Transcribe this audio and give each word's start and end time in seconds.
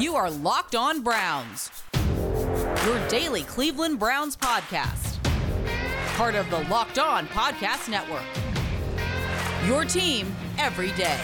You 0.00 0.16
are 0.16 0.30
Locked 0.30 0.74
On 0.74 1.02
Browns, 1.02 1.70
your 2.86 3.08
daily 3.08 3.42
Cleveland 3.42 3.98
Browns 3.98 4.34
podcast. 4.34 5.22
Part 6.16 6.34
of 6.34 6.48
the 6.48 6.60
Locked 6.70 6.98
On 6.98 7.26
Podcast 7.26 7.90
Network. 7.90 8.24
Your 9.66 9.84
team 9.84 10.34
every 10.56 10.92
day. 10.92 11.20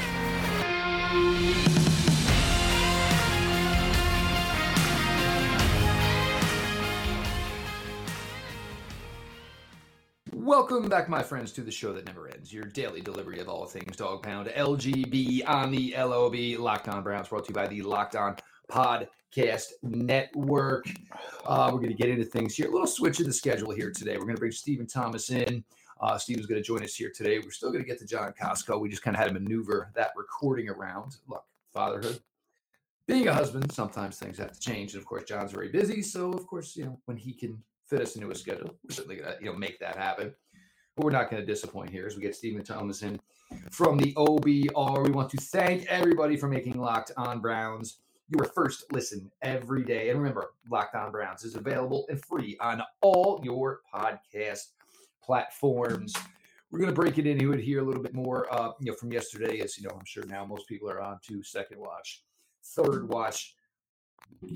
Welcome 10.35 10.91
back, 10.91 11.09
my 11.09 11.23
friends, 11.23 11.51
to 11.53 11.63
the 11.63 11.73
show 11.73 11.95
that 11.95 12.05
never 12.05 12.29
ends. 12.29 12.53
Your 12.53 12.65
daily 12.65 13.01
delivery 13.01 13.41
of 13.41 13.49
all 13.49 13.65
things 13.65 13.97
dog 13.97 14.23
pound, 14.23 14.49
LGB 14.49 15.49
on 15.49 15.71
the 15.71 15.95
LOB, 15.97 16.61
Locked 16.61 16.89
On 16.89 17.03
Browns, 17.03 17.29
brought 17.29 17.47
to 17.47 17.49
you 17.49 17.55
by 17.55 17.67
the 17.67 17.81
Locked 17.81 18.15
On 18.17 18.37
Podcast 18.71 19.73
Network. 19.83 20.87
Uh, 21.45 21.71
we're 21.73 21.79
going 21.79 21.91
to 21.91 21.95
get 21.95 22.09
into 22.09 22.25
things 22.25 22.55
here. 22.55 22.69
A 22.69 22.71
little 22.71 22.87
switch 22.87 23.21
in 23.21 23.27
the 23.27 23.33
schedule 23.33 23.73
here 23.73 23.91
today. 23.91 24.17
We're 24.17 24.25
going 24.25 24.37
to 24.37 24.41
bring 24.41 24.53
Stephen 24.53 24.87
Thomas 24.87 25.31
in. 25.31 25.65
Uh, 26.01 26.19
going 26.29 26.47
to 26.47 26.63
join 26.63 26.83
us 26.83 26.95
here 26.95 27.11
today. 27.15 27.39
We're 27.39 27.51
still 27.51 27.71
going 27.71 27.83
to 27.83 27.89
get 27.89 27.99
to 28.01 28.07
John 28.07 28.33
Costco. 28.39 28.81
We 28.81 28.89
just 28.89 29.03
kind 29.03 29.17
of 29.17 29.21
had 29.21 29.29
to 29.29 29.35
maneuver 29.35 29.91
that 29.95 30.11
recording 30.17 30.69
around. 30.69 31.17
Look, 31.27 31.45
fatherhood, 31.73 32.21
being 33.07 33.29
a 33.29 33.35
husband, 33.35 33.73
sometimes 33.73 34.19
things 34.19 34.39
have 34.39 34.53
to 34.53 34.61
change. 34.61 34.93
And 34.93 35.01
of 35.01 35.07
course, 35.07 35.25
John's 35.25 35.53
very 35.53 35.69
busy. 35.69 36.03
So, 36.03 36.33
of 36.33 36.47
course, 36.47 36.77
you 36.77 36.85
know, 36.85 37.01
when 37.07 37.17
he 37.17 37.33
can 37.33 37.63
fit 37.87 38.03
us 38.03 38.17
into 38.17 38.31
a 38.31 38.35
schedule. 38.35 38.75
We're 38.85 38.95
certainly 38.95 39.17
going 39.17 39.33
to 39.33 39.39
you 39.41 39.53
know 39.53 39.57
make 39.57 39.79
that 39.81 39.97
happen. 39.97 40.35
But 40.97 41.05
we're 41.05 41.13
not 41.13 41.31
going 41.31 41.43
to 41.43 41.47
disappoint 41.47 41.91
here 41.91 42.07
as 42.07 42.17
we 42.17 42.23
get 42.23 42.35
Stephen 42.35 42.65
Thomas 42.65 43.03
in 43.03 43.21
from 43.71 43.99
the 43.99 44.13
OBR. 44.15 45.05
We 45.05 45.11
want 45.11 45.31
to 45.31 45.37
thank 45.37 45.87
everybody 45.87 46.37
for 46.37 46.49
making 46.49 46.81
Locked 46.81 47.13
On 47.17 47.41
Browns 47.41 47.99
your 48.29 48.45
first 48.45 48.85
listen 48.93 49.31
every 49.43 49.85
day. 49.85 50.11
And 50.11 50.19
remember, 50.19 50.53
Locked 50.71 50.95
On 50.95 51.11
Browns 51.13 51.45
is 51.45 51.55
available 51.55 52.07
and 52.09 52.23
free 52.25 52.57
on 52.61 52.83
all 53.01 53.41
your 53.45 53.81
podcast 53.93 54.69
platforms. 55.23 56.15
We're 56.71 56.81
going 56.81 56.91
to 56.91 57.01
break 57.01 57.19
it 57.19 57.27
into 57.27 57.53
it 57.53 57.61
here 57.61 57.81
a 57.81 57.85
little 57.85 58.03
bit 58.03 58.15
more, 58.15 58.53
uh, 58.53 58.73
you 58.81 58.91
know, 58.91 58.97
from 58.97 59.13
yesterday. 59.13 59.61
As 59.61 59.79
you 59.79 59.85
know, 59.85 59.95
I'm 59.95 60.05
sure 60.05 60.25
now 60.27 60.45
most 60.45 60.67
people 60.67 60.91
are 60.91 61.01
on 61.01 61.19
to 61.29 61.43
second 61.43 61.79
watch, 61.79 62.25
third 62.63 63.09
watch 63.09 63.55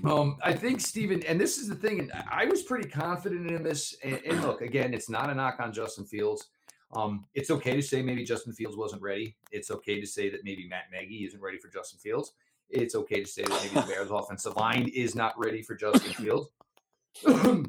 um, 0.04 0.36
I 0.42 0.52
think 0.52 0.80
Stephen, 0.80 1.22
and 1.24 1.40
this 1.40 1.58
is 1.58 1.68
the 1.68 1.74
thing, 1.74 2.00
and 2.00 2.12
I 2.30 2.44
was 2.44 2.62
pretty 2.62 2.88
confident 2.88 3.50
in 3.50 3.62
this. 3.62 3.96
And, 4.04 4.20
and, 4.26 4.42
look, 4.42 4.60
again, 4.60 4.94
it's 4.94 5.08
not 5.08 5.30
a 5.30 5.34
knock 5.34 5.58
on 5.60 5.72
Justin 5.72 6.04
Fields. 6.04 6.48
Um, 6.94 7.26
it's 7.34 7.50
okay 7.50 7.76
to 7.76 7.82
say 7.82 8.02
maybe 8.02 8.24
Justin 8.24 8.52
Fields 8.52 8.76
wasn't 8.76 9.02
ready. 9.02 9.36
It's 9.52 9.70
okay 9.70 10.00
to 10.00 10.06
say 10.06 10.28
that 10.30 10.44
maybe 10.44 10.68
Matt 10.68 10.84
Nagy 10.92 11.24
isn't 11.24 11.40
ready 11.40 11.58
for 11.58 11.68
Justin 11.68 11.98
Fields. 11.98 12.32
It's 12.70 12.94
okay 12.94 13.22
to 13.22 13.28
say 13.28 13.42
that 13.42 13.62
maybe 13.62 13.74
the 13.74 13.92
Bears' 13.92 14.10
offensive 14.12 14.56
line 14.56 14.88
is 14.94 15.14
not 15.14 15.38
ready 15.38 15.62
for 15.62 15.74
Justin 15.74 16.12
Fields. 16.14 16.50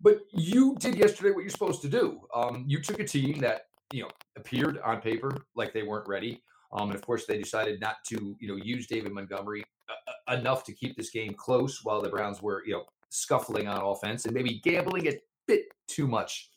but 0.00 0.18
you 0.32 0.76
did 0.78 0.96
yesterday 0.96 1.30
what 1.30 1.40
you're 1.40 1.50
supposed 1.50 1.82
to 1.82 1.88
do. 1.88 2.20
Um, 2.34 2.64
you 2.66 2.80
took 2.80 3.00
a 3.00 3.04
team 3.04 3.38
that 3.40 3.66
you 3.92 4.02
know 4.02 4.10
appeared 4.36 4.78
on 4.84 5.00
paper 5.00 5.44
like 5.54 5.72
they 5.72 5.82
weren't 5.82 6.08
ready. 6.08 6.42
Um, 6.72 6.88
and 6.88 6.94
of 6.94 7.04
course, 7.04 7.26
they 7.26 7.38
decided 7.38 7.80
not 7.80 7.96
to, 8.08 8.34
you 8.40 8.48
know, 8.48 8.56
use 8.56 8.86
David 8.86 9.12
Montgomery 9.12 9.62
uh, 9.90 10.36
enough 10.38 10.64
to 10.64 10.72
keep 10.72 10.96
this 10.96 11.10
game 11.10 11.34
close 11.34 11.84
while 11.84 12.00
the 12.00 12.08
Browns 12.08 12.40
were, 12.40 12.62
you 12.64 12.72
know, 12.72 12.84
scuffling 13.10 13.68
on 13.68 13.82
offense 13.82 14.24
and 14.24 14.32
maybe 14.32 14.60
gambling 14.64 15.06
a 15.08 15.18
bit 15.46 15.64
too 15.86 16.06
much 16.06 16.50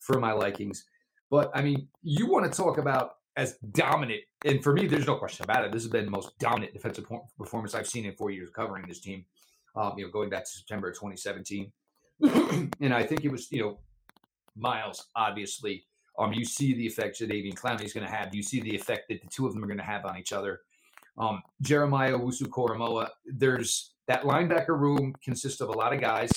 for 0.00 0.18
my 0.18 0.32
likings. 0.32 0.86
But 1.30 1.50
I 1.54 1.62
mean, 1.62 1.88
you 2.02 2.26
want 2.26 2.50
to 2.50 2.56
talk 2.56 2.78
about 2.78 3.16
as 3.36 3.56
dominant, 3.72 4.22
and 4.44 4.62
for 4.62 4.72
me, 4.72 4.86
there's 4.86 5.06
no 5.06 5.16
question 5.16 5.44
about 5.44 5.64
it. 5.64 5.72
This 5.72 5.82
has 5.82 5.90
been 5.90 6.04
the 6.04 6.10
most 6.10 6.38
dominant 6.38 6.72
defensive 6.72 7.06
performance 7.38 7.74
I've 7.74 7.86
seen 7.86 8.04
in 8.04 8.14
four 8.14 8.30
years 8.30 8.50
covering 8.50 8.86
this 8.86 9.00
team. 9.00 9.24
Um, 9.76 9.94
you 9.96 10.04
know, 10.04 10.10
going 10.10 10.30
back 10.30 10.44
to 10.44 10.50
September 10.50 10.88
of 10.88 10.94
2017, 10.94 11.70
and 12.80 12.92
I 12.92 13.04
think 13.04 13.24
it 13.24 13.30
was, 13.30 13.50
you 13.52 13.62
know, 13.62 13.78
Myles 14.56 15.06
obviously 15.14 15.84
um, 16.20 16.32
you 16.32 16.44
see 16.44 16.74
the 16.74 16.86
effect 16.86 17.18
that 17.18 17.30
Jadeveon 17.30 17.54
Clowney 17.54 17.84
is 17.84 17.92
going 17.92 18.06
to 18.06 18.12
have. 18.12 18.34
You 18.34 18.42
see 18.42 18.60
the 18.60 18.74
effect 18.74 19.08
that 19.08 19.22
the 19.22 19.28
two 19.28 19.46
of 19.46 19.54
them 19.54 19.64
are 19.64 19.66
going 19.66 19.78
to 19.78 19.84
have 19.84 20.04
on 20.04 20.18
each 20.18 20.32
other. 20.32 20.60
Um, 21.18 21.42
Jeremiah 21.62 22.12
Owusu-Koramoah, 22.12 23.08
there's 23.26 23.94
that 24.06 24.22
linebacker 24.22 24.78
room 24.78 25.14
consists 25.22 25.60
of 25.60 25.70
a 25.70 25.72
lot 25.72 25.92
of 25.92 26.00
guys, 26.00 26.30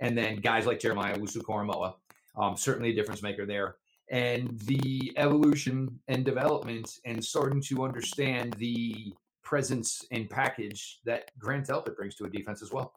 and 0.00 0.16
then 0.16 0.36
guys 0.36 0.66
like 0.66 0.80
Jeremiah 0.80 1.16
Owusu-Koramoah, 1.16 1.94
um, 2.36 2.56
certainly 2.56 2.90
a 2.90 2.94
difference 2.94 3.22
maker 3.22 3.46
there. 3.46 3.76
And 4.10 4.58
the 4.60 5.12
evolution 5.16 5.98
and 6.08 6.24
development 6.24 7.00
and 7.04 7.24
starting 7.24 7.60
to 7.62 7.84
understand 7.84 8.54
the 8.54 9.12
presence 9.42 10.04
and 10.10 10.28
package 10.28 11.00
that 11.04 11.30
Grant 11.38 11.68
Delpit 11.68 11.96
brings 11.96 12.14
to 12.16 12.24
a 12.24 12.30
defense 12.30 12.62
as 12.62 12.72
well. 12.72 12.92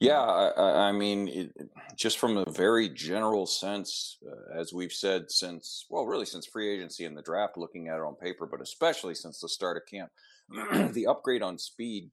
Yeah, 0.00 0.18
I, 0.18 0.88
I 0.88 0.92
mean, 0.92 1.28
it, 1.28 1.52
just 1.94 2.18
from 2.18 2.38
a 2.38 2.50
very 2.50 2.88
general 2.88 3.44
sense, 3.44 4.16
uh, 4.26 4.58
as 4.58 4.72
we've 4.72 4.92
said 4.92 5.30
since, 5.30 5.84
well, 5.90 6.06
really 6.06 6.24
since 6.24 6.46
free 6.46 6.72
agency 6.72 7.04
and 7.04 7.14
the 7.14 7.22
draft, 7.22 7.58
looking 7.58 7.88
at 7.88 7.96
it 7.96 8.02
on 8.02 8.14
paper, 8.14 8.46
but 8.46 8.62
especially 8.62 9.14
since 9.14 9.40
the 9.40 9.48
start 9.48 9.76
of 9.76 9.82
camp, 9.84 10.10
the 10.94 11.06
upgrade 11.06 11.42
on 11.42 11.58
speed, 11.58 12.10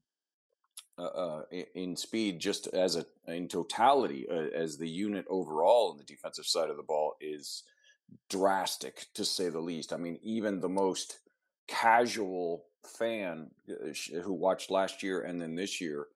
uh, 0.98 1.02
uh, 1.02 1.42
in 1.74 1.96
speed, 1.96 2.40
just 2.40 2.66
as 2.68 2.96
a 2.96 3.06
in 3.26 3.46
totality, 3.48 4.26
uh, 4.30 4.48
as 4.54 4.76
the 4.76 4.88
unit 4.88 5.24
overall 5.28 5.90
on 5.90 5.96
the 5.96 6.04
defensive 6.04 6.46
side 6.46 6.70
of 6.70 6.76
the 6.76 6.82
ball 6.82 7.14
is 7.20 7.62
drastic 8.28 9.06
to 9.14 9.24
say 9.24 9.48
the 9.48 9.60
least. 9.60 9.92
I 9.92 9.96
mean, 9.96 10.18
even 10.22 10.60
the 10.60 10.68
most 10.68 11.20
casual 11.68 12.64
fan 12.86 13.50
uh, 13.70 14.20
who 14.20 14.32
watched 14.32 14.70
last 14.70 15.02
year 15.02 15.22
and 15.22 15.40
then 15.40 15.54
this 15.54 15.80
year 15.80 16.06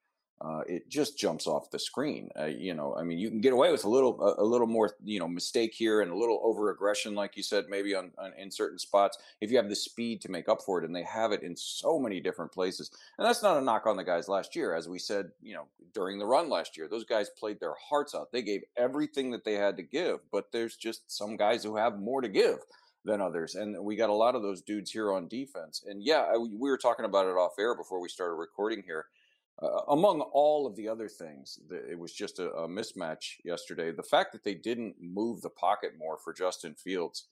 uh, 0.45 0.63
it 0.67 0.89
just 0.89 1.17
jumps 1.17 1.47
off 1.47 1.71
the 1.71 1.79
screen. 1.79 2.29
Uh, 2.39 2.47
you 2.47 2.75
know, 2.75 2.97
I 2.97 3.05
mean, 3.05 3.19
you 3.19 3.31
can 3.31 3.41
get 3.41 3.53
away 3.53 3.71
with 3.71 3.85
a 3.85 3.89
little, 3.89 4.21
a, 4.21 4.43
a, 4.43 4.45
little 4.45 4.67
more, 4.67 4.91
you 5.05 5.21
know, 5.21 5.29
mistake 5.29 5.73
here 5.73 6.01
and 6.01 6.11
a 6.11 6.17
little 6.17 6.41
over 6.43 6.71
aggression, 6.71 7.15
like 7.15 7.37
you 7.37 7.45
said, 7.45 7.67
maybe 7.69 7.95
on, 7.95 8.11
on, 8.19 8.33
in 8.37 8.51
certain 8.51 8.79
spots. 8.79 9.19
If 9.41 9.53
you 9.53 9.57
have 9.59 9.69
the 9.69 9.77
speed 9.77 10.21
to 10.23 10.31
make 10.31 10.49
up 10.49 10.61
for 10.63 10.81
it, 10.81 10.85
and 10.85 10.95
they 10.95 11.05
have 11.05 11.31
it 11.31 11.43
in 11.43 11.57
so 11.57 11.97
many 11.99 12.19
different 12.19 12.51
places, 12.51 12.91
and 13.19 13.27
that's 13.27 13.43
not 13.43 13.57
a 13.57 13.61
knock 13.61 13.87
on 13.87 13.97
the 13.97 14.03
guys 14.03 14.29
last 14.29 14.57
year, 14.57 14.75
as 14.75 14.89
we 14.89 14.99
said, 14.99 15.31
you 15.41 15.55
know, 15.55 15.67
during 15.95 16.19
the 16.19 16.27
run 16.27 16.51
last 16.51 16.77
year, 16.77 16.89
those 16.89 17.05
guys 17.05 17.31
played 17.39 17.61
their 17.61 17.75
hearts 17.75 18.15
out. 18.15 18.33
They 18.33 18.43
gave 18.43 18.63
everything 18.77 19.31
that 19.31 19.45
they 19.45 19.55
had 19.55 19.77
to 19.77 19.83
give, 19.85 20.19
but 20.33 20.51
there's 20.51 20.77
just 20.77 21.11
some 21.11 21.37
guys 21.37 21.63
who 21.63 21.77
have 21.77 22.01
more 22.01 22.21
to 22.21 22.29
give 22.29 22.59
than 23.05 23.21
others. 23.21 23.55
And 23.55 23.85
we 23.85 23.95
got 23.95 24.11
a 24.11 24.15
lot 24.15 24.35
of 24.35 24.43
those 24.43 24.63
dudes 24.63 24.91
here 24.91 25.13
on 25.13 25.29
defense. 25.29 25.85
And 25.87 26.03
yeah, 26.03 26.37
we 26.37 26.71
were 26.71 26.79
talking 26.79 27.05
about 27.05 27.27
it 27.27 27.37
off 27.37 27.53
air 27.59 27.77
before 27.77 28.01
we 28.01 28.09
started 28.09 28.35
recording 28.35 28.83
here. 28.85 29.07
Uh, 29.63 29.83
among 29.89 30.21
all 30.33 30.67
of 30.67 30.75
the 30.75 30.89
other 30.89 31.09
things, 31.09 31.61
it 31.71 31.97
was 31.97 32.13
just 32.13 32.41
a, 32.41 32.51
a, 32.53 32.69
mismatch 32.69 33.37
yesterday. 33.45 33.93
The 33.93 34.03
fact 34.03 34.33
that 34.33 34.43
they 34.43 34.55
didn't 34.55 34.97
move 35.01 35.41
the 35.41 35.51
pocket 35.51 35.93
more 35.97 36.19
for 36.19 36.33
Justin 36.33 36.75
Fields 36.75 37.29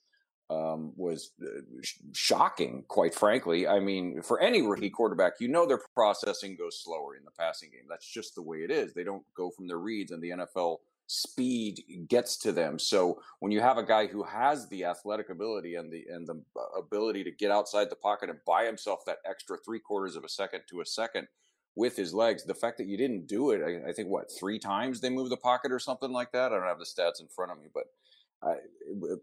um, 0.48 0.92
was 0.96 1.32
uh, 1.42 1.60
sh- 1.82 1.96
shocking, 2.12 2.84
quite 2.86 3.16
frankly. 3.16 3.66
I 3.66 3.80
mean, 3.80 4.22
for 4.22 4.40
any 4.40 4.62
rookie 4.62 4.90
quarterback, 4.90 5.34
you 5.40 5.48
know 5.48 5.66
their 5.66 5.80
processing 5.92 6.54
goes 6.54 6.80
slower 6.80 7.16
in 7.16 7.24
the 7.24 7.32
passing 7.32 7.70
game. 7.70 7.86
That's 7.88 8.06
just 8.06 8.36
the 8.36 8.42
way 8.42 8.58
it 8.58 8.70
is. 8.70 8.92
They 8.92 9.04
don't 9.04 9.24
go 9.34 9.50
from 9.50 9.66
their 9.66 9.78
reads, 9.78 10.12
and 10.12 10.22
the 10.22 10.30
NFL 10.30 10.78
speed 11.08 11.82
gets 12.06 12.36
to 12.36 12.52
them. 12.52 12.78
So 12.78 13.20
when 13.40 13.50
you 13.50 13.60
have 13.60 13.76
a 13.78 13.82
guy 13.82 14.06
who 14.06 14.22
has 14.22 14.68
the 14.68 14.84
athletic 14.84 15.30
ability 15.30 15.74
and 15.74 15.90
the 15.92 16.04
and 16.08 16.28
the 16.28 16.40
uh, 16.56 16.78
ability 16.78 17.24
to 17.24 17.32
get 17.32 17.50
outside 17.50 17.90
the 17.90 17.96
pocket 17.96 18.30
and 18.30 18.38
buy 18.46 18.64
himself 18.64 19.00
that 19.06 19.18
extra 19.28 19.56
three 19.58 19.80
quarters 19.80 20.14
of 20.14 20.22
a 20.22 20.28
second 20.28 20.60
to 20.68 20.80
a 20.80 20.86
second 20.86 21.26
with 21.80 21.96
his 21.96 22.12
legs. 22.12 22.44
The 22.44 22.54
fact 22.54 22.76
that 22.76 22.86
you 22.86 22.98
didn't 22.98 23.26
do 23.26 23.52
it, 23.52 23.62
I, 23.64 23.88
I, 23.88 23.92
think, 23.92 24.08
what 24.08 24.30
three 24.30 24.58
times 24.58 25.00
they 25.00 25.08
moved 25.08 25.32
the 25.32 25.38
pocket 25.38 25.72
or 25.72 25.78
something 25.78 26.12
like 26.12 26.30
that. 26.32 26.52
I 26.52 26.56
don't 26.56 26.66
have 26.66 26.78
the 26.78 26.84
stats 26.84 27.20
in 27.20 27.26
front 27.26 27.50
of 27.50 27.58
me, 27.58 27.68
but 27.72 27.84
uh, 28.42 28.54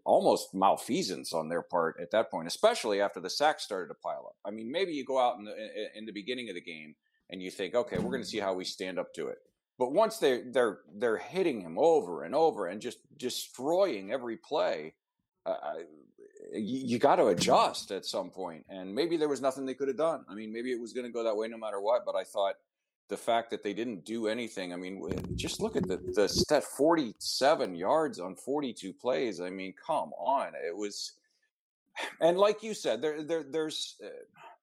almost 0.04 0.52
malfeasance 0.54 1.32
on 1.32 1.48
their 1.48 1.62
part 1.62 1.96
at 2.02 2.10
that 2.10 2.32
point, 2.32 2.48
especially 2.48 3.00
after 3.00 3.20
the 3.20 3.30
sacks 3.30 3.62
started 3.62 3.88
to 3.88 3.94
pile 3.94 4.26
up. 4.26 4.36
I 4.44 4.50
mean, 4.50 4.70
maybe 4.70 4.92
you 4.92 5.04
go 5.04 5.20
out 5.20 5.38
in 5.38 5.44
the 5.44 5.54
in 5.96 6.04
the 6.04 6.12
beginning 6.12 6.48
of 6.48 6.56
the 6.56 6.60
game 6.60 6.96
and 7.30 7.40
you 7.40 7.50
think, 7.50 7.74
okay, 7.74 7.98
we're 7.98 8.10
going 8.10 8.22
to 8.22 8.28
see 8.28 8.40
how 8.40 8.54
we 8.54 8.64
stand 8.64 8.98
up 8.98 9.14
to 9.14 9.28
it. 9.28 9.38
But 9.78 9.92
once 9.92 10.18
they 10.18 10.42
they're 10.42 10.80
they're 10.92 11.16
hitting 11.16 11.60
him 11.60 11.78
over 11.78 12.24
and 12.24 12.34
over 12.34 12.66
and 12.66 12.80
just 12.80 12.98
destroying 13.16 14.12
every 14.12 14.36
play, 14.36 14.94
uh, 15.46 15.56
you, 16.52 16.86
you 16.86 16.98
got 16.98 17.16
to 17.16 17.26
adjust 17.26 17.90
at 17.90 18.04
some 18.04 18.30
point. 18.30 18.64
And 18.68 18.94
maybe 18.94 19.16
there 19.16 19.28
was 19.28 19.40
nothing 19.40 19.66
they 19.66 19.74
could 19.74 19.88
have 19.88 19.96
done. 19.96 20.24
I 20.28 20.34
mean, 20.34 20.52
maybe 20.52 20.72
it 20.72 20.80
was 20.80 20.92
going 20.92 21.06
to 21.06 21.12
go 21.12 21.22
that 21.24 21.36
way 21.36 21.48
no 21.48 21.58
matter 21.58 21.80
what. 21.80 22.04
But 22.04 22.16
I 22.16 22.24
thought 22.24 22.54
the 23.08 23.16
fact 23.16 23.50
that 23.50 23.62
they 23.62 23.72
didn't 23.72 24.04
do 24.04 24.28
anything. 24.28 24.72
I 24.72 24.76
mean, 24.76 25.02
just 25.34 25.60
look 25.60 25.76
at 25.76 25.86
the 25.88 25.96
the 26.14 26.28
stat 26.28 26.64
47 26.64 27.74
yards 27.74 28.20
on 28.20 28.34
42 28.34 28.92
plays. 28.92 29.40
I 29.40 29.50
mean, 29.50 29.74
come 29.84 30.12
on, 30.18 30.52
it 30.54 30.76
was. 30.76 31.12
And 32.20 32.38
like 32.38 32.62
you 32.62 32.74
said, 32.74 33.02
there 33.02 33.22
there 33.22 33.44
there's. 33.44 33.96
Uh, 34.02 34.08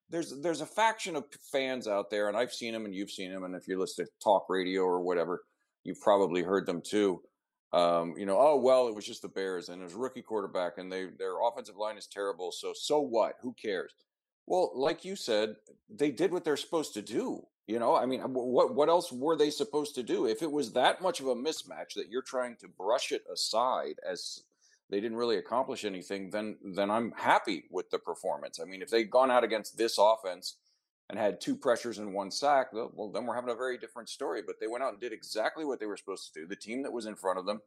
there's 0.08 0.40
there's 0.40 0.60
a 0.60 0.66
faction 0.66 1.16
of 1.16 1.24
fans 1.50 1.88
out 1.88 2.10
there, 2.10 2.28
and 2.28 2.36
I've 2.36 2.52
seen 2.52 2.72
them, 2.72 2.84
and 2.84 2.94
you've 2.94 3.10
seen 3.10 3.32
them, 3.32 3.42
and 3.42 3.56
if 3.56 3.66
you 3.66 3.76
listen 3.76 4.04
to 4.06 4.10
talk 4.22 4.46
radio 4.48 4.82
or 4.82 5.00
whatever, 5.00 5.42
you've 5.82 6.00
probably 6.00 6.42
heard 6.42 6.64
them 6.64 6.80
too 6.80 7.22
um, 7.72 8.14
you 8.16 8.26
know, 8.26 8.38
oh 8.38 8.56
well, 8.56 8.88
it 8.88 8.94
was 8.94 9.04
just 9.04 9.22
the 9.22 9.28
Bears 9.28 9.68
and 9.68 9.80
it 9.80 9.84
was 9.84 9.94
rookie 9.94 10.22
quarterback, 10.22 10.78
and 10.78 10.90
they 10.90 11.06
their 11.18 11.40
offensive 11.42 11.76
line 11.76 11.96
is 11.96 12.06
terrible. 12.06 12.52
So 12.52 12.72
so 12.74 13.00
what? 13.00 13.34
Who 13.42 13.54
cares? 13.54 13.92
Well, 14.46 14.70
like 14.74 15.04
you 15.04 15.16
said, 15.16 15.56
they 15.90 16.10
did 16.10 16.32
what 16.32 16.44
they're 16.44 16.56
supposed 16.56 16.94
to 16.94 17.02
do. 17.02 17.44
You 17.66 17.80
know, 17.80 17.96
I 17.96 18.06
mean, 18.06 18.20
what 18.20 18.74
what 18.74 18.88
else 18.88 19.10
were 19.10 19.36
they 19.36 19.50
supposed 19.50 19.96
to 19.96 20.02
do? 20.02 20.26
If 20.26 20.42
it 20.42 20.50
was 20.50 20.72
that 20.72 21.02
much 21.02 21.18
of 21.20 21.26
a 21.26 21.34
mismatch 21.34 21.94
that 21.96 22.08
you're 22.08 22.22
trying 22.22 22.56
to 22.56 22.68
brush 22.68 23.10
it 23.10 23.24
aside 23.32 23.96
as 24.08 24.42
they 24.88 25.00
didn't 25.00 25.16
really 25.16 25.38
accomplish 25.38 25.84
anything, 25.84 26.30
then 26.30 26.56
then 26.62 26.90
I'm 26.90 27.12
happy 27.16 27.64
with 27.70 27.90
the 27.90 27.98
performance. 27.98 28.60
I 28.60 28.66
mean, 28.66 28.82
if 28.82 28.90
they'd 28.90 29.10
gone 29.10 29.32
out 29.32 29.42
against 29.42 29.76
this 29.76 29.98
offense 29.98 30.54
and 31.08 31.18
had 31.18 31.40
two 31.40 31.56
pressures 31.56 31.98
and 31.98 32.12
one 32.12 32.30
sack, 32.30 32.72
well, 32.72 33.10
then 33.12 33.26
we're 33.26 33.34
having 33.34 33.50
a 33.50 33.56
very 33.56 33.78
different 33.78 34.08
story. 34.08 34.42
But 34.44 34.56
they 34.60 34.66
went 34.66 34.82
out 34.82 34.92
and 34.92 35.00
did 35.00 35.12
exactly 35.12 35.64
what 35.64 35.78
they 35.78 35.86
were 35.86 35.96
supposed 35.96 36.32
to 36.32 36.40
do. 36.40 36.46
The 36.46 36.56
team 36.56 36.82
that 36.82 36.92
was 36.92 37.06
in 37.06 37.14
front 37.14 37.38
of 37.38 37.46
them, 37.46 37.60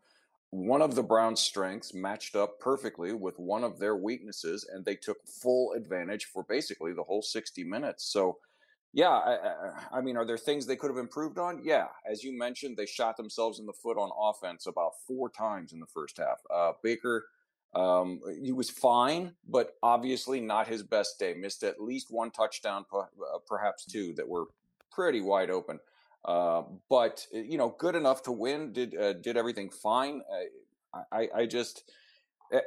one 0.52 0.82
of 0.82 0.96
the 0.96 1.04
Browns' 1.04 1.40
strengths 1.40 1.94
matched 1.94 2.36
up 2.36 2.60
perfectly 2.60 3.14
with 3.14 3.40
one 3.40 3.64
of 3.64 3.80
their 3.80 3.96
weaknesses, 3.96 4.68
and 4.74 4.84
they 4.84 4.96
took 4.96 5.18
full 5.26 5.74
advantage 5.74 6.26
for 6.26 6.44
basically 6.50 6.92
the 6.94 7.04
whole 7.04 7.22
60 7.22 7.64
minutes. 7.64 8.12
So, 8.12 8.40
yeah, 8.92 9.10
I, 9.10 9.98
I, 10.00 10.02
mean, 10.02 10.18
are 10.18 10.26
there 10.26 10.38
things 10.38 10.66
they 10.66 10.76
could 10.76 10.90
have 10.90 10.98
improved 10.98 11.38
on? 11.38 11.62
Yeah, 11.64 11.86
as 12.10 12.24
you 12.24 12.36
mentioned, 12.38 12.76
they 12.76 12.88
shot 12.88 13.16
themselves 13.16 13.60
in 13.60 13.68
the 13.68 13.74
foot 13.74 13.98
on 13.98 14.10
offense 14.20 14.66
about 14.66 14.94
four 15.08 15.30
times 15.30 15.72
in 15.72 15.80
the 15.80 15.86
first 15.86 16.18
half. 16.18 16.40
Uh, 16.52 16.72
Baker 16.84 17.28
um, 17.74 18.20
he 18.42 18.52
was 18.52 18.70
fine, 18.70 19.34
but 19.48 19.76
obviously 19.84 20.40
not 20.42 20.68
his 20.68 20.84
best 20.84 21.20
day. 21.20 21.34
Missed 21.34 21.64
at 21.64 21.82
least 21.82 22.08
one 22.10 22.32
touchdown, 22.32 22.86
uh, 22.94 23.06
perhaps 23.48 23.86
two, 23.86 24.14
that 24.14 24.28
were 24.28 24.46
pretty 24.92 25.22
wide 25.22 25.50
open. 25.50 25.80
Uh, 26.26 26.64
but 26.90 27.26
uh, 27.34 27.40
you 27.40 27.58
know, 27.58 27.76
good 27.78 27.96
enough 27.96 28.24
to 28.24 28.32
win. 28.32 28.74
Did 28.74 28.98
uh, 28.98 29.14
did 29.14 29.38
everything 29.38 29.70
fine. 29.70 30.22
I, 31.12 31.30
I 31.36 31.46
just 31.46 31.84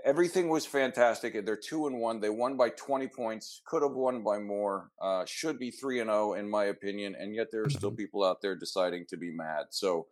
everything 0.04 0.48
was 0.48 0.64
fantastic. 0.64 1.44
They're 1.44 1.56
two 1.56 1.86
and 1.86 1.98
one. 1.98 2.20
They 2.20 2.30
won 2.30 2.56
by 2.56 2.70
twenty 2.70 3.08
points. 3.08 3.60
Could 3.66 3.82
have 3.82 3.92
won 3.92 4.22
by 4.22 4.38
more. 4.38 4.90
Uh, 5.00 5.24
should 5.26 5.58
be 5.58 5.70
three 5.70 6.00
and 6.00 6.08
zero, 6.08 6.30
oh, 6.30 6.34
in 6.34 6.48
my 6.48 6.66
opinion. 6.66 7.16
And 7.18 7.34
yet 7.34 7.48
there 7.50 7.62
are 7.62 7.70
still 7.70 7.90
mm-hmm. 7.90 7.96
people 7.96 8.24
out 8.24 8.40
there 8.40 8.54
deciding 8.54 9.06
to 9.06 9.16
be 9.16 9.30
mad. 9.30 9.66
So, 9.70 10.06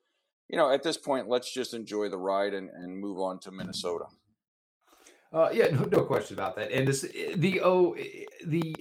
you 0.48 0.56
know, 0.56 0.70
at 0.70 0.82
this 0.82 0.96
point, 0.96 1.28
let's 1.28 1.52
just 1.52 1.72
enjoy 1.72 2.08
the 2.08 2.18
ride 2.18 2.52
and, 2.52 2.68
and 2.70 2.98
move 2.98 3.20
on 3.20 3.38
to 3.40 3.52
Minnesota. 3.52 4.06
Uh, 5.32 5.48
yeah, 5.52 5.66
no, 5.68 5.84
no 5.84 6.02
question 6.04 6.36
about 6.36 6.56
that. 6.56 6.72
And 6.72 6.88
this, 6.88 7.04
eh, 7.04 7.34
the 7.36 7.60
oh, 7.62 7.92
eh, 7.92 8.24
the 8.46 8.74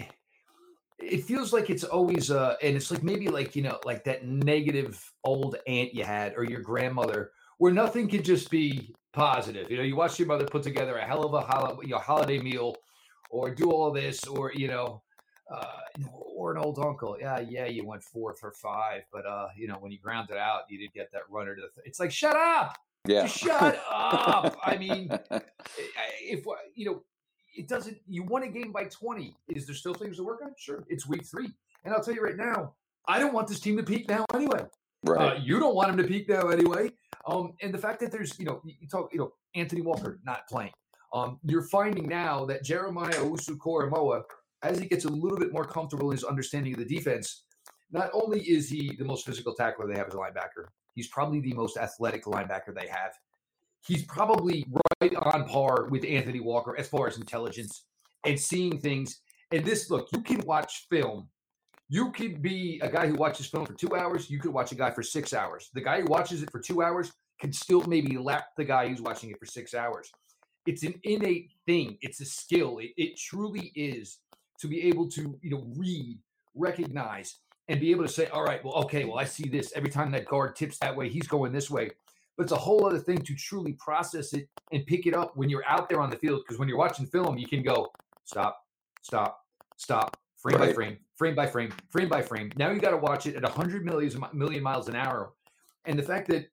it 0.97 1.23
feels 1.23 1.53
like 1.53 1.69
it's 1.69 1.83
always 1.83 2.31
uh, 2.31 2.55
and 2.61 2.75
it's 2.75 2.91
like 2.91 3.03
maybe 3.03 3.29
like 3.29 3.55
you 3.55 3.61
know, 3.61 3.79
like 3.85 4.03
that 4.05 4.25
negative 4.25 5.11
old 5.23 5.55
aunt 5.67 5.93
you 5.93 6.03
had 6.03 6.33
or 6.35 6.43
your 6.43 6.61
grandmother, 6.61 7.31
where 7.57 7.71
nothing 7.71 8.07
could 8.09 8.25
just 8.25 8.49
be 8.49 8.93
positive. 9.13 9.69
You 9.69 9.77
know, 9.77 9.83
you 9.83 9.95
watch 9.95 10.19
your 10.19 10.27
mother 10.27 10.45
put 10.45 10.63
together 10.63 10.97
a 10.97 11.05
hell 11.05 11.23
of 11.23 11.33
a 11.33 11.41
hol- 11.41 11.79
you 11.83 11.89
know, 11.89 11.97
holiday 11.99 12.39
meal, 12.39 12.75
or 13.29 13.53
do 13.53 13.71
all 13.71 13.91
this, 13.91 14.25
or 14.25 14.51
you 14.53 14.67
know, 14.67 15.03
uh, 15.53 15.79
or 16.13 16.51
an 16.51 16.57
old 16.57 16.79
uncle. 16.79 17.15
Yeah, 17.19 17.39
yeah, 17.39 17.65
you 17.65 17.85
went 17.85 18.03
four 18.03 18.33
for 18.35 18.51
five, 18.51 19.03
but 19.13 19.25
uh, 19.25 19.49
you 19.55 19.67
know, 19.67 19.75
when 19.75 19.91
you 19.91 19.99
ground 19.99 20.29
it 20.31 20.37
out, 20.37 20.61
you 20.69 20.79
did 20.79 20.93
get 20.93 21.11
that 21.13 21.23
runner 21.29 21.55
to 21.55 21.61
the. 21.61 21.67
Th- 21.75 21.87
it's 21.87 21.99
like 21.99 22.11
shut 22.11 22.35
up. 22.35 22.75
Yeah. 23.09 23.25
Shut 23.27 23.81
up. 23.91 24.55
I 24.63 24.77
mean, 24.77 25.09
if 26.21 26.45
you 26.75 26.85
know, 26.85 27.03
it 27.57 27.67
doesn't. 27.67 27.97
You 28.07 28.23
won 28.23 28.43
a 28.43 28.47
game 28.47 28.71
by 28.71 28.85
twenty. 28.85 29.35
Is 29.49 29.65
there 29.65 29.75
still 29.75 29.95
things 29.95 30.17
to 30.17 30.23
work 30.23 30.41
on? 30.43 30.53
Sure. 30.57 30.83
It's 30.87 31.07
week 31.07 31.25
three, 31.25 31.49
and 31.83 31.93
I'll 31.93 32.03
tell 32.03 32.13
you 32.13 32.21
right 32.21 32.37
now, 32.37 32.75
I 33.07 33.17
don't 33.17 33.33
want 33.33 33.47
this 33.47 33.59
team 33.59 33.77
to 33.77 33.83
peak 33.83 34.07
now 34.07 34.25
anyway. 34.33 34.63
Right. 35.03 35.33
Uh, 35.33 35.39
you 35.41 35.59
don't 35.59 35.75
want 35.75 35.89
him 35.89 35.97
to 35.97 36.03
peak 36.03 36.29
now 36.29 36.49
anyway. 36.49 36.91
Um, 37.25 37.53
and 37.61 37.73
the 37.73 37.77
fact 37.77 37.99
that 38.01 38.11
there's, 38.11 38.37
you 38.37 38.45
know, 38.45 38.61
you 38.63 38.87
talk, 38.87 39.09
you 39.13 39.19
know, 39.19 39.33
Anthony 39.55 39.81
Walker 39.81 40.19
not 40.25 40.47
playing. 40.47 40.71
Um, 41.13 41.39
you're 41.43 41.63
finding 41.63 42.07
now 42.07 42.45
that 42.45 42.63
Jeremiah 42.63 43.13
Owusu-Koramoah, 43.13 44.23
as 44.61 44.77
he 44.77 44.87
gets 44.87 45.05
a 45.05 45.09
little 45.09 45.37
bit 45.37 45.53
more 45.53 45.65
comfortable 45.65 46.11
in 46.11 46.17
his 46.17 46.23
understanding 46.23 46.73
of 46.73 46.79
the 46.79 46.85
defense, 46.85 47.45
not 47.91 48.09
only 48.13 48.41
is 48.41 48.69
he 48.69 48.95
the 48.97 49.05
most 49.05 49.25
physical 49.25 49.53
tackler 49.53 49.87
they 49.87 49.97
have 49.97 50.07
as 50.07 50.13
a 50.13 50.17
linebacker, 50.17 50.67
He's 50.99 51.07
probably 51.07 51.39
the 51.39 51.53
most 51.53 51.77
athletic 51.77 52.25
linebacker 52.25 52.75
they 52.75 52.89
have. 52.89 53.13
He's 53.87 54.03
probably 54.03 54.67
right 54.99 55.15
on 55.15 55.45
par 55.45 55.85
with 55.85 56.03
Anthony 56.03 56.41
Walker 56.41 56.77
as 56.77 56.89
far 56.89 57.07
as 57.07 57.15
intelligence 57.15 57.85
and 58.25 58.37
seeing 58.37 58.81
things. 58.81 59.21
And 59.53 59.63
this, 59.63 59.89
look, 59.89 60.09
you 60.11 60.21
can 60.21 60.41
watch 60.41 60.87
film. 60.89 61.29
You 61.87 62.11
could 62.11 62.41
be 62.41 62.81
a 62.83 62.89
guy 62.89 63.07
who 63.07 63.15
watches 63.15 63.47
film 63.47 63.65
for 63.65 63.71
two 63.71 63.95
hours. 63.95 64.29
You 64.29 64.39
could 64.39 64.51
watch 64.51 64.73
a 64.73 64.75
guy 64.75 64.91
for 64.91 65.01
six 65.01 65.33
hours. 65.33 65.69
The 65.73 65.79
guy 65.79 66.01
who 66.01 66.07
watches 66.07 66.43
it 66.43 66.51
for 66.51 66.59
two 66.59 66.83
hours 66.83 67.13
can 67.39 67.53
still 67.53 67.85
maybe 67.87 68.17
lap 68.17 68.47
the 68.57 68.65
guy 68.65 68.89
who's 68.89 69.01
watching 69.01 69.29
it 69.29 69.39
for 69.39 69.45
six 69.45 69.73
hours. 69.73 70.11
It's 70.65 70.83
an 70.83 70.95
innate 71.03 71.51
thing. 71.65 71.97
It's 72.01 72.19
a 72.19 72.25
skill. 72.25 72.79
It, 72.79 72.91
it 72.97 73.17
truly 73.17 73.71
is 73.73 74.17
to 74.59 74.67
be 74.67 74.81
able 74.81 75.07
to, 75.11 75.39
you 75.41 75.49
know, 75.51 75.63
read, 75.77 76.19
recognize, 76.55 77.37
and 77.69 77.79
be 77.79 77.91
able 77.91 78.03
to 78.03 78.09
say, 78.09 78.27
all 78.27 78.43
right, 78.43 78.63
well, 78.65 78.73
okay, 78.73 79.05
well, 79.05 79.19
I 79.19 79.23
see 79.23 79.47
this 79.47 79.71
every 79.75 79.91
time 79.91 80.11
that 80.11 80.25
guard 80.25 80.55
tips 80.55 80.79
that 80.79 80.95
way, 80.95 81.07
he's 81.07 81.27
going 81.27 81.53
this 81.53 81.69
way. 81.69 81.91
But 82.35 82.43
it's 82.43 82.51
a 82.51 82.57
whole 82.57 82.85
other 82.85 82.97
thing 82.97 83.19
to 83.19 83.35
truly 83.35 83.73
process 83.73 84.33
it 84.33 84.49
and 84.71 84.85
pick 84.87 85.05
it 85.05 85.13
up 85.13 85.37
when 85.37 85.49
you're 85.49 85.65
out 85.67 85.87
there 85.87 86.01
on 86.01 86.09
the 86.09 86.15
field. 86.15 86.41
Because 86.43 86.57
when 86.57 86.67
you're 86.67 86.79
watching 86.79 87.05
film, 87.05 87.37
you 87.37 87.47
can 87.47 87.61
go, 87.61 87.91
stop, 88.25 88.59
stop, 89.03 89.41
stop, 89.77 90.17
frame 90.37 90.57
right. 90.57 90.69
by 90.69 90.73
frame, 90.73 90.97
frame 91.15 91.35
by 91.35 91.45
frame, 91.45 91.71
frame 91.89 92.09
by 92.09 92.21
frame. 92.23 92.51
Now 92.55 92.71
you 92.71 92.79
got 92.79 92.91
to 92.91 92.97
watch 92.97 93.27
it 93.27 93.35
at 93.35 93.43
100 93.43 93.85
million, 93.85 94.25
million 94.33 94.63
miles 94.63 94.89
an 94.89 94.95
hour. 94.95 95.33
And 95.85 95.97
the 95.99 96.03
fact 96.03 96.27
that 96.29 96.49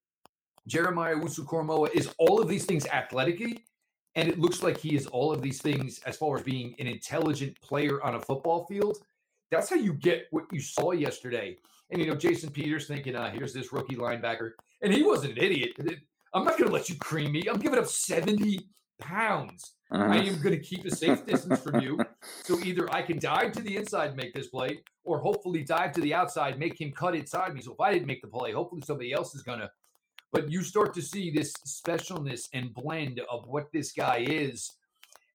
Jeremiah 0.67 1.15
Owusu-Koramoah 1.15 1.95
is 1.95 2.11
all 2.19 2.43
of 2.43 2.49
these 2.49 2.67
things 2.67 2.87
athletically, 2.87 3.65
and 4.17 4.29
it 4.29 4.39
looks 4.39 4.63
like 4.63 4.77
he 4.77 4.95
is 4.95 5.07
all 5.07 5.33
of 5.33 5.41
these 5.41 5.63
things 5.63 6.01
as 6.05 6.17
far 6.17 6.37
as 6.37 6.43
being 6.43 6.75
an 6.79 6.87
intelligent 6.87 7.59
player 7.63 8.03
on 8.03 8.17
a 8.17 8.21
football 8.21 8.67
field– 8.67 8.99
that's 9.51 9.71
how 9.71 9.77
you 9.77 9.93
get 9.93 10.27
what 10.31 10.45
you 10.53 10.61
saw 10.61 10.93
yesterday. 10.93 11.57
And 11.91 12.01
you 12.01 12.09
know, 12.09 12.17
Jason 12.17 12.51
Peters 12.51 12.87
thinking, 12.87 13.15
uh, 13.15 13.31
here's 13.31 13.53
this 13.53 13.73
rookie 13.73 13.97
linebacker, 13.97 14.53
and 14.83 14.93
he 14.93 15.03
wasn't 15.03 15.39
an 15.39 15.45
idiot. 15.45 15.73
I'm 16.35 16.45
not 16.45 16.59
going 16.59 16.69
to 16.69 16.75
let 16.75 16.89
you 16.89 16.97
cream 16.97 17.33
me. 17.33 17.45
I'm 17.49 17.59
giving 17.59 17.79
up 17.79 17.87
70 17.87 18.61
pounds. 18.99 19.75
Uh-huh. 19.91 20.05
I 20.05 20.17
am 20.17 20.41
going 20.43 20.55
to 20.55 20.61
keep 20.61 20.85
a 20.85 20.91
safe 20.91 21.25
distance 21.25 21.61
from 21.61 21.81
you. 21.81 21.99
So 22.43 22.59
either 22.61 22.93
I 22.93 23.03
can 23.03 23.19
dive 23.19 23.53
to 23.53 23.63
the 23.63 23.77
inside, 23.77 24.17
make 24.17 24.35
this 24.35 24.49
play, 24.49 24.81
or 25.05 25.21
hopefully 25.21 25.63
dive 25.63 25.93
to 25.93 26.01
the 26.01 26.13
outside, 26.13 26.59
make 26.59 26.81
him 26.81 26.93
cut 26.93 27.15
inside 27.15 27.55
me. 27.55 27.61
So 27.63 27.73
if 27.73 27.81
I 27.81 27.93
didn't 27.93 28.07
make 28.07 28.21
the 28.21 28.29
play, 28.29 28.53
hopefully 28.53 28.83
somebody 28.83 29.13
else 29.13 29.35
is 29.35 29.43
going 29.43 29.61
to. 29.61 29.71
But 30.33 30.51
you 30.51 30.63
start 30.63 30.93
to 30.95 31.03
see 31.03 31.31
this 31.31 31.53
specialness 31.67 32.49
and 32.53 32.75
blend 32.75 33.21
of 33.31 33.47
what 33.47 33.73
this 33.73 33.93
guy 33.93 34.27
is, 34.29 34.71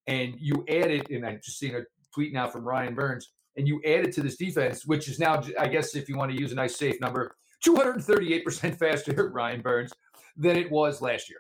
and 0.08 0.36
you 0.38 0.66
add 0.68 0.92
it. 0.92 1.10
And 1.10 1.26
I 1.26 1.36
just 1.36 1.58
seen 1.58 1.76
a 1.76 1.82
tweet 2.14 2.34
now 2.34 2.50
from 2.50 2.66
Ryan 2.66 2.94
Burns 2.94 3.32
and 3.58 3.68
you 3.68 3.82
add 3.86 4.06
it 4.06 4.14
to 4.14 4.22
this 4.22 4.38
defense, 4.38 4.86
which 4.86 5.08
is 5.08 5.20
now, 5.20 5.44
I 5.60 5.68
guess, 5.68 5.96
if 5.96 6.08
you 6.08 6.18
want 6.18 6.32
to 6.32 6.40
use 6.40 6.52
a 6.52 6.56
nice 6.56 6.76
safe 6.76 7.00
number, 7.02 7.36
238% 7.66 8.78
faster, 8.78 9.30
Ryan 9.34 9.62
Burns, 9.62 9.92
than 10.38 10.56
it 10.56 10.72
was 10.72 11.02
last 11.02 11.30
year. 11.30 11.40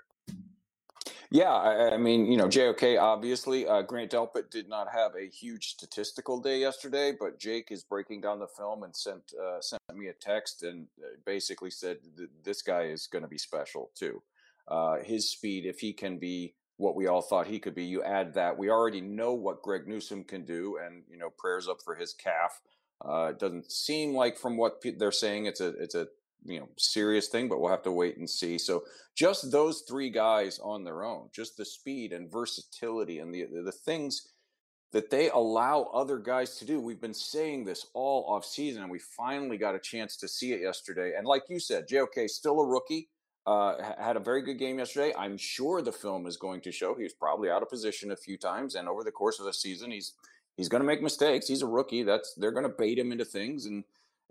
Yeah, 1.33 1.49
I, 1.49 1.93
I 1.93 1.97
mean, 1.97 2.25
you 2.25 2.35
know, 2.35 2.49
JOK 2.49 2.99
obviously, 2.99 3.65
uh, 3.65 3.83
Grant 3.83 4.11
Delpit 4.11 4.49
did 4.49 4.67
not 4.67 4.89
have 4.93 5.15
a 5.15 5.29
huge 5.29 5.69
statistical 5.69 6.41
day 6.41 6.59
yesterday, 6.59 7.13
but 7.17 7.39
Jake 7.39 7.71
is 7.71 7.85
breaking 7.85 8.19
down 8.19 8.37
the 8.37 8.47
film 8.47 8.83
and 8.83 8.93
sent 8.93 9.33
uh, 9.41 9.61
sent 9.61 9.81
me 9.95 10.07
a 10.07 10.13
text 10.13 10.63
and 10.63 10.87
uh, 11.01 11.07
basically 11.25 11.71
said 11.71 11.99
this 12.43 12.61
guy 12.61 12.83
is 12.83 13.07
going 13.07 13.21
to 13.21 13.29
be 13.29 13.37
special 13.37 13.91
too. 13.95 14.21
Uh, 14.67 14.97
his 15.03 15.31
speed, 15.31 15.65
if 15.65 15.79
he 15.79 15.93
can 15.93 16.17
be 16.17 16.53
what 16.77 16.95
we 16.95 17.07
all 17.07 17.21
thought 17.21 17.47
he 17.47 17.59
could 17.59 17.75
be. 17.75 17.83
You 17.83 18.03
add 18.03 18.33
that 18.33 18.57
we 18.57 18.69
already 18.69 19.01
know 19.01 19.33
what 19.33 19.61
Greg 19.61 19.87
Newsome 19.87 20.23
can 20.23 20.45
do, 20.45 20.77
and 20.83 21.03
you 21.09 21.17
know 21.17 21.29
prayers 21.37 21.67
up 21.67 21.77
for 21.83 21.95
his 21.95 22.13
calf. 22.13 22.59
Uh, 23.03 23.29
it 23.31 23.39
doesn't 23.39 23.71
seem 23.71 24.13
like 24.13 24.37
from 24.37 24.57
what 24.57 24.83
they're 24.97 25.11
saying 25.11 25.47
it's 25.47 25.61
a 25.61 25.69
it's 25.79 25.95
a 25.95 26.07
you 26.45 26.59
know 26.59 26.69
serious 26.77 27.27
thing, 27.27 27.47
but 27.47 27.59
we'll 27.59 27.71
have 27.71 27.83
to 27.83 27.91
wait 27.91 28.17
and 28.17 28.29
see. 28.29 28.57
So 28.57 28.83
just 29.15 29.51
those 29.51 29.83
three 29.87 30.09
guys 30.09 30.59
on 30.59 30.83
their 30.83 31.03
own, 31.03 31.29
just 31.33 31.57
the 31.57 31.65
speed 31.65 32.13
and 32.13 32.31
versatility 32.31 33.19
and 33.19 33.33
the 33.33 33.45
the 33.63 33.71
things 33.71 34.27
that 34.91 35.09
they 35.09 35.29
allow 35.29 35.83
other 35.93 36.17
guys 36.17 36.57
to 36.57 36.65
do. 36.65 36.79
We've 36.79 36.99
been 36.99 37.13
saying 37.13 37.63
this 37.63 37.85
all 37.93 38.25
off 38.27 38.45
season, 38.45 38.83
and 38.83 38.91
we 38.91 38.99
finally 38.99 39.57
got 39.57 39.75
a 39.75 39.79
chance 39.79 40.17
to 40.17 40.27
see 40.27 40.53
it 40.53 40.61
yesterday. 40.61 41.13
And 41.17 41.25
like 41.25 41.43
you 41.49 41.59
said, 41.59 41.87
JOK 41.87 42.29
still 42.29 42.59
a 42.59 42.67
rookie 42.67 43.09
uh, 43.45 43.75
had 43.97 44.17
a 44.17 44.19
very 44.19 44.41
good 44.41 44.59
game 44.59 44.79
yesterday. 44.79 45.13
I'm 45.17 45.37
sure 45.37 45.81
the 45.81 45.91
film 45.91 46.27
is 46.27 46.37
going 46.37 46.61
to 46.61 46.71
show 46.71 46.93
he 46.93 47.03
was 47.03 47.13
probably 47.13 47.49
out 47.49 47.63
of 47.63 47.69
position 47.69 48.11
a 48.11 48.15
few 48.15 48.37
times, 48.37 48.75
and 48.75 48.87
over 48.87 49.03
the 49.03 49.11
course 49.11 49.39
of 49.39 49.45
the 49.45 49.53
season, 49.53 49.91
he's 49.91 50.13
he's 50.57 50.69
going 50.69 50.81
to 50.81 50.87
make 50.87 51.01
mistakes. 51.01 51.47
He's 51.47 51.63
a 51.63 51.67
rookie. 51.67 52.03
That's 52.03 52.33
they're 52.35 52.51
going 52.51 52.63
to 52.63 52.69
bait 52.77 52.99
him 52.99 53.11
into 53.11 53.25
things, 53.25 53.65
and 53.65 53.83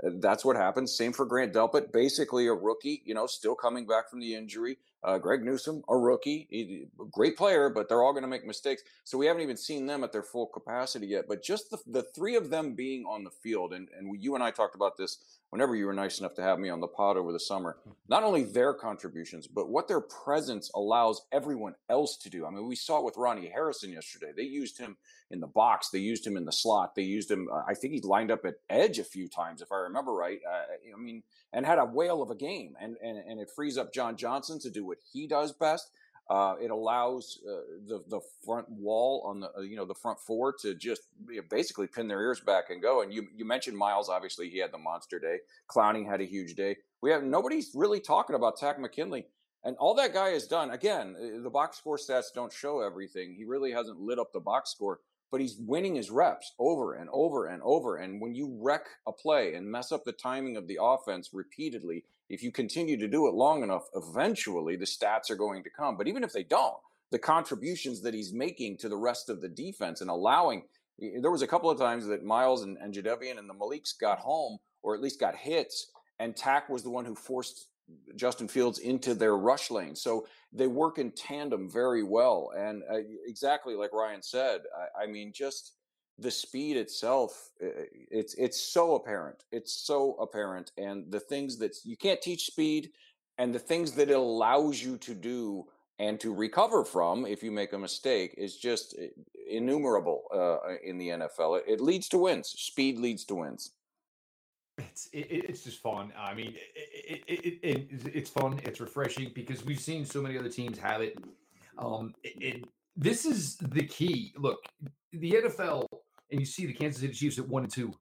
uh, 0.05 0.11
that's 0.21 0.45
what 0.45 0.57
happens. 0.57 0.93
Same 0.93 1.13
for 1.13 1.27
Grant 1.27 1.53
Delpit, 1.53 1.93
basically 1.93 2.47
a 2.47 2.55
rookie. 2.55 3.03
You 3.05 3.15
know, 3.15 3.27
still 3.27 3.55
coming 3.55 3.87
back 3.87 4.09
from 4.09 4.21
the 4.21 4.35
injury. 4.35 4.79
Uh, 5.03 5.19
Greg 5.19 5.43
Newsome, 5.43 5.83
a 5.89 5.97
rookie, 5.97 6.47
he, 6.51 6.87
great 7.11 7.37
player, 7.37 7.71
but 7.71 7.89
they're 7.89 8.03
all 8.03 8.13
going 8.13 8.23
to 8.23 8.29
make 8.29 8.47
mistakes. 8.47 8.83
So 9.05 9.17
we 9.17 9.27
haven't 9.27 9.43
even 9.43 9.57
seen 9.57 9.87
them 9.87 10.05
at 10.05 10.13
their 10.13 10.23
full 10.23 10.47
capacity 10.47 11.07
yet. 11.07 11.25
But 11.29 11.43
just 11.43 11.71
the, 11.71 11.79
the 11.87 12.03
three 12.15 12.37
of 12.37 12.51
them 12.51 12.75
being 12.75 13.05
on 13.05 13.25
the 13.25 13.31
field, 13.31 13.73
and, 13.73 13.89
and 13.97 14.23
you 14.23 14.35
and 14.35 14.45
I 14.45 14.51
talked 14.51 14.75
about 14.75 14.97
this 14.97 15.41
whenever 15.51 15.75
you 15.75 15.87
were 15.87 15.93
nice 15.93 16.21
enough 16.21 16.35
to 16.35 16.43
have 16.43 16.59
me 16.59 16.69
on 16.69 16.81
the 16.81 16.87
pod 16.87 17.17
over 17.17 17.33
the 17.33 17.41
summer. 17.41 17.77
Not 18.09 18.23
only 18.23 18.45
their 18.45 18.73
contributions, 18.73 19.47
but 19.47 19.69
what 19.69 19.89
their 19.89 20.01
presence 20.01 20.71
allows 20.75 21.23
everyone 21.33 21.75
else 21.89 22.17
to 22.19 22.31
do. 22.31 22.47
I 22.47 22.51
mean, 22.51 22.67
we 22.67 22.77
saw 22.77 22.99
it 22.99 23.05
with 23.05 23.17
Ronnie 23.17 23.49
Harrison 23.49 23.91
yesterday. 23.91 24.33
They 24.37 24.45
used 24.45 24.79
him 24.79 24.97
in 25.31 25.41
the 25.41 25.47
box, 25.47 25.91
they 25.91 25.99
used 26.01 26.27
him 26.27 26.37
in 26.37 26.45
the 26.45 26.53
slot, 26.53 26.95
they 26.95 27.03
used 27.03 27.31
him. 27.31 27.49
Uh, 27.53 27.63
I 27.69 27.75
think 27.75 27.95
he 27.95 28.01
lined 28.01 28.33
up 28.33 28.45
at 28.45 28.57
edge 28.69 28.99
a 28.99 29.05
few 29.05 29.29
times, 29.29 29.63
if 29.63 29.71
I 29.71 29.77
remember 29.77 30.13
right. 30.13 30.41
Uh, 30.49 30.63
I 30.93 31.01
mean, 31.01 31.23
and 31.53 31.65
had 31.65 31.79
a 31.79 31.85
whale 31.85 32.23
of 32.23 32.31
a 32.31 32.35
game, 32.35 32.75
and, 32.81 32.97
and 33.03 33.19
and 33.19 33.41
it 33.41 33.51
frees 33.55 33.79
up 33.79 33.93
John 33.93 34.17
Johnson 34.17 34.59
to 34.61 34.71
do 34.71 34.85
what 34.91 34.99
he 35.13 35.27
does 35.27 35.53
best. 35.53 35.91
Uh, 36.29 36.55
it 36.63 36.71
allows 36.71 37.41
uh, 37.45 37.63
the 37.89 38.05
the 38.09 38.21
front 38.45 38.69
wall 38.69 39.25
on 39.27 39.41
the 39.41 39.51
uh, 39.57 39.61
you 39.63 39.77
know 39.77 39.85
the 39.85 39.95
front 39.95 40.19
four 40.21 40.53
to 40.53 40.75
just 40.75 41.03
basically 41.49 41.89
pin 41.89 42.07
their 42.07 42.21
ears 42.21 42.41
back 42.41 42.71
and 42.71 42.83
go. 42.83 43.03
And 43.03 43.13
you 43.13 43.27
you 43.35 43.45
mentioned 43.45 43.77
Myles, 43.77 44.09
obviously 44.09 44.49
he 44.49 44.59
had 44.59 44.73
the 44.73 44.79
monster 44.79 45.19
day. 45.19 45.39
Clowney 45.69 46.09
had 46.09 46.21
a 46.21 46.25
huge 46.25 46.55
day. 46.55 46.77
We 47.03 47.11
have 47.11 47.25
nobody's 47.25 47.73
really 47.75 47.99
talking 47.99 48.37
about 48.37 48.59
Takk 48.59 48.79
McKinley. 48.79 49.27
And 49.63 49.77
all 49.77 49.95
that 49.97 50.15
guy 50.15 50.31
has 50.31 50.47
done, 50.47 50.71
again, 50.71 51.17
uh, 51.19 51.43
the 51.43 51.51
box 51.51 51.77
score 51.79 51.99
stats 51.99 52.33
don't 52.35 52.53
show 52.53 52.81
everything. 52.81 53.35
He 53.37 53.45
really 53.45 53.73
hasn't 53.73 54.01
lit 54.01 54.19
up 54.19 54.33
the 54.33 54.41
box 54.41 54.71
score, 54.71 55.01
but 55.31 55.41
he's 55.41 55.57
winning 55.59 55.95
his 55.95 56.11
reps 56.11 56.53
over 56.59 56.95
and 56.95 57.09
over 57.13 57.47
and 57.47 57.63
over. 57.63 57.97
And 57.97 58.21
when 58.21 58.35
you 58.35 58.57
wreck 58.61 58.87
a 59.07 59.13
play 59.13 59.55
and 59.55 59.71
mess 59.71 59.93
up 59.93 60.05
the 60.05 60.13
timing 60.13 60.57
of 60.57 60.67
the 60.67 60.79
offense 60.81 61.31
repeatedly, 61.33 62.05
if 62.29 62.43
you 62.43 62.53
continue 62.53 62.97
to 62.99 63.09
do 63.09 63.27
it 63.27 63.35
long 63.35 63.63
enough, 63.63 63.89
eventually 63.95 64.77
the 64.77 64.85
stats 64.85 65.31
are 65.31 65.37
going 65.37 65.63
to 65.65 65.71
come. 65.71 65.97
But 65.97 66.09
even 66.09 66.25
if 66.25 66.33
they 66.33 66.45
don't, 66.45 66.77
the 67.11 67.19
contributions 67.19 68.03
that 68.03 68.15
he's 68.15 68.33
making 68.33 68.79
to 68.79 68.89
the 68.89 68.97
rest 68.97 69.29
of 69.29 69.41
the 69.41 69.49
defense 69.49 70.01
and 70.01 70.11
allowing 70.11 70.65
there 71.21 71.31
was 71.31 71.43
a 71.43 71.47
couple 71.47 71.71
of 71.71 71.79
times 71.79 72.07
that 72.07 72.25
Myles 72.25 72.63
and, 72.63 72.77
and 72.77 72.93
Jadeveon 72.93 73.39
and 73.39 73.49
the 73.49 73.55
Maliks 73.55 73.99
got 73.99 74.19
home 74.19 74.59
or 74.83 74.95
at 74.95 75.01
least 75.01 75.21
got 75.21 75.37
hits, 75.37 75.91
and 76.19 76.37
Takk 76.37 76.69
was 76.69 76.83
the 76.83 76.91
one 76.91 77.05
who 77.05 77.15
forced 77.15 77.69
Justin 78.17 78.49
Fields 78.49 78.79
into 78.79 79.15
their 79.15 79.37
rush 79.37 79.71
lane. 79.71 79.95
So 79.95 80.27
they 80.53 80.67
work 80.67 80.99
in 80.99 81.13
tandem 81.13 81.71
very 81.71 82.03
well. 82.03 82.53
And 82.57 82.83
uh, 82.91 82.99
exactly 83.27 83.75
like 83.75 83.93
Ryan 83.93 84.23
said, 84.23 84.63
I, 84.99 85.05
I 85.05 85.07
mean, 85.07 85.33
just 85.33 85.73
the 86.19 86.31
speed 86.31 86.77
itself 86.77 87.51
it's 87.61 88.35
it's 88.35 88.61
so 88.61 88.95
apparent. 88.95 89.45
It's 89.53 89.73
so 89.73 90.15
apparent. 90.21 90.73
And 90.77 91.11
the 91.11 91.21
things 91.21 91.57
that 91.59 91.77
you 91.85 91.97
can't 91.97 92.21
teach 92.21 92.47
speed 92.47 92.91
and 93.39 93.55
the 93.55 93.59
things 93.59 93.93
that 93.93 94.11
it 94.11 94.17
allows 94.17 94.83
you 94.83 94.99
to 94.99 95.15
do 95.15 95.67
and 95.99 96.19
to 96.21 96.35
recover 96.35 96.85
from 96.85 97.27
if 97.27 97.43
you 97.43 97.51
make 97.51 97.73
a 97.73 97.79
mistake 97.79 98.35
is 98.37 98.57
just 98.57 98.95
eh, 98.99 99.09
innumerable 99.49 100.23
uh, 100.35 100.77
in 100.85 100.99
the 100.99 101.09
NFL 101.09 101.59
it, 101.59 101.65
it, 101.67 101.81
leads 101.81 102.09
to 102.09 102.19
wins. 102.19 102.49
Speed 102.49 102.99
leads 102.99 103.25
to 103.27 103.35
wins 103.37 103.73
it's 104.91 105.09
it, 105.13 105.45
it's 105.49 105.63
just 105.63 105.81
fun 105.81 106.13
i 106.19 106.35
mean 106.35 106.55
it, 106.75 107.23
it, 107.63 108.11
it's 108.15 108.31
fun 108.31 108.61
it's 108.65 108.81
refreshing 108.81 109.31
because 109.35 109.65
we've 109.65 109.81
seen 109.81 110.05
so 110.05 110.21
many 110.21 110.37
other 110.39 110.49
teams 110.49 110.79
have 110.79 111.01
it 111.01 111.19
um 111.79 112.15
this 112.97 113.25
is 113.25 113.57
the 113.57 113.83
key 113.83 114.33
look 114.37 114.59
the 115.13 115.33
nfl 115.33 115.87
and 116.31 116.41
you 116.41 116.47
see 116.47 116.67
the 116.67 116.73
Kansas 116.73 117.01
City 117.01 117.13
Chiefs 117.13 117.39
at 117.39 117.49
one 117.49 117.65
and 117.65 117.73
two. 117.73 117.93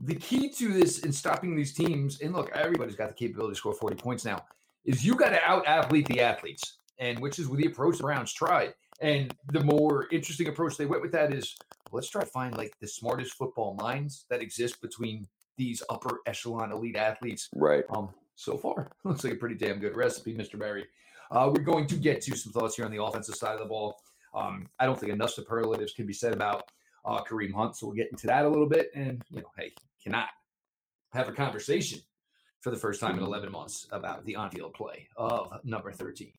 The 0.00 0.14
key 0.14 0.50
to 0.50 0.72
this 0.72 1.00
in 1.00 1.12
stopping 1.12 1.54
these 1.54 1.74
teams, 1.74 2.20
and 2.20 2.32
look, 2.32 2.50
everybody's 2.54 2.96
got 2.96 3.08
the 3.08 3.14
capability 3.14 3.54
to 3.54 3.58
score 3.58 3.74
40 3.74 3.96
points 3.96 4.24
now, 4.24 4.44
is 4.84 5.04
you 5.04 5.14
got 5.14 5.30
to 5.30 5.42
out 5.44 5.66
athlete 5.66 6.06
the 6.06 6.20
athletes, 6.20 6.78
and 6.98 7.18
which 7.18 7.38
is 7.38 7.48
with 7.48 7.60
the 7.60 7.66
approach 7.66 7.98
the 7.98 8.04
Browns 8.04 8.32
tried. 8.32 8.74
And 9.02 9.34
the 9.52 9.62
more 9.62 10.06
interesting 10.10 10.48
approach 10.48 10.76
they 10.76 10.86
went 10.86 11.02
with 11.02 11.12
that 11.12 11.32
is 11.32 11.54
let's 11.92 12.08
try 12.08 12.22
to 12.22 12.30
find 12.30 12.56
like 12.56 12.72
the 12.80 12.88
smartest 12.88 13.34
football 13.34 13.74
minds 13.74 14.26
that 14.30 14.42
exist 14.42 14.80
between 14.80 15.26
these 15.60 15.82
upper 15.90 16.20
echelon 16.26 16.72
elite 16.72 16.96
athletes. 16.96 17.50
Right. 17.54 17.84
Um, 17.90 18.08
so 18.34 18.56
far, 18.56 18.90
looks 19.04 19.22
like 19.22 19.34
a 19.34 19.36
pretty 19.36 19.54
damn 19.54 19.78
good 19.78 19.94
recipe, 19.94 20.34
Mr. 20.34 20.58
Barry. 20.58 20.86
Uh, 21.30 21.52
we're 21.54 21.62
going 21.62 21.86
to 21.86 21.96
get 21.96 22.22
to 22.22 22.34
some 22.34 22.52
thoughts 22.52 22.76
here 22.76 22.86
on 22.86 22.90
the 22.90 23.02
offensive 23.02 23.34
side 23.34 23.52
of 23.52 23.60
the 23.60 23.66
ball. 23.66 24.00
Um, 24.34 24.66
I 24.78 24.86
don't 24.86 24.98
think 24.98 25.12
enough 25.12 25.30
superlatives 25.30 25.92
can 25.92 26.06
be 26.06 26.14
said 26.14 26.32
about 26.32 26.70
uh, 27.04 27.22
Kareem 27.22 27.52
Hunt. 27.52 27.76
So 27.76 27.86
we'll 27.86 27.96
get 27.96 28.10
into 28.10 28.26
that 28.26 28.46
a 28.46 28.48
little 28.48 28.68
bit. 28.68 28.90
And, 28.94 29.22
you 29.30 29.42
know, 29.42 29.50
hey, 29.56 29.72
cannot 30.02 30.30
have 31.12 31.28
a 31.28 31.32
conversation 31.32 32.00
for 32.60 32.70
the 32.70 32.76
first 32.76 33.00
time 33.00 33.18
in 33.18 33.24
11 33.24 33.52
months 33.52 33.86
about 33.92 34.24
the 34.24 34.36
on 34.36 34.50
field 34.50 34.72
play 34.72 35.08
of 35.16 35.52
number 35.62 35.92
13, 35.92 36.32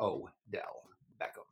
Odell 0.00 0.84
Beckham. 1.20 1.48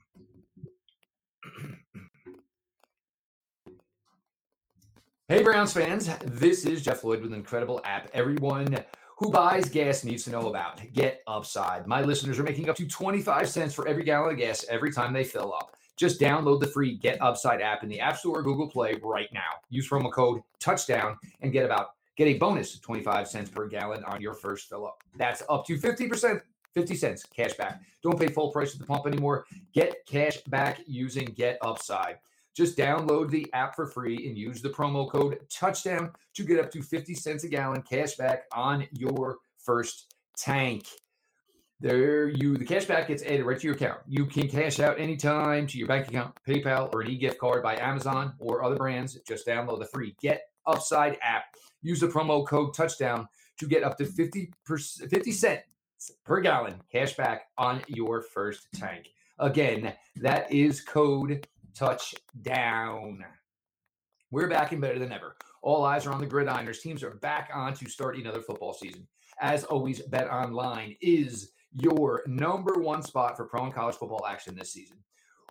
Hey, 5.29 5.43
Browns 5.43 5.73
fans. 5.73 6.09
This 6.25 6.65
is 6.65 6.83
Jeff 6.83 7.03
Lloyd 7.03 7.21
with 7.21 7.33
an 7.33 7.37
incredible 7.37 7.81
app. 7.85 8.09
Everyone 8.15 8.79
who 9.19 9.29
buys 9.31 9.69
gas 9.69 10.05
needs 10.05 10.23
to 10.25 10.31
know 10.31 10.49
about. 10.49 10.81
Get 10.93 11.23
Upside. 11.27 11.85
My 11.89 12.01
listeners 12.01 12.39
are 12.39 12.45
making 12.45 12.69
up 12.69 12.77
to 12.77 12.87
25 12.87 13.49
cents 13.49 13.75
for 13.75 13.89
every 13.89 14.05
gallon 14.05 14.31
of 14.31 14.39
gas 14.39 14.65
every 14.69 14.93
time 14.93 15.13
they 15.13 15.25
fill 15.25 15.53
up. 15.53 15.77
Just 15.97 16.21
download 16.21 16.61
the 16.61 16.69
free 16.69 16.97
Get 16.97 17.21
Upside 17.21 17.61
app 17.61 17.83
in 17.83 17.89
the 17.89 17.99
App 17.99 18.19
Store 18.19 18.39
or 18.39 18.43
Google 18.43 18.69
Play 18.69 19.01
right 19.03 19.29
now. 19.33 19.41
Use 19.69 19.89
promo 19.89 20.13
code 20.13 20.43
touchdown 20.61 21.19
and 21.41 21.53
get 21.53 21.65
about 21.65 21.95
get 22.17 22.29
a 22.29 22.39
bonus 22.39 22.77
of 22.77 22.83
25 22.83 23.27
cents 23.27 23.51
per 23.51 23.67
gallon 23.67 24.05
on 24.05 24.21
your 24.21 24.35
first 24.35 24.69
fill 24.69 24.87
up. 24.87 25.03
That's 25.17 25.43
up 25.49 25.67
to 25.67 25.77
50%, 25.77 26.41
50 26.73 26.95
cents 26.95 27.25
cash 27.25 27.55
back. 27.55 27.83
Don't 28.01 28.19
pay 28.19 28.29
full 28.29 28.53
price 28.53 28.75
at 28.75 28.81
the 28.81 28.87
pump 28.87 29.09
anymore. 29.09 29.47
Get 29.73 30.07
cash 30.07 30.37
back 30.43 30.83
using 30.87 31.25
Get 31.25 31.59
Upside. 31.63 32.19
Just 32.57 32.79
download 32.79 33.31
the 33.31 33.53
app 33.53 33.77
for 33.77 33.87
free 33.87 34.27
and 34.27 34.39
use 34.39 34.63
the 34.63 34.71
promo 34.71 35.11
code 35.11 35.39
touchdown 35.51 36.11
to 36.35 36.43
get 36.43 36.59
up 36.59 36.71
to 36.71 36.83
50 36.83 37.15
cents 37.15 37.45
a 37.45 37.49
gallon 37.49 37.83
cash 37.83 38.15
back 38.15 38.45
on 38.53 38.87
your 38.93 39.37
first 39.59 40.15
tank. 40.39 40.87
There, 41.79 42.29
you 42.29 42.57
the 42.57 42.65
cashback 42.65 43.09
gets 43.09 43.23
added 43.23 43.45
right 43.45 43.59
to 43.59 43.67
your 43.67 43.77
account. 43.77 44.01
You 44.07 44.25
can 44.25 44.49
cash 44.49 44.81
out 44.81 44.99
anytime 44.99 45.67
to 45.67 45.77
your 45.77 45.87
bank 45.87 46.09
account, 46.09 46.35
PayPal, 46.49 46.95
or 46.95 47.03
an 47.03 47.11
e-gift 47.11 47.39
card 47.39 47.63
by 47.63 47.77
Amazon 47.77 48.33
or 48.39 48.65
other 48.65 48.77
brands. 48.77 49.19
Just 49.29 49.47
download 49.47 49.81
the 49.81 49.85
free 49.85 50.17
Get 50.23 50.41
Upside 50.67 51.19
app. 51.21 51.45
Use 51.83 52.01
the 52.01 52.09
promo 52.09 52.47
code 52.47 52.73
Touchdown 52.73 53.29
to 53.59 53.67
get 53.67 53.85
up 53.85 53.99
to 53.99 54.07
50 54.07 54.53
per, 54.65 54.79
50 54.79 55.31
cents 55.33 55.65
per 56.25 56.41
gallon 56.41 56.81
cash 56.91 57.15
back 57.15 57.49
on 57.59 57.83
your 57.89 58.23
first 58.23 58.69
tank. 58.75 59.11
Again, 59.39 59.93
that 60.17 60.51
is 60.51 60.81
code 60.81 61.47
Touchdown. 61.77 63.23
We're 64.31 64.49
back 64.49 64.73
and 64.73 64.81
better 64.81 64.99
than 64.99 65.13
ever. 65.13 65.37
All 65.61 65.85
eyes 65.85 66.07
are 66.07 66.13
on 66.13 66.23
the 66.23 66.27
gridironers. 66.27 66.81
Teams 66.81 67.03
are 67.03 67.17
back 67.17 67.51
on 67.53 67.75
to 67.75 67.91
start 67.91 68.17
another 68.17 68.41
football 68.41 68.73
season. 68.73 69.07
As 69.43 69.65
always, 69.65 70.01
Bet 70.01 70.31
Online 70.31 70.97
is 71.03 71.53
your 71.73 72.23
number 72.27 72.81
one 72.81 73.03
spot 73.03 73.37
for 73.37 73.45
pro 73.45 73.65
and 73.65 73.75
college 73.75 73.97
football 73.97 74.25
action 74.27 74.55
this 74.55 74.73
season. 74.73 74.97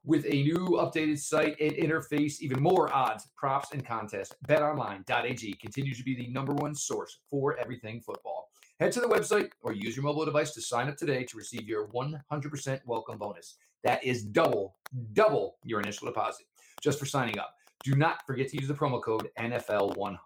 With 0.03 0.25
a 0.25 0.41
new 0.41 0.79
updated 0.79 1.19
site 1.19 1.59
and 1.61 1.73
interface, 1.73 2.39
even 2.39 2.59
more 2.59 2.91
odds, 2.91 3.27
props, 3.37 3.71
and 3.71 3.85
contests, 3.85 4.33
betonline.ag 4.47 5.53
continues 5.61 5.99
to 5.99 6.03
be 6.03 6.15
the 6.15 6.29
number 6.29 6.53
one 6.53 6.73
source 6.73 7.19
for 7.29 7.55
everything 7.59 8.01
football. 8.01 8.49
Head 8.79 8.91
to 8.93 8.99
the 8.99 9.07
website 9.07 9.51
or 9.61 9.73
use 9.73 9.95
your 9.95 10.03
mobile 10.03 10.25
device 10.25 10.53
to 10.55 10.61
sign 10.61 10.89
up 10.89 10.97
today 10.97 11.23
to 11.23 11.37
receive 11.37 11.67
your 11.67 11.87
100% 11.89 12.81
welcome 12.87 13.19
bonus. 13.19 13.57
That 13.83 14.03
is 14.03 14.23
double, 14.23 14.75
double 15.13 15.57
your 15.63 15.81
initial 15.81 16.07
deposit 16.07 16.45
just 16.81 16.99
for 16.99 17.05
signing 17.05 17.39
up. 17.39 17.55
Do 17.83 17.95
not 17.95 18.25
forget 18.25 18.47
to 18.49 18.57
use 18.57 18.67
the 18.67 18.73
promo 18.73 19.01
code 19.01 19.29
NFL100. 19.39 20.17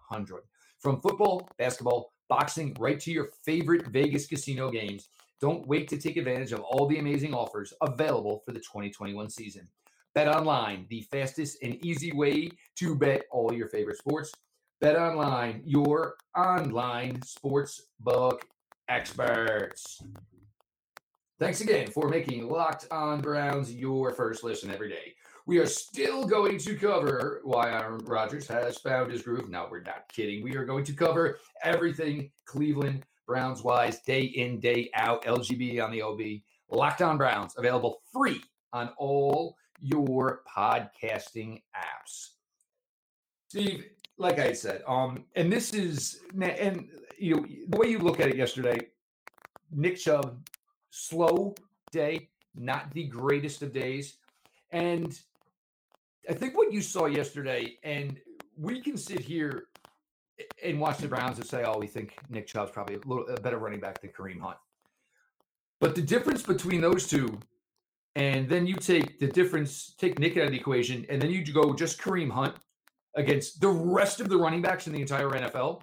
From 0.78 1.00
football, 1.00 1.48
basketball, 1.58 2.12
boxing, 2.28 2.74
right 2.78 2.98
to 3.00 3.10
your 3.10 3.30
favorite 3.44 3.88
Vegas 3.88 4.26
casino 4.26 4.70
games. 4.70 5.08
Don't 5.40 5.66
wait 5.66 5.88
to 5.88 5.98
take 5.98 6.16
advantage 6.16 6.52
of 6.52 6.60
all 6.60 6.86
the 6.86 6.98
amazing 6.98 7.34
offers 7.34 7.72
available 7.82 8.42
for 8.46 8.52
the 8.52 8.60
2021 8.60 9.28
season. 9.28 9.68
Bet 10.14 10.28
online, 10.28 10.86
the 10.90 11.02
fastest 11.10 11.58
and 11.62 11.76
easy 11.84 12.12
way 12.12 12.50
to 12.76 12.94
bet 12.94 13.24
all 13.30 13.52
your 13.52 13.68
favorite 13.68 13.98
sports. 13.98 14.32
Bet 14.80 14.96
online, 14.96 15.62
your 15.64 16.14
online 16.36 17.20
sports 17.22 17.82
book 18.00 18.46
experts. 18.88 20.02
Thanks 21.40 21.62
again 21.62 21.90
for 21.90 22.06
making 22.06 22.50
Locked 22.50 22.86
On 22.90 23.22
Browns 23.22 23.72
your 23.72 24.12
first 24.12 24.44
listen 24.44 24.70
every 24.70 24.90
day. 24.90 25.14
We 25.46 25.56
are 25.56 25.64
still 25.64 26.26
going 26.26 26.58
to 26.58 26.76
cover 26.76 27.40
why 27.44 27.70
Aaron 27.70 28.04
Rodgers 28.04 28.46
has 28.48 28.76
found 28.76 29.10
his 29.10 29.22
groove. 29.22 29.48
No, 29.48 29.66
we're 29.70 29.80
not 29.80 30.06
kidding. 30.12 30.42
We 30.42 30.54
are 30.56 30.66
going 30.66 30.84
to 30.84 30.92
cover 30.92 31.38
everything 31.64 32.30
Cleveland 32.44 33.06
Browns 33.26 33.62
wise, 33.64 34.00
day 34.02 34.20
in, 34.20 34.60
day 34.60 34.90
out, 34.92 35.24
LGB 35.24 35.82
on 35.82 35.90
the 35.90 36.02
OB. 36.02 36.20
Locked 36.68 37.00
On 37.00 37.16
Browns, 37.16 37.54
available 37.56 38.02
free 38.12 38.42
on 38.74 38.90
all 38.98 39.56
your 39.80 40.42
podcasting 40.46 41.62
apps. 41.74 42.32
Steve, 43.48 43.86
like 44.18 44.38
I 44.38 44.52
said, 44.52 44.82
um, 44.86 45.24
and 45.36 45.50
this 45.50 45.72
is 45.72 46.20
and 46.38 46.86
you 47.18 47.36
know 47.36 47.46
the 47.68 47.78
way 47.78 47.88
you 47.88 47.98
look 47.98 48.20
at 48.20 48.28
it 48.28 48.36
yesterday, 48.36 48.78
Nick 49.72 49.96
Chubb, 49.96 50.38
slow 50.90 51.54
day, 51.90 52.28
not 52.54 52.92
the 52.92 53.04
greatest 53.04 53.62
of 53.62 53.72
days. 53.72 54.16
And 54.70 55.18
I 56.28 56.34
think 56.34 56.56
what 56.56 56.72
you 56.72 56.82
saw 56.82 57.06
yesterday, 57.06 57.78
and 57.82 58.18
we 58.56 58.80
can 58.80 58.96
sit 58.96 59.20
here 59.20 59.64
and 60.62 60.80
watch 60.80 60.98
the 60.98 61.08
Browns 61.08 61.38
and 61.38 61.46
say, 61.46 61.64
"Oh, 61.64 61.78
we 61.78 61.86
think 61.86 62.16
Nick 62.28 62.46
Chubb's 62.46 62.70
probably 62.70 62.96
a 62.96 62.98
little 62.98 63.26
a 63.28 63.40
better 63.40 63.58
running 63.58 63.80
back 63.80 64.00
than 64.00 64.10
Kareem 64.10 64.40
Hunt." 64.40 64.58
But 65.80 65.94
the 65.94 66.02
difference 66.02 66.42
between 66.42 66.80
those 66.80 67.08
two, 67.08 67.38
and 68.14 68.48
then 68.48 68.66
you 68.66 68.74
take 68.74 69.18
the 69.18 69.26
difference, 69.26 69.94
take 69.96 70.18
Nick 70.18 70.36
out 70.36 70.44
of 70.44 70.50
the 70.50 70.58
equation, 70.58 71.06
and 71.08 71.20
then 71.20 71.30
you 71.30 71.44
go 71.52 71.72
just 71.74 72.00
Kareem 72.00 72.30
Hunt 72.30 72.54
against 73.16 73.60
the 73.60 73.68
rest 73.68 74.20
of 74.20 74.28
the 74.28 74.36
running 74.36 74.62
backs 74.62 74.86
in 74.86 74.92
the 74.92 75.00
entire 75.00 75.30
NFL. 75.30 75.82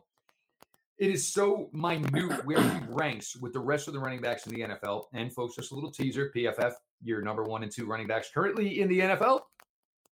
It 0.98 1.12
is 1.12 1.32
so 1.32 1.70
minute 1.74 2.44
where 2.46 2.62
he 2.62 2.80
ranks 2.90 3.36
with 3.36 3.54
the 3.54 3.60
rest 3.60 3.88
of 3.88 3.94
the 3.94 4.00
running 4.00 4.20
backs 4.20 4.48
in 4.48 4.54
the 4.54 4.62
NFL. 4.62 5.04
And 5.14 5.32
folks, 5.32 5.56
just 5.56 5.72
a 5.72 5.76
little 5.76 5.92
teaser: 5.92 6.32
PFF, 6.36 6.74
your 7.04 7.22
number 7.22 7.44
one 7.44 7.62
and 7.62 7.72
two 7.72 7.86
running 7.86 8.08
backs 8.08 8.30
currently 8.34 8.82
in 8.82 8.90
the 8.90 9.02
NFL, 9.02 9.42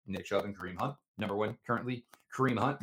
Nick 0.06 0.26
Chubb 0.26 0.44
and 0.44 0.56
Kareem 0.56 0.78
Hunt. 0.78 0.94
Number 1.18 1.34
one 1.34 1.56
currently, 1.66 2.04
Kareem 2.34 2.58
Hunt. 2.58 2.78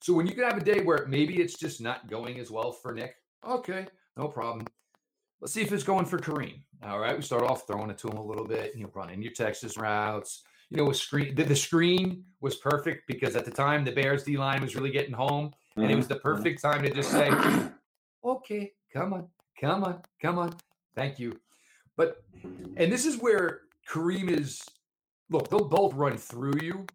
So 0.00 0.14
when 0.14 0.26
you 0.26 0.34
can 0.34 0.44
have 0.44 0.56
a 0.56 0.64
day 0.64 0.82
where 0.82 1.04
maybe 1.08 1.42
it's 1.42 1.58
just 1.58 1.80
not 1.80 2.08
going 2.08 2.38
as 2.38 2.50
well 2.50 2.72
for 2.72 2.94
Nick, 2.94 3.16
okay, 3.46 3.86
no 4.16 4.28
problem. 4.28 4.66
Let's 5.40 5.52
see 5.52 5.62
if 5.62 5.72
it's 5.72 5.84
going 5.84 6.06
for 6.06 6.18
Kareem. 6.18 6.60
All 6.84 7.00
right, 7.00 7.16
we 7.16 7.22
start 7.22 7.42
off 7.42 7.66
throwing 7.66 7.90
it 7.90 7.98
to 7.98 8.08
him 8.08 8.18
a 8.18 8.24
little 8.24 8.46
bit. 8.46 8.72
You 8.76 8.84
know, 8.84 8.90
running 8.94 9.20
your 9.20 9.32
Texas 9.32 9.76
routes. 9.76 10.42
You 10.70 10.76
know, 10.76 10.90
a 10.90 10.94
screen. 10.94 11.34
The, 11.34 11.42
the 11.42 11.56
screen 11.56 12.24
was 12.40 12.56
perfect 12.56 13.08
because 13.08 13.34
at 13.34 13.44
the 13.44 13.50
time 13.50 13.84
the 13.84 13.90
Bears 13.90 14.22
D 14.22 14.36
line 14.36 14.62
was 14.62 14.76
really 14.76 14.90
getting 14.90 15.12
home, 15.12 15.52
and 15.82 15.90
it 15.90 15.94
mm-hmm. 15.94 15.96
was 15.98 16.08
the 16.08 16.16
perfect 16.16 16.62
time 16.62 16.82
to 16.82 16.90
just 16.90 17.10
say, 17.10 17.30
"Okay, 18.24 18.72
come 18.92 19.12
on, 19.12 19.28
come 19.60 19.84
on, 19.84 20.02
come 20.20 20.38
on, 20.38 20.54
thank 20.94 21.18
you." 21.18 21.38
But 21.96 22.22
and 22.76 22.92
this 22.92 23.06
is 23.06 23.16
where 23.18 23.62
Kareem 23.88 24.30
is. 24.30 24.62
Look, 25.30 25.48
they'll 25.48 25.68
both 25.68 25.94
run 25.94 26.16
through 26.16 26.54
you, 26.60 26.86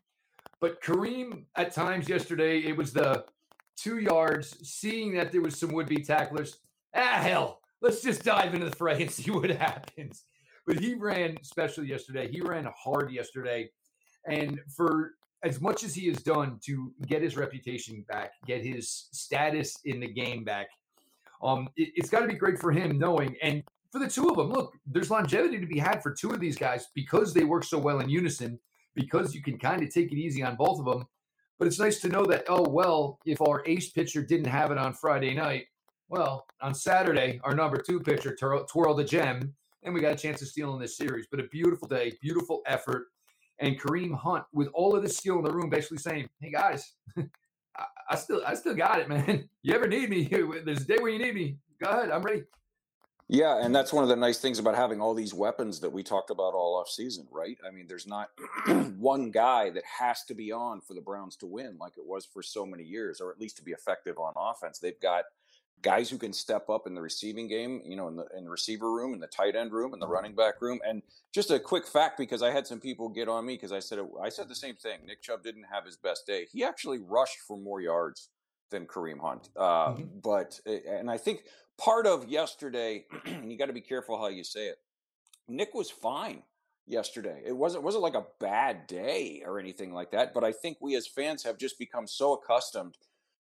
but 0.60 0.82
Kareem, 0.82 1.46
at 1.56 1.74
times 1.74 2.10
yesterday, 2.10 2.60
it 2.60 2.76
was 2.76 2.92
the 2.92 3.24
two 3.78 4.00
yards, 4.00 4.58
seeing 4.68 5.14
that 5.16 5.32
there 5.32 5.42
was 5.42 5.58
some 5.58 5.72
would 5.74 5.88
be 5.88 6.04
tacklers. 6.04 6.58
Ah, 6.94 7.20
hell, 7.22 7.62
let's 7.82 8.02
just 8.02 8.24
dive 8.24 8.54
into 8.54 8.70
the 8.70 8.76
fray 8.76 9.02
and 9.02 9.12
see 9.12 9.32
what 9.32 9.50
happens. 9.50 10.24
But 10.66 10.80
he 10.80 10.96
ran 10.96 11.38
special 11.44 11.84
yesterday. 11.84 12.30
He 12.30 12.42
ran 12.42 12.68
hard 12.76 13.12
yesterday. 13.12 13.70
And 14.28 14.60
for 14.76 15.12
as 15.44 15.62
much 15.62 15.84
as 15.84 15.94
he 15.94 16.08
has 16.08 16.18
done 16.24 16.60
to 16.66 16.94
get 17.08 17.22
his 17.22 17.38
reputation 17.38 18.04
back, 18.08 18.32
get 18.46 18.64
his 18.64 19.10
status 19.12 19.78
in 19.86 20.00
the 20.00 20.08
game 20.08 20.44
back, 20.44 20.68
um, 21.44 21.68
it, 21.76 21.90
it's 21.96 22.10
got 22.10 22.22
to 22.22 22.28
be 22.28 22.34
great 22.34 22.60
for 22.60 22.72
him 22.72 22.98
knowing. 22.98 23.36
And 23.42 23.64
for 23.92 24.00
the 24.00 24.08
two 24.08 24.30
of 24.30 24.38
them, 24.38 24.52
look, 24.52 24.74
there's 24.86 25.12
longevity 25.12 25.60
to 25.60 25.68
be 25.68 25.80
had 25.80 26.02
for 26.02 26.12
two 26.12 26.32
of 26.32 26.40
these 26.40 26.58
guys 26.58 26.88
because 26.96 27.34
they 27.34 27.44
work 27.44 27.64
so 27.64 27.78
well 27.78 28.00
in 28.00 28.10
unison 28.10 28.60
because 28.96 29.36
you 29.36 29.42
can 29.42 29.58
kind 29.58 29.84
of 29.84 29.94
take 29.94 30.12
it 30.12 30.18
easy 30.18 30.42
on 30.42 30.56
both 30.56 30.80
of 30.80 30.86
them. 30.86 31.06
But 31.58 31.68
it's 31.68 31.80
nice 31.80 32.02
to 32.02 32.10
know 32.10 32.26
that, 32.26 32.46
oh, 32.50 32.68
well, 32.68 33.20
if 33.26 33.42
our 33.42 33.64
ace 33.66 33.90
pitcher 33.92 34.22
didn't 34.22 34.48
have 34.48 34.72
it 34.72 34.78
on 34.78 34.94
Friday 34.94 35.34
night, 35.34 35.66
well, 36.10 36.46
on 36.62 36.74
Saturday, 36.74 37.40
our 37.44 37.56
number 37.56 37.78
two 37.78 38.00
pitcher 38.00 38.36
twirled 38.36 39.00
a 39.00 39.04
gem, 39.04 39.54
and 39.84 39.94
we 39.94 40.02
got 40.02 40.14
a 40.14 40.18
chance 40.18 40.40
to 40.40 40.46
steal 40.46 40.74
in 40.74 40.82
this 40.82 40.98
series. 40.98 41.28
But 41.32 41.40
a 41.40 41.48
beautiful 41.48 41.88
day, 41.88 42.14
beautiful 42.22 42.62
effort. 42.68 43.08
And 43.60 43.80
Kareem 43.80 44.18
Hunt, 44.18 44.44
with 44.54 44.68
all 44.74 44.96
of 44.96 45.04
the 45.04 45.10
skill 45.10 45.38
in 45.38 45.44
the 45.46 45.52
room, 45.52 45.70
basically 45.70 45.98
saying, 45.98 46.28
hey, 46.42 46.52
guys, 46.52 46.94
I, 47.18 47.86
I 48.10 48.16
still 48.16 48.42
I 48.46 48.56
still 48.56 48.76
got 48.76 49.00
it, 49.00 49.10
man. 49.10 49.50
You 49.62 49.74
ever 49.74 49.88
need 49.88 50.10
me? 50.10 50.24
There's 50.66 50.82
a 50.82 50.86
day 50.86 50.98
where 51.00 51.12
you 51.12 51.20
need 51.20 51.36
me. 51.36 51.58
Go 51.82 51.90
ahead. 51.90 52.12
I'm 52.12 52.22
ready. 52.22 52.44
Yeah, 53.28 53.66
and 53.66 53.74
that's 53.76 53.92
one 53.92 54.04
of 54.04 54.10
the 54.10 54.16
nice 54.16 54.38
things 54.38 54.60
about 54.60 54.76
having 54.76 55.02
all 55.02 55.16
these 55.16 55.34
weapons 55.34 55.80
that 55.80 55.92
we 55.92 56.04
talked 56.04 56.30
about 56.30 56.54
all 56.54 56.76
off 56.76 56.88
season, 56.90 57.28
right? 57.32 57.58
I 57.68 57.72
mean, 57.72 57.88
there's 57.88 58.06
not 58.06 58.30
one 59.00 59.32
guy 59.32 59.72
that 59.72 59.84
has 60.00 60.24
to 60.26 60.36
be 60.36 60.52
on 60.52 60.80
for 60.80 60.94
the 60.94 61.02
Browns 61.02 61.36
to 61.38 61.48
win 61.48 61.76
like 61.80 61.94
it 61.98 62.06
was 62.06 62.28
for 62.28 62.44
so 62.44 62.68
many 62.68 62.84
years, 62.84 63.22
or 63.22 63.32
at 63.32 63.40
least 63.40 63.58
to 63.58 63.64
be 63.64 63.72
effective 63.72 64.20
on 64.20 64.34
offense. 64.38 64.78
They've 64.78 65.00
got 65.02 65.24
guys 65.82 66.10
who 66.10 66.18
can 66.18 66.34
step 66.34 66.70
up 66.70 66.88
in 66.88 66.96
the 66.96 67.02
receiving 67.02 67.48
game, 67.48 67.82
you 67.86 67.96
know, 67.96 68.08
in 68.08 68.16
the 68.16 68.26
in 68.38 68.46
the 68.46 68.50
receiver 68.50 68.92
room, 68.92 69.14
in 69.14 69.20
the 69.20 69.28
tight 69.28 69.56
end 69.56 69.72
room, 69.72 69.94
in 69.94 70.00
the 70.00 70.08
running 70.08 70.36
back 70.36 70.62
room. 70.62 70.80
And 70.88 71.02
just 71.34 71.52
a 71.52 71.60
quick 71.60 71.88
fact, 71.88 72.18
because 72.18 72.42
I 72.42 72.52
had 72.52 72.66
some 72.66 72.80
people 72.80 73.10
get 73.10 73.30
on 73.30 73.46
me 73.46 73.54
because 73.54 73.72
I 73.72 73.80
said 73.80 74.00
it, 74.00 74.06
I 74.22 74.30
said 74.30 74.50
the 74.50 74.56
same 74.56 74.76
thing. 74.76 75.00
Nick 75.06 75.22
Chubb 75.22 75.44
didn't 75.44 75.66
have 75.72 75.86
his 75.86 75.98
best 75.98 76.26
day. 76.26 76.48
He 76.52 76.64
actually 76.64 77.00
rushed 77.00 77.40
for 77.48 77.58
more 77.58 77.82
yards 77.82 78.30
than 78.72 78.86
Kareem 78.86 79.20
Hunt. 79.20 79.50
Uh, 79.56 79.90
mm-hmm. 79.90 80.04
But 80.24 80.60
and 80.66 81.10
I 81.10 81.18
think 81.18 81.44
part 81.78 82.08
of 82.08 82.28
yesterday, 82.28 83.06
and 83.26 83.52
you 83.52 83.58
got 83.58 83.68
to 83.68 83.74
be 83.74 83.82
careful 83.82 84.18
how 84.18 84.28
you 84.28 84.44
say 84.44 84.68
it. 84.68 84.78
Nick 85.48 85.74
was 85.74 85.92
fine 85.92 86.44
yesterday. 86.88 87.42
It 87.46 87.56
wasn't 87.56 87.84
wasn't 87.84 88.04
like 88.04 88.16
a 88.16 88.26
bad 88.40 88.88
day 88.88 89.44
or 89.46 89.60
anything 89.60 89.94
like 89.94 90.12
that. 90.12 90.34
But 90.34 90.44
I 90.44 90.52
think 90.52 90.78
we 90.82 90.96
as 90.96 91.08
fans 91.08 91.44
have 91.44 91.58
just 91.58 91.78
become 91.80 92.08
so 92.08 92.34
accustomed 92.34 92.98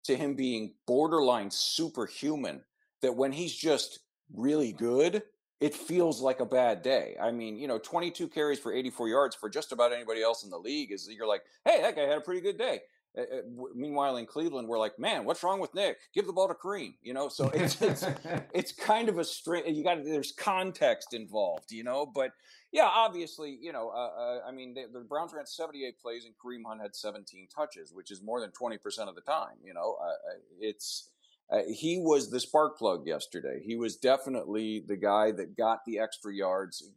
to 0.05 0.15
him 0.15 0.33
being 0.33 0.73
borderline 0.87 1.51
superhuman 1.51 2.61
that 3.01 3.15
when 3.15 3.31
he's 3.31 3.53
just 3.53 3.99
really 4.33 4.71
good, 4.71 5.23
it 5.59 5.75
feels 5.75 6.21
like 6.21 6.39
a 6.39 6.45
bad 6.45 6.81
day. 6.81 7.15
I 7.21 7.31
mean, 7.31 7.57
you 7.57 7.67
know, 7.67 7.79
22 7.79 8.27
carries 8.29 8.59
for 8.59 8.73
84 8.73 9.09
yards 9.09 9.35
for 9.35 9.49
just 9.49 9.71
about 9.71 9.91
anybody 9.91 10.21
else 10.21 10.43
in 10.43 10.49
the 10.49 10.57
league 10.57 10.91
is 10.91 11.09
you're 11.09 11.27
like, 11.27 11.43
hey, 11.65 11.81
that 11.81 11.95
guy 11.95 12.03
had 12.03 12.17
a 12.17 12.21
pretty 12.21 12.41
good 12.41 12.57
day. 12.57 12.81
Uh, 13.17 13.21
uh 13.21 13.65
meanwhile, 13.75 14.17
in 14.17 14.25
Cleveland, 14.25 14.67
we're 14.67 14.79
like, 14.79 14.97
man, 14.99 15.25
what's 15.25 15.43
wrong 15.43 15.59
with 15.59 15.73
Nick? 15.73 15.97
Give 16.13 16.25
the 16.25 16.33
ball 16.33 16.47
to 16.47 16.53
Kareem. 16.53 16.93
You 17.01 17.13
know, 17.13 17.29
so 17.29 17.49
it's 17.49 17.81
it's, 17.81 18.05
it's 18.53 18.71
kind 18.71 19.09
of 19.09 19.17
a 19.17 19.23
straight. 19.23 19.67
You 19.67 19.83
got 19.83 20.03
there's 20.03 20.31
context 20.31 21.13
involved, 21.13 21.71
you 21.71 21.83
know. 21.83 22.05
But 22.05 22.31
yeah, 22.71 22.85
obviously, 22.85 23.57
you 23.61 23.73
know, 23.73 23.89
uh, 23.89 24.21
uh, 24.21 24.39
I 24.47 24.51
mean, 24.51 24.75
the 24.75 24.99
Browns 24.99 25.33
ran 25.33 25.45
78 25.45 25.99
plays 25.99 26.25
and 26.25 26.33
Kareem 26.35 26.67
Hunt 26.67 26.81
had 26.81 26.95
17 26.95 27.47
touches, 27.53 27.91
which 27.93 28.11
is 28.11 28.21
more 28.21 28.39
than 28.39 28.51
20 28.51 28.77
percent 28.77 29.09
of 29.09 29.15
the 29.15 29.21
time. 29.21 29.57
You 29.63 29.73
know, 29.73 29.97
uh, 30.01 30.33
it's. 30.59 31.09
Uh, 31.51 31.63
he 31.67 31.97
was 31.97 32.29
the 32.29 32.39
spark 32.39 32.77
plug 32.77 33.07
yesterday. 33.07 33.59
He 33.65 33.75
was 33.75 33.97
definitely 33.97 34.83
the 34.87 34.95
guy 34.95 35.31
that 35.31 35.57
got 35.57 35.83
the 35.83 35.97
extra 35.97 36.31
yards, 36.31 36.91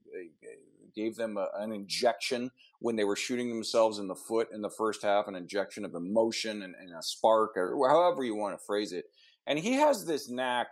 gave 0.94 1.16
them 1.16 1.36
a, 1.36 1.48
an 1.56 1.72
injection 1.72 2.50
when 2.82 2.96
they 2.96 3.04
were 3.04 3.16
shooting 3.16 3.48
themselves 3.48 3.98
in 3.98 4.08
the 4.08 4.14
foot 4.14 4.48
in 4.52 4.60
the 4.60 4.70
first 4.70 5.02
half, 5.02 5.28
an 5.28 5.36
injection 5.36 5.84
of 5.84 5.94
emotion 5.94 6.62
and, 6.62 6.74
and 6.74 6.90
a 6.90 7.02
spark, 7.02 7.56
or 7.56 7.88
however 7.88 8.24
you 8.24 8.34
want 8.34 8.58
to 8.58 8.64
phrase 8.64 8.92
it. 8.92 9.06
And 9.46 9.58
he 9.58 9.72
has 9.74 10.04
this 10.04 10.28
knack. 10.28 10.68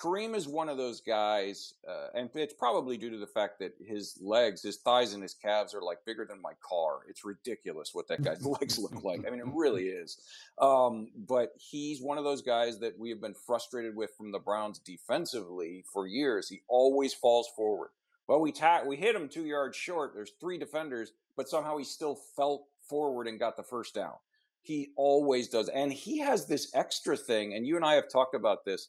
Kareem 0.00 0.34
is 0.34 0.48
one 0.48 0.68
of 0.68 0.76
those 0.76 1.00
guys, 1.00 1.74
uh, 1.88 2.08
and 2.14 2.28
it's 2.34 2.52
probably 2.52 2.96
due 2.96 3.10
to 3.10 3.16
the 3.16 3.28
fact 3.28 3.60
that 3.60 3.74
his 3.86 4.18
legs, 4.20 4.60
his 4.60 4.78
thighs, 4.78 5.14
and 5.14 5.22
his 5.22 5.34
calves 5.34 5.72
are 5.72 5.82
like 5.82 5.98
bigger 6.04 6.26
than 6.28 6.42
my 6.42 6.52
car. 6.68 7.02
It's 7.08 7.24
ridiculous 7.24 7.90
what 7.92 8.08
that 8.08 8.22
guy's 8.22 8.44
legs 8.60 8.76
look 8.76 9.04
like. 9.04 9.24
I 9.24 9.30
mean, 9.30 9.38
it 9.38 9.46
really 9.54 9.84
is. 9.84 10.18
Um, 10.60 11.10
but 11.28 11.52
he's 11.56 12.02
one 12.02 12.18
of 12.18 12.24
those 12.24 12.42
guys 12.42 12.80
that 12.80 12.98
we 12.98 13.08
have 13.10 13.20
been 13.20 13.34
frustrated 13.46 13.94
with 13.94 14.10
from 14.16 14.32
the 14.32 14.40
Browns 14.40 14.80
defensively 14.80 15.84
for 15.92 16.08
years. 16.08 16.48
He 16.48 16.62
always 16.68 17.14
falls 17.14 17.48
forward. 17.54 17.90
Well, 18.26 18.40
we 18.40 18.52
ta- 18.52 18.84
we 18.86 18.96
hit 18.96 19.14
him 19.14 19.28
two 19.28 19.44
yards 19.44 19.76
short. 19.76 20.12
There's 20.14 20.32
three 20.40 20.58
defenders, 20.58 21.12
but 21.36 21.48
somehow 21.48 21.76
he 21.76 21.84
still 21.84 22.16
felt 22.36 22.66
forward 22.88 23.26
and 23.26 23.38
got 23.38 23.56
the 23.56 23.62
first 23.62 23.94
down. 23.94 24.14
He 24.62 24.92
always 24.96 25.48
does, 25.48 25.68
and 25.68 25.92
he 25.92 26.18
has 26.20 26.46
this 26.46 26.70
extra 26.74 27.16
thing. 27.16 27.54
And 27.54 27.66
you 27.66 27.76
and 27.76 27.84
I 27.84 27.94
have 27.94 28.10
talked 28.10 28.34
about 28.34 28.64
this, 28.64 28.88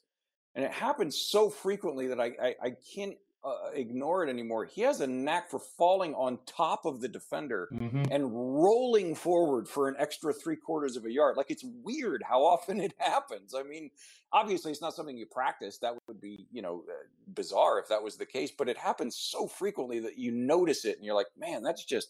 and 0.54 0.64
it 0.64 0.72
happens 0.72 1.18
so 1.18 1.50
frequently 1.50 2.06
that 2.06 2.20
I 2.20 2.32
I, 2.42 2.54
I 2.62 2.70
can't 2.94 3.16
uh, 3.46 3.70
ignore 3.74 4.24
it 4.24 4.28
anymore. 4.28 4.64
He 4.64 4.80
has 4.82 5.00
a 5.00 5.06
knack 5.06 5.48
for 5.48 5.60
falling 5.60 6.14
on 6.14 6.38
top 6.46 6.84
of 6.84 7.00
the 7.00 7.06
defender 7.06 7.68
mm-hmm. 7.72 8.04
and 8.10 8.32
rolling 8.32 9.14
forward 9.14 9.68
for 9.68 9.88
an 9.88 9.94
extra 9.98 10.32
three 10.32 10.56
quarters 10.56 10.96
of 10.96 11.04
a 11.04 11.12
yard. 11.12 11.36
Like 11.36 11.50
it's 11.50 11.64
weird 11.84 12.24
how 12.28 12.44
often 12.44 12.80
it 12.86 12.92
happens. 12.98 13.54
I 13.54 13.62
mean, 13.62 13.90
obviously 14.32 14.72
it's 14.72 14.80
not 14.80 14.94
something 14.94 15.16
you 15.16 15.26
practice. 15.26 15.78
That 15.78 15.94
would 16.08 16.20
be, 16.20 16.48
you 16.50 16.60
know, 16.60 16.82
uh, 16.88 17.06
bizarre 17.34 17.78
if 17.78 17.88
that 17.88 18.02
was 18.02 18.16
the 18.16 18.26
case, 18.26 18.50
but 18.50 18.68
it 18.68 18.76
happens 18.76 19.16
so 19.16 19.46
frequently 19.46 20.00
that 20.00 20.18
you 20.18 20.32
notice 20.32 20.84
it 20.84 20.96
and 20.96 21.04
you're 21.04 21.14
like, 21.14 21.28
man, 21.38 21.62
that's 21.62 21.84
just, 21.84 22.08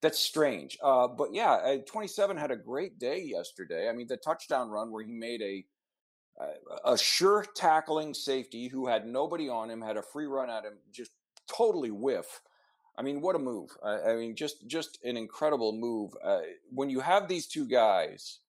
that's 0.00 0.18
strange. 0.18 0.78
Uh, 0.82 1.08
but 1.08 1.34
yeah, 1.34 1.52
uh, 1.52 1.76
27 1.86 2.38
had 2.38 2.50
a 2.50 2.56
great 2.56 2.98
day 2.98 3.20
yesterday. 3.22 3.90
I 3.90 3.92
mean, 3.92 4.06
the 4.06 4.16
touchdown 4.16 4.70
run 4.70 4.90
where 4.90 5.04
he 5.04 5.12
made 5.12 5.42
a, 5.42 5.64
a 6.84 6.96
sure 6.96 7.44
tackling 7.54 8.14
safety 8.14 8.68
who 8.68 8.86
had 8.86 9.06
nobody 9.06 9.48
on 9.48 9.70
him, 9.70 9.82
had 9.82 9.96
a 9.96 10.02
free 10.02 10.26
run 10.26 10.50
at 10.50 10.64
him, 10.64 10.74
just 10.92 11.12
totally 11.46 11.90
whiff. 11.90 12.40
I 12.96 13.02
mean, 13.02 13.20
what 13.20 13.36
a 13.36 13.38
move! 13.38 13.70
I, 13.82 14.12
I 14.12 14.16
mean, 14.16 14.36
just 14.36 14.66
just 14.66 14.98
an 15.04 15.16
incredible 15.16 15.72
move. 15.72 16.12
Uh, 16.22 16.40
when 16.70 16.90
you 16.90 17.00
have 17.00 17.28
these 17.28 17.46
two 17.46 17.66
guys, 17.66 18.40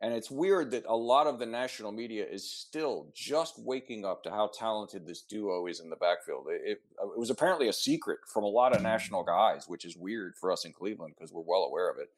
and 0.00 0.14
it's 0.14 0.30
weird 0.30 0.70
that 0.70 0.86
a 0.86 0.96
lot 0.96 1.26
of 1.26 1.38
the 1.38 1.46
national 1.46 1.92
media 1.92 2.24
is 2.24 2.50
still 2.50 3.08
just 3.14 3.58
waking 3.58 4.04
up 4.04 4.22
to 4.22 4.30
how 4.30 4.50
talented 4.54 5.06
this 5.06 5.20
duo 5.20 5.66
is 5.66 5.80
in 5.80 5.90
the 5.90 5.96
backfield. 5.96 6.46
It, 6.48 6.62
it, 6.64 6.82
it 7.02 7.18
was 7.18 7.30
apparently 7.30 7.68
a 7.68 7.72
secret 7.72 8.20
from 8.26 8.44
a 8.44 8.48
lot 8.48 8.74
of 8.74 8.82
national 8.82 9.22
guys, 9.24 9.64
which 9.68 9.84
is 9.84 9.96
weird 9.96 10.34
for 10.36 10.50
us 10.50 10.64
in 10.64 10.72
Cleveland 10.72 11.14
because 11.16 11.32
we're 11.32 11.42
well 11.42 11.64
aware 11.64 11.90
of 11.90 11.98
it. 11.98 12.08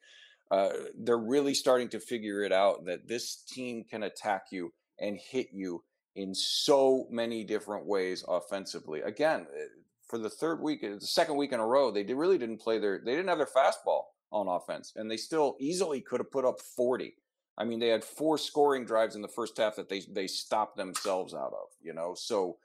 Uh, 0.49 0.89
they're 0.97 1.17
really 1.17 1.53
starting 1.53 1.89
to 1.89 1.99
figure 1.99 2.43
it 2.43 2.53
out 2.53 2.85
that 2.85 3.07
this 3.07 3.35
team 3.35 3.83
can 3.83 4.03
attack 4.03 4.45
you 4.51 4.71
and 4.99 5.17
hit 5.17 5.49
you 5.51 5.83
in 6.15 6.33
so 6.35 7.07
many 7.09 7.43
different 7.43 7.85
ways 7.85 8.23
offensively. 8.27 9.01
Again, 9.01 9.47
eh, 9.57 9.65
for 10.07 10.17
the 10.17 10.29
third 10.29 10.61
week, 10.61 10.81
the 10.81 10.99
second 11.01 11.37
week 11.37 11.53
in 11.53 11.59
a 11.59 11.65
row, 11.65 11.89
they 11.89 12.03
really 12.03 12.37
didn't 12.37 12.61
play 12.61 12.77
their, 12.77 13.01
they 13.03 13.15
didn't 13.15 13.29
have 13.29 13.39
their 13.39 13.47
fastball 13.47 14.03
on 14.31 14.47
offense, 14.47 14.93
and 14.95 15.09
they 15.09 15.17
still 15.17 15.55
easily 15.59 16.01
could 16.01 16.19
have 16.19 16.31
put 16.31 16.45
up 16.45 16.59
40. 16.59 17.15
I 17.57 17.63
mean, 17.63 17.79
they 17.79 17.87
had 17.87 18.03
four 18.03 18.37
scoring 18.37 18.85
drives 18.85 19.15
in 19.15 19.21
the 19.21 19.27
first 19.27 19.57
half 19.57 19.75
that 19.75 19.87
they 19.87 20.01
they 20.11 20.27
stopped 20.27 20.75
themselves 20.75 21.33
out 21.33 21.53
of. 21.53 21.69
You 21.83 21.93
know, 21.93 22.15
so 22.15 22.57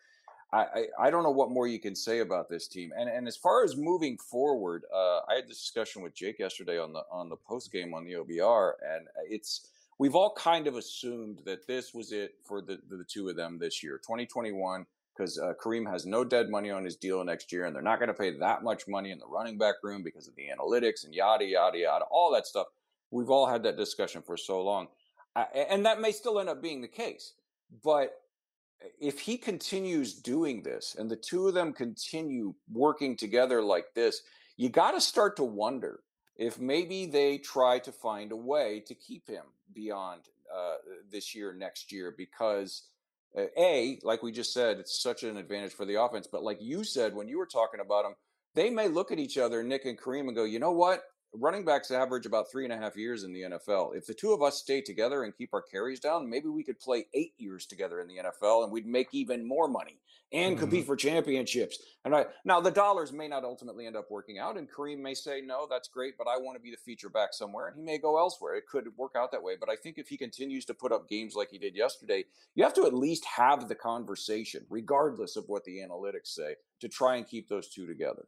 I, 0.53 0.59
I, 0.59 0.87
I 0.99 1.11
don't 1.11 1.23
know 1.23 1.31
what 1.31 1.51
more 1.51 1.67
you 1.67 1.79
can 1.79 1.95
say 1.95 2.21
about 2.21 2.49
this 2.49 2.69
team. 2.69 2.93
And 2.99 3.09
and 3.09 3.29
as 3.29 3.37
far 3.37 3.64
as 3.64 3.77
moving 3.77 4.17
forward, 4.17 4.85
uh, 4.93 5.21
I 5.29 5.35
had 5.37 5.49
this 5.49 5.61
discussion 5.61 6.03
with 6.03 6.14
Jake 6.14 6.38
yesterday 6.38 6.79
on 6.79 6.93
the 6.93 7.03
on 7.11 7.29
the 7.29 7.37
post 7.37 7.71
game 7.71 7.93
on 7.93 8.05
the 8.05 8.14
OBR, 8.14 8.73
and 8.83 9.07
it's 9.29 9.69
we've 9.99 10.15
all 10.15 10.33
kind 10.35 10.67
of 10.67 10.77
assumed 10.77 11.41
that 11.45 11.67
this 11.67 11.93
was 11.93 12.13
it 12.13 12.35
for 12.45 12.61
the 12.61 12.79
the, 12.89 13.05
two 13.05 13.29
of 13.29 13.37
them 13.37 13.59
this 13.59 13.83
year, 13.83 13.99
2021 13.99 14.87
because 15.17 15.39
uh, 15.39 15.53
Kareem 15.61 15.91
has 15.91 16.07
no 16.07 16.25
dead 16.25 16.49
money 16.49 16.71
on 16.71 16.85
his 16.85 16.95
deal 16.95 17.25
next 17.25 17.51
year, 17.51 17.65
and 17.65 17.75
they're 17.75 17.83
not 17.83 17.99
going 17.99 18.09
to 18.09 18.15
pay 18.15 18.39
that 18.39 18.63
much 18.63 18.87
money 18.87 19.11
in 19.11 19.19
the 19.19 19.27
running 19.27 19.59
back 19.59 19.77
room 19.83 20.05
because 20.05 20.29
of 20.29 20.37
the 20.37 20.45
analytics 20.45 21.05
and 21.05 21.13
yada 21.13 21.45
yada 21.45 21.79
yada, 21.79 22.05
all 22.11 22.33
that 22.33 22.47
stuff. 22.47 22.69
We've 23.11 23.31
all 23.31 23.47
had 23.47 23.65
that 23.65 23.77
discussion 23.77 24.23
for 24.23 24.37
so 24.37 24.63
long, 24.63 24.89
uh, 25.35 25.47
and 25.55 25.85
that 25.87 26.01
may 26.01 26.13
still 26.13 26.39
end 26.39 26.49
up 26.49 26.63
being 26.63 26.81
the 26.81 26.89
case. 26.89 27.33
But 27.83 28.13
if 29.01 29.21
he 29.21 29.37
continues 29.37 30.15
doing 30.15 30.63
this, 30.63 30.95
and 30.97 31.11
the 31.11 31.17
two 31.17 31.49
of 31.49 31.55
them 31.55 31.73
continue 31.73 32.55
working 32.73 33.17
together 33.17 33.61
like 33.61 33.95
this, 33.95 34.23
you 34.57 34.69
got 34.69 34.93
to 34.93 35.01
start 35.01 35.37
to 35.37 35.45
wonder 35.45 36.01
if 36.38 36.59
maybe 36.59 37.07
they 37.07 37.38
try 37.38 37.79
to 37.81 37.92
find 37.92 38.33
a 38.33 38.37
way 38.37 38.83
to 38.87 38.94
keep 38.94 39.29
him 39.29 39.44
beyond 39.74 40.22
uh, 40.55 40.77
this 41.11 41.35
year, 41.35 41.53
next 41.53 41.92
year, 41.92 42.14
because 42.16 42.85
uh, 43.37 43.46
a 43.59 43.98
like 44.03 44.22
we 44.22 44.33
just 44.33 44.55
said 44.55 44.79
it's 44.79 45.03
such 45.03 45.22
an 45.22 45.37
advantage 45.37 45.74
for 45.74 45.85
the 45.85 46.01
offense 46.01 46.27
but 46.27 46.42
like 46.42 46.62
you 46.62 46.83
said 46.83 47.14
when 47.14 47.29
you 47.29 47.37
were 47.37 47.46
talking 47.46 47.81
about 47.81 48.03
them 48.03 48.14
they 48.55 48.70
may 48.70 48.88
look 48.88 49.12
at 49.12 49.18
each 49.18 49.37
other 49.37 49.62
nick 49.62 49.85
and 49.85 50.01
kareem 50.01 50.29
and 50.29 50.35
go 50.35 50.44
you 50.44 50.59
know 50.59 50.72
what 50.72 51.03
running 51.35 51.64
backs 51.64 51.91
average 51.91 52.27
about 52.27 52.51
three 52.51 52.64
and 52.64 52.73
a 52.73 52.77
half 52.77 52.97
years 52.97 53.25
in 53.25 53.33
the 53.33 53.43
NFL. 53.43 53.97
If 53.97 54.07
the 54.07 54.14
two 54.14 54.33
of 54.33 54.43
us 54.43 54.59
stay 54.59 54.81
together 54.81 55.25
and 55.25 55.37
keep 55.37 55.53
our 55.53 55.62
carries 55.62 56.01
down, 56.01 56.29
maybe 56.29 56.49
we 56.49 56.64
could 56.64 56.81
play 56.81 57.07
eight 57.14 57.35
years 57.38 57.67
together 57.67 58.01
in 58.01 58.09
the 58.09 58.17
NFL 58.17 58.64
and 58.64 58.73
we'd 58.73 58.87
make 58.87 59.09
even 59.12 59.47
more 59.47 59.69
money 59.69 59.99
and 60.33 60.55
mm-hmm. 60.55 60.61
compete 60.61 60.87
for 60.87 60.97
championships. 60.97 61.79
And 62.05 62.14
I, 62.14 62.27
now 62.45 62.61
the 62.61 62.71
dollars 62.71 63.12
may 63.12 63.29
not 63.29 63.45
ultimately 63.45 63.87
end 63.87 63.97
up 63.97 64.11
working 64.11 64.38
out, 64.38 64.57
and 64.57 64.71
Kareem 64.71 64.99
may 64.99 65.14
say, 65.14 65.41
"No, 65.41 65.67
that's 65.69 65.88
great, 65.88 66.14
but 66.19 66.27
I 66.29 66.37
want 66.37 66.57
to 66.57 66.62
be 66.62 66.71
the 66.71 66.77
feature 66.77 67.09
back 67.09 67.33
somewhere," 67.33 67.69
and 67.69 67.77
he 67.77 67.83
may 67.83 67.99
go 67.99 68.19
elsewhere. 68.19 68.55
It 68.57 68.67
could 68.67 68.87
work 68.97 69.12
out 69.17 69.33
that 69.33 69.43
way, 69.43 69.55
but 69.59 69.71
I 69.71 69.77
think 69.77 69.99
if 69.99 70.09
he 70.09 70.17
continues 70.17 70.64
to 70.67 70.75
put 70.75 70.93
up 70.93 71.09
games 71.09 71.35
like 71.35 71.51
he 71.51 71.59
did 71.59 71.75
yesterday, 71.75 72.25
you 72.55 72.64
have 72.64 72.75
to 72.75 72.87
at 72.87 72.95
least 72.95 73.25
have 73.25 73.69
the 73.69 73.75
conversation, 73.75 74.67
regardless 74.69 75.37
of 75.37 75.49
what 75.49 75.64
the 75.64 75.79
analytics 75.79 76.29
say, 76.29 76.57
to 76.81 76.88
try 76.88 77.17
and 77.17 77.27
keep 77.27 77.49
those 77.49 77.69
two 77.69 77.87
together. 77.87 78.27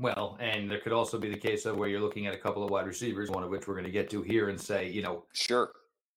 Well, 0.00 0.38
and 0.40 0.70
there 0.70 0.78
could 0.78 0.94
also 0.94 1.18
be 1.18 1.28
the 1.28 1.36
case 1.36 1.66
of 1.66 1.76
where 1.76 1.86
you're 1.86 2.00
looking 2.00 2.26
at 2.26 2.32
a 2.32 2.38
couple 2.38 2.64
of 2.64 2.70
wide 2.70 2.86
receivers, 2.86 3.28
one 3.28 3.42
of 3.42 3.50
which 3.50 3.68
we're 3.68 3.74
going 3.74 3.84
to 3.84 3.90
get 3.90 4.08
to 4.10 4.22
here, 4.22 4.48
and 4.48 4.58
say, 4.58 4.88
you 4.88 5.02
know, 5.02 5.24
sure, 5.34 5.72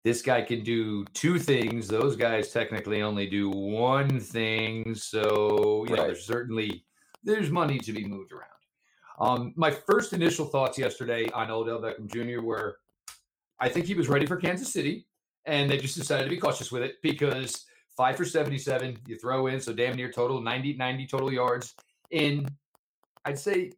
this 0.05 0.21
guy 0.21 0.41
can 0.41 0.63
do 0.63 1.03
two 1.13 1.37
things. 1.37 1.89
Those 1.89 2.15
guys 2.15 2.53
technically 2.53 3.01
only 3.01 3.27
do 3.27 3.49
one 3.49 4.21
thing. 4.21 4.95
So, 4.95 5.83
you 5.85 5.95
right. 5.95 5.97
know, 5.97 6.05
there's 6.05 6.25
certainly 6.25 6.85
there's 7.25 7.51
money 7.51 7.77
to 7.79 7.91
be 7.91 8.05
moved 8.05 8.31
around. 8.31 8.47
Um, 9.19 9.53
my 9.57 9.69
first 9.69 10.13
initial 10.13 10.45
thoughts 10.45 10.77
yesterday 10.77 11.29
on 11.31 11.51
Odell 11.51 11.81
Beckham 11.81 12.07
Jr. 12.07 12.41
were, 12.41 12.79
I 13.59 13.67
think 13.67 13.85
he 13.85 13.95
was 13.95 14.07
ready 14.07 14.25
for 14.25 14.37
Kansas 14.37 14.71
City, 14.71 15.07
and 15.45 15.69
they 15.69 15.77
just 15.77 15.97
decided 15.97 16.23
to 16.23 16.29
be 16.29 16.37
cautious 16.37 16.71
with 16.71 16.83
it 16.83 16.95
because 17.01 17.65
five 17.97 18.15
for 18.15 18.23
77, 18.23 18.97
you 19.07 19.17
throw 19.17 19.47
in, 19.47 19.59
so 19.59 19.73
damn 19.73 19.97
near 19.97 20.09
total 20.09 20.39
90, 20.39 20.77
90 20.77 21.07
total 21.07 21.33
yards 21.33 21.75
in 22.11 22.47
I'd 23.25 23.39
say 23.39 23.71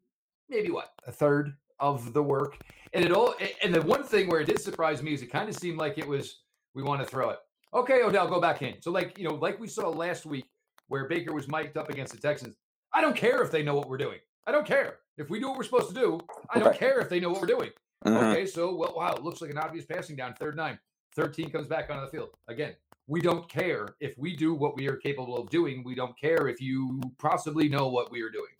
maybe 0.50 0.72
what 0.72 0.94
a 1.06 1.12
third 1.12 1.54
of 1.80 2.14
the 2.14 2.24
work. 2.24 2.58
And 2.94 3.04
it 3.04 3.12
all 3.12 3.36
and 3.64 3.74
the 3.74 3.82
one 3.82 4.04
thing 4.04 4.30
where 4.30 4.40
it 4.40 4.48
did 4.48 4.62
surprise 4.62 5.04
me 5.04 5.14
is 5.14 5.22
it 5.22 5.32
kind 5.32 5.50
of 5.50 5.56
seemed 5.56 5.78
like 5.78 5.98
it 5.98 6.08
was 6.08 6.42
we 6.74 6.84
want 6.84 7.02
to 7.02 7.08
throw 7.08 7.30
it. 7.30 7.40
Okay, 7.74 8.02
Odell, 8.04 8.28
go 8.28 8.40
back 8.40 8.62
in. 8.62 8.82
So 8.82 8.92
like 8.92 9.18
you 9.18 9.28
know, 9.28 9.36
like 9.36 9.60
we 9.60 9.68
saw 9.68 9.90
last 9.90 10.26
week 10.26 10.46
where 10.88 11.08
Baker 11.08 11.34
was 11.34 11.48
mic'd 11.48 11.78
up 11.78 11.90
against 11.90 12.14
the 12.14 12.20
Texans. 12.20 12.56
I 12.94 13.02
don't 13.02 13.16
care 13.16 13.42
if 13.42 13.52
they 13.52 13.64
know 13.64 13.76
what 13.76 13.90
we're 13.90 13.98
doing. 13.98 14.20
I 14.48 14.52
don't 14.52 14.66
care 14.66 15.00
if 15.18 15.30
we 15.30 15.40
do 15.40 15.50
what 15.50 15.58
we're 15.58 15.64
supposed 15.64 15.90
to 15.90 15.96
do. 15.96 16.20
I 16.50 16.60
don't 16.60 16.78
care 16.78 17.00
if 17.00 17.10
they 17.10 17.20
know 17.20 17.30
what 17.30 17.42
we're 17.42 17.48
doing. 17.48 17.72
Mm-hmm. 18.06 18.26
Okay, 18.28 18.46
so 18.46 18.74
well, 18.74 18.94
wow, 18.96 19.14
it 19.14 19.24
looks 19.24 19.42
like 19.42 19.50
an 19.50 19.58
obvious 19.58 19.86
passing 19.86 20.16
down, 20.16 20.36
third 20.36 20.56
nine. 20.56 20.80
13 21.16 21.50
comes 21.50 21.68
back 21.68 21.90
onto 21.90 22.06
the 22.06 22.12
field. 22.12 22.30
Again, 22.50 22.76
we 23.08 23.22
don't 23.22 23.48
care 23.48 23.88
if 24.02 24.18
we 24.18 24.36
do 24.36 24.54
what 24.54 24.76
we 24.76 24.88
are 24.88 24.98
capable 24.98 25.38
of 25.38 25.50
doing. 25.50 25.82
We 25.84 25.96
don't 25.96 26.18
care 26.20 26.50
if 26.50 26.60
you 26.60 27.02
possibly 27.20 27.70
know 27.70 27.88
what 27.88 28.12
we 28.12 28.22
are 28.22 28.30
doing 28.30 28.52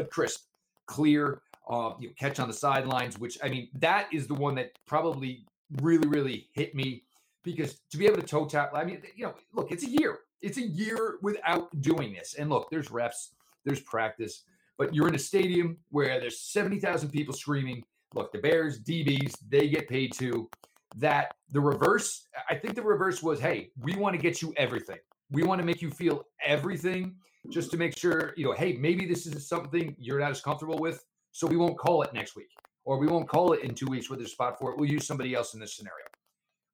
but 0.00 0.10
crisp, 0.10 0.46
clear, 0.86 1.42
uh, 1.68 1.92
you 2.00 2.08
know, 2.08 2.14
catch 2.18 2.40
on 2.40 2.48
the 2.48 2.54
sidelines, 2.54 3.18
which 3.18 3.36
I 3.44 3.50
mean, 3.50 3.68
that 3.74 4.08
is 4.14 4.26
the 4.26 4.34
one 4.34 4.54
that 4.54 4.72
probably 4.86 5.44
really, 5.82 6.08
really 6.08 6.48
hit 6.54 6.74
me 6.74 7.02
because 7.44 7.80
to 7.90 7.98
be 7.98 8.06
able 8.06 8.16
to 8.16 8.22
toe 8.22 8.46
tap, 8.46 8.70
I 8.74 8.82
mean, 8.82 9.02
you 9.14 9.26
know, 9.26 9.34
look, 9.52 9.70
it's 9.70 9.84
a 9.84 9.90
year. 9.90 10.20
It's 10.40 10.56
a 10.56 10.66
year 10.66 11.18
without 11.20 11.68
doing 11.82 12.14
this. 12.14 12.34
And 12.34 12.48
look, 12.48 12.70
there's 12.70 12.90
reps, 12.90 13.34
there's 13.66 13.80
practice, 13.80 14.44
but 14.78 14.94
you're 14.94 15.06
in 15.06 15.14
a 15.14 15.18
stadium 15.18 15.76
where 15.90 16.18
there's 16.18 16.40
70,000 16.40 17.10
people 17.10 17.34
screaming. 17.34 17.84
Look, 18.14 18.32
the 18.32 18.38
Bears, 18.38 18.80
DBs, 18.80 19.34
they 19.50 19.68
get 19.68 19.86
paid 19.86 20.14
too. 20.14 20.48
That 20.96 21.34
the 21.50 21.60
reverse, 21.60 22.26
I 22.48 22.54
think 22.54 22.74
the 22.74 22.82
reverse 22.82 23.22
was, 23.22 23.38
hey, 23.38 23.70
we 23.82 23.96
want 23.96 24.16
to 24.16 24.22
get 24.22 24.40
you 24.40 24.54
everything. 24.56 24.98
We 25.30 25.42
want 25.42 25.60
to 25.60 25.66
make 25.66 25.82
you 25.82 25.90
feel 25.90 26.24
everything 26.44 27.16
just 27.48 27.70
to 27.70 27.76
make 27.76 27.96
sure, 27.96 28.34
you 28.36 28.44
know, 28.44 28.52
hey, 28.52 28.74
maybe 28.74 29.06
this 29.06 29.26
is 29.26 29.48
something 29.48 29.94
you're 29.98 30.20
not 30.20 30.30
as 30.30 30.40
comfortable 30.40 30.78
with. 30.78 31.04
So 31.32 31.46
we 31.46 31.56
won't 31.56 31.78
call 31.78 32.02
it 32.02 32.12
next 32.12 32.36
week 32.36 32.50
or 32.84 32.98
we 32.98 33.06
won't 33.06 33.28
call 33.28 33.52
it 33.52 33.62
in 33.62 33.74
two 33.74 33.86
weeks 33.86 34.10
with 34.10 34.20
a 34.20 34.28
spot 34.28 34.58
for 34.58 34.72
it. 34.72 34.78
We'll 34.78 34.90
use 34.90 35.06
somebody 35.06 35.34
else 35.34 35.54
in 35.54 35.60
this 35.60 35.76
scenario. 35.76 36.06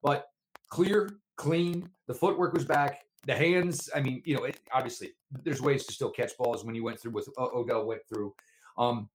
But 0.02 0.26
clear, 0.70 1.10
clean, 1.36 1.88
the 2.06 2.14
footwork 2.14 2.52
was 2.52 2.64
back. 2.64 3.00
The 3.26 3.34
hands, 3.34 3.90
I 3.94 4.00
mean, 4.00 4.22
you 4.24 4.36
know, 4.36 4.44
it, 4.44 4.60
obviously 4.72 5.10
there's 5.44 5.60
ways 5.60 5.84
to 5.86 5.92
still 5.92 6.10
catch 6.10 6.36
balls 6.38 6.64
when 6.64 6.74
you 6.74 6.84
went 6.84 7.00
through 7.00 7.12
with 7.12 7.28
uh, 7.38 7.48
Odell 7.54 7.86
went 7.86 8.02
through. 8.08 8.32
Um, 8.78 9.08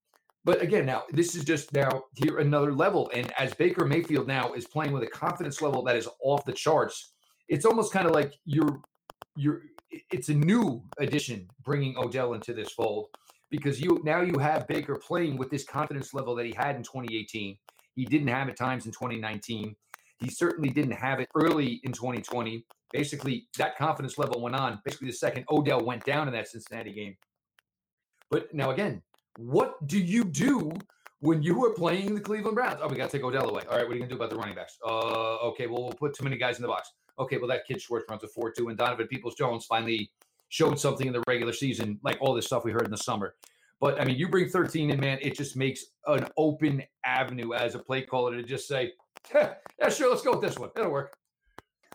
but 0.44 0.62
again, 0.62 0.86
now 0.86 1.04
this 1.12 1.36
is 1.36 1.46
just 1.46 1.72
now 1.74 2.04
here 2.16 2.40
another 2.40 2.74
level. 2.74 3.10
And 3.14 3.32
as 3.40 3.54
Baker 3.54 3.86
Mayfield 3.86 4.28
now 4.28 4.54
is 4.54 4.66
playing 4.66 4.92
with 4.92 5.04
a 5.04 5.08
confidence 5.08 5.62
level 5.62 5.84
that 5.84 5.96
is 5.96 6.10
off 6.24 6.44
the 6.46 6.54
charts, 6.54 7.14
it's 7.48 7.66
almost 7.66 7.94
kind 7.94 8.08
of 8.08 8.14
like 8.14 8.34
you're 8.46 8.82
you're 9.38 9.62
it's 10.12 10.30
a 10.30 10.34
new 10.34 10.84
addition 11.00 11.48
bringing 11.64 11.98
Odell 11.98 12.34
into 12.34 12.54
this 12.54 12.72
fold 12.72 13.08
because 13.50 13.82
you 13.82 14.00
now 14.04 14.22
you 14.22 14.38
have 14.40 14.68
Baker 14.68 14.96
playing 14.96 15.38
with 15.38 15.50
this 15.50 15.64
confidence 15.64 16.14
level 16.14 16.36
that 16.36 16.46
he 16.46 16.54
had 16.56 16.76
in 16.76 16.84
2018. 16.84 17.58
He 17.96 18.06
didn't 18.06 18.30
have 18.30 18.48
at 18.48 18.56
times 18.56 18.86
in 18.86 18.92
2019. 18.92 19.76
He 20.20 20.30
certainly 20.30 20.70
didn't 20.70 20.94
have 20.94 21.20
it 21.20 21.28
early 21.36 21.82
in 21.84 21.92
2020. 21.92 22.66
Basically, 22.94 23.48
that 23.58 23.78
confidence 23.78 24.18
level 24.18 24.42
went 24.42 24.56
on. 24.56 24.80
Basically, 24.86 25.08
the 25.08 25.14
second 25.14 25.46
Odell 25.50 25.84
went 25.84 26.06
down 26.06 26.28
in 26.28 26.34
that 26.34 26.48
Cincinnati 26.48 26.94
game. 26.94 27.16
But 28.30 28.54
now 28.54 28.72
again, 28.72 29.02
what 29.38 29.86
do 29.88 30.00
you 30.00 30.24
do 30.24 30.72
when 31.20 31.44
you 31.44 31.64
are 31.66 31.74
playing 31.74 32.16
the 32.16 32.22
Cleveland 32.22 32.56
Browns? 32.56 32.80
Oh, 32.82 32.88
we 32.88 32.96
got 32.96 33.10
to 33.10 33.18
take 33.18 33.26
Odell 33.26 33.50
away. 33.50 33.64
All 33.70 33.78
right, 33.78 33.86
what 33.86 33.92
are 33.92 33.96
you 33.96 34.00
going 34.00 34.10
to 34.10 34.16
do 34.16 34.16
about 34.16 34.30
the 34.30 34.38
running 34.38 34.56
backs? 34.56 34.78
Uh, 34.86 35.38
okay, 35.50 35.68
well, 35.68 35.84
we'll 35.84 35.94
put 35.94 36.14
too 36.14 36.24
many 36.24 36.38
guys 36.38 36.58
in 36.58 36.62
the 36.62 36.68
box 36.68 36.92
okay, 37.22 37.38
well, 37.38 37.48
that 37.48 37.66
kid 37.68 37.82
Schwartz 37.82 38.06
runs 38.10 38.24
a 38.24 38.28
4 38.28 38.52
2, 38.52 38.70
and 38.70 38.78
Donovan 38.78 39.08
Peoples 39.08 39.36
Jones 39.36 39.66
finally 39.66 40.12
showed 40.50 40.80
something 40.80 41.08
in 41.08 41.14
the 41.14 41.24
regular 41.28 41.54
season, 41.54 42.00
like 42.04 42.18
all 42.20 42.34
this 42.34 42.46
stuff 42.46 42.66
we 42.66 42.72
heard 42.72 42.86
in 42.86 42.92
the 42.92 42.98
summer. 42.98 43.36
But 43.80 44.00
I 44.00 44.06
mean, 44.06 44.18
you 44.18 44.28
bring 44.28 44.48
13 44.48 44.92
in, 44.92 45.00
man, 45.00 45.18
it 45.22 45.36
just 45.36 45.56
makes 45.56 45.86
an 46.06 46.28
open 46.38 46.84
avenue 47.06 47.54
as 47.54 47.74
a 47.74 47.80
play 47.80 48.04
caller 48.04 48.36
to 48.36 48.44
just 48.44 48.68
say, 48.68 48.92
yeah, 49.34 49.56
sure, 49.90 50.10
let's 50.10 50.22
go 50.22 50.32
with 50.32 50.42
this 50.42 50.58
one. 50.60 50.70
It'll 50.78 50.92
work. 50.92 51.16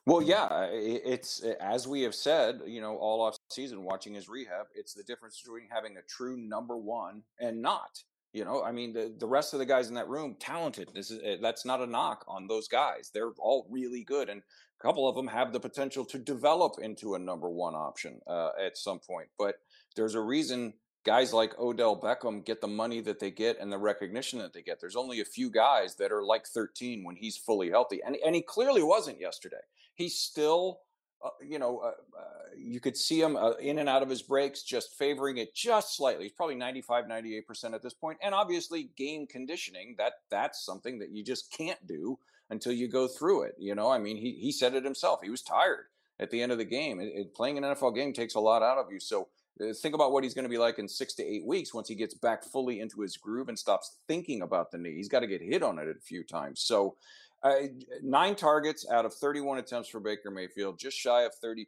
Well, 0.06 0.22
yeah, 0.22 0.68
it's 0.70 1.42
as 1.60 1.88
we 1.88 2.02
have 2.02 2.14
said, 2.14 2.60
you 2.64 2.80
know, 2.80 2.96
all 2.96 3.20
off 3.20 3.38
season 3.50 3.82
watching 3.82 4.14
his 4.14 4.28
rehab. 4.28 4.66
It's 4.74 4.94
the 4.94 5.02
difference 5.02 5.40
between 5.42 5.68
having 5.68 5.96
a 5.96 6.02
true 6.02 6.36
number 6.36 6.76
one 6.76 7.22
and 7.40 7.60
not. 7.60 8.02
You 8.32 8.44
know, 8.44 8.62
I 8.62 8.70
mean, 8.70 8.92
the, 8.92 9.14
the 9.18 9.26
rest 9.26 9.52
of 9.52 9.58
the 9.58 9.66
guys 9.66 9.88
in 9.88 9.94
that 9.94 10.08
room, 10.08 10.36
talented. 10.38 10.90
This 10.94 11.10
is 11.10 11.20
eh, 11.24 11.36
that's 11.40 11.64
not 11.64 11.80
a 11.80 11.86
knock 11.86 12.24
on 12.28 12.46
those 12.46 12.68
guys. 12.68 13.10
They're 13.12 13.32
all 13.38 13.66
really 13.68 14.04
good, 14.04 14.28
and 14.28 14.42
couple 14.86 15.08
of 15.08 15.16
them 15.16 15.26
have 15.26 15.52
the 15.52 15.58
potential 15.58 16.04
to 16.04 16.16
develop 16.16 16.76
into 16.80 17.16
a 17.16 17.18
number 17.18 17.50
one 17.50 17.74
option 17.74 18.20
uh, 18.28 18.50
at 18.64 18.78
some 18.78 19.00
point. 19.00 19.26
But 19.36 19.56
there's 19.96 20.14
a 20.14 20.20
reason 20.20 20.74
guys 21.04 21.32
like 21.32 21.58
Odell 21.58 22.00
Beckham 22.00 22.44
get 22.44 22.60
the 22.60 22.68
money 22.68 23.00
that 23.00 23.18
they 23.18 23.32
get 23.32 23.58
and 23.60 23.72
the 23.72 23.78
recognition 23.78 24.38
that 24.38 24.52
they 24.52 24.62
get. 24.62 24.80
There's 24.80 24.94
only 24.94 25.20
a 25.20 25.24
few 25.24 25.50
guys 25.50 25.96
that 25.96 26.12
are 26.12 26.22
like 26.22 26.46
13 26.46 27.02
when 27.02 27.16
he's 27.16 27.36
fully 27.36 27.68
healthy, 27.68 28.00
and 28.06 28.16
and 28.24 28.36
he 28.36 28.42
clearly 28.42 28.82
wasn't 28.84 29.20
yesterday. 29.20 29.64
He's 29.96 30.16
still 30.16 30.82
uh, 31.24 31.30
you 31.44 31.58
know, 31.58 31.78
uh, 31.78 31.88
uh, 31.88 32.22
you 32.56 32.80
could 32.80 32.96
see 32.96 33.20
him 33.20 33.36
uh, 33.36 33.52
in 33.52 33.78
and 33.78 33.88
out 33.88 34.02
of 34.02 34.08
his 34.08 34.22
breaks, 34.22 34.62
just 34.62 34.94
favoring 34.98 35.38
it 35.38 35.54
just 35.54 35.96
slightly. 35.96 36.24
He's 36.24 36.32
probably 36.32 36.54
95, 36.54 37.04
98% 37.06 37.74
at 37.74 37.82
this 37.82 37.94
point. 37.94 38.18
And 38.22 38.34
obviously, 38.34 38.90
game 38.96 39.26
conditioning, 39.26 39.94
that 39.98 40.14
that's 40.30 40.64
something 40.64 40.98
that 40.98 41.10
you 41.10 41.24
just 41.24 41.52
can't 41.52 41.84
do 41.86 42.18
until 42.50 42.72
you 42.72 42.88
go 42.88 43.08
through 43.08 43.42
it. 43.42 43.54
You 43.58 43.74
know, 43.74 43.90
I 43.90 43.98
mean, 43.98 44.16
he, 44.16 44.32
he 44.32 44.52
said 44.52 44.74
it 44.74 44.84
himself. 44.84 45.20
He 45.22 45.30
was 45.30 45.42
tired 45.42 45.86
at 46.20 46.30
the 46.30 46.40
end 46.40 46.52
of 46.52 46.58
the 46.58 46.64
game. 46.64 47.00
It, 47.00 47.12
it, 47.14 47.34
playing 47.34 47.58
an 47.58 47.64
NFL 47.64 47.94
game 47.94 48.12
takes 48.12 48.34
a 48.34 48.40
lot 48.40 48.62
out 48.62 48.78
of 48.78 48.86
you. 48.90 49.00
So 49.00 49.28
Uh, 49.58 49.72
think 49.72 49.94
about 49.94 50.12
what 50.12 50.22
he's 50.22 50.34
going 50.34 50.44
to 50.44 50.50
be 50.50 50.58
like 50.58 50.78
in 50.78 50.88
six 50.88 51.14
to 51.14 51.24
eight 51.24 51.46
weeks 51.46 51.72
once 51.72 51.88
he 51.88 51.94
gets 51.94 52.14
back 52.14 52.44
fully 52.44 52.80
into 52.80 53.00
his 53.00 53.16
groove 53.16 53.48
and 53.48 53.58
stops 53.58 53.98
thinking 54.06 54.42
about 54.42 54.70
the 54.70 54.78
knee. 54.78 54.94
He's 54.94 55.08
got 55.08 55.20
to 55.20 55.26
get 55.26 55.40
hit 55.40 55.62
on 55.62 55.78
it 55.78 55.88
a 55.88 56.00
few 56.00 56.22
times. 56.24 56.60
So, 56.60 56.96
uh, 57.42 57.54
nine 58.02 58.34
targets 58.34 58.86
out 58.90 59.04
of 59.04 59.14
31 59.14 59.58
attempts 59.58 59.88
for 59.88 60.00
Baker 60.00 60.30
Mayfield, 60.30 60.78
just 60.78 60.96
shy 60.96 61.22
of 61.22 61.32
30%, 61.42 61.66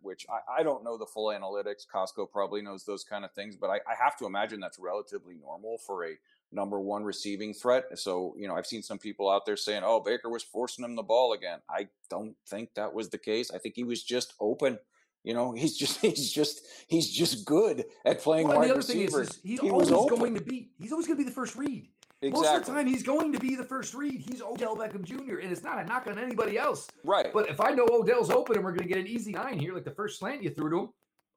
which 0.00 0.24
I, 0.30 0.60
I 0.60 0.62
don't 0.62 0.84
know 0.84 0.96
the 0.96 1.06
full 1.06 1.26
analytics. 1.26 1.86
Costco 1.92 2.30
probably 2.30 2.62
knows 2.62 2.84
those 2.84 3.04
kind 3.04 3.24
of 3.24 3.32
things, 3.32 3.56
but 3.56 3.68
I, 3.68 3.76
I 3.76 3.94
have 4.00 4.16
to 4.18 4.26
imagine 4.26 4.60
that's 4.60 4.78
relatively 4.78 5.34
normal 5.34 5.78
for 5.78 6.06
a 6.06 6.16
number 6.52 6.80
one 6.80 7.04
receiving 7.04 7.52
threat. 7.52 7.98
So, 7.98 8.34
you 8.38 8.48
know, 8.48 8.56
I've 8.56 8.66
seen 8.66 8.82
some 8.82 8.98
people 8.98 9.28
out 9.28 9.44
there 9.44 9.56
saying, 9.56 9.82
oh, 9.84 10.00
Baker 10.00 10.30
was 10.30 10.42
forcing 10.42 10.84
him 10.84 10.96
the 10.96 11.02
ball 11.02 11.32
again. 11.32 11.58
I 11.68 11.88
don't 12.08 12.36
think 12.46 12.74
that 12.74 12.94
was 12.94 13.10
the 13.10 13.18
case. 13.18 13.50
I 13.50 13.58
think 13.58 13.74
he 13.74 13.84
was 13.84 14.02
just 14.02 14.34
open. 14.40 14.78
You 15.24 15.34
know, 15.34 15.52
he's 15.56 15.76
just 15.76 16.00
he's 16.00 16.32
just 16.32 16.62
he's 16.86 17.10
just 17.10 17.44
good 17.44 17.84
at 18.04 18.20
playing 18.20 18.48
well, 18.48 18.58
wide 18.58 18.68
the 18.68 18.70
other 18.70 18.78
receiver. 18.78 19.10
Thing 19.10 19.20
is, 19.20 19.30
is 19.30 19.40
he's 19.42 19.60
he 19.60 19.70
always 19.70 19.90
going 19.90 20.34
to 20.34 20.40
be 20.40 20.70
he's 20.78 20.92
always 20.92 21.06
going 21.06 21.18
to 21.18 21.24
be 21.24 21.28
the 21.28 21.34
first 21.34 21.56
read. 21.56 21.88
Exactly. 22.20 22.42
Most 22.42 22.60
of 22.60 22.66
the 22.66 22.72
time, 22.72 22.86
he's 22.86 23.04
going 23.04 23.32
to 23.32 23.38
be 23.38 23.54
the 23.54 23.64
first 23.64 23.94
read. 23.94 24.20
He's 24.20 24.42
Odell 24.42 24.76
Beckham 24.76 25.04
Jr., 25.04 25.38
and 25.38 25.52
it's 25.52 25.62
not 25.62 25.78
a 25.78 25.84
knock 25.84 26.08
on 26.08 26.18
anybody 26.18 26.58
else. 26.58 26.88
Right. 27.04 27.32
But 27.32 27.48
if 27.48 27.60
I 27.60 27.70
know 27.70 27.86
Odell's 27.92 28.30
open 28.30 28.56
and 28.56 28.64
we're 28.64 28.72
going 28.72 28.88
to 28.88 28.92
get 28.92 28.98
an 28.98 29.06
easy 29.06 29.30
nine 29.30 29.56
here, 29.56 29.72
like 29.72 29.84
the 29.84 29.92
first 29.92 30.18
slant 30.18 30.42
you 30.42 30.50
threw 30.50 30.70
to 30.70 30.78
him, 30.80 30.88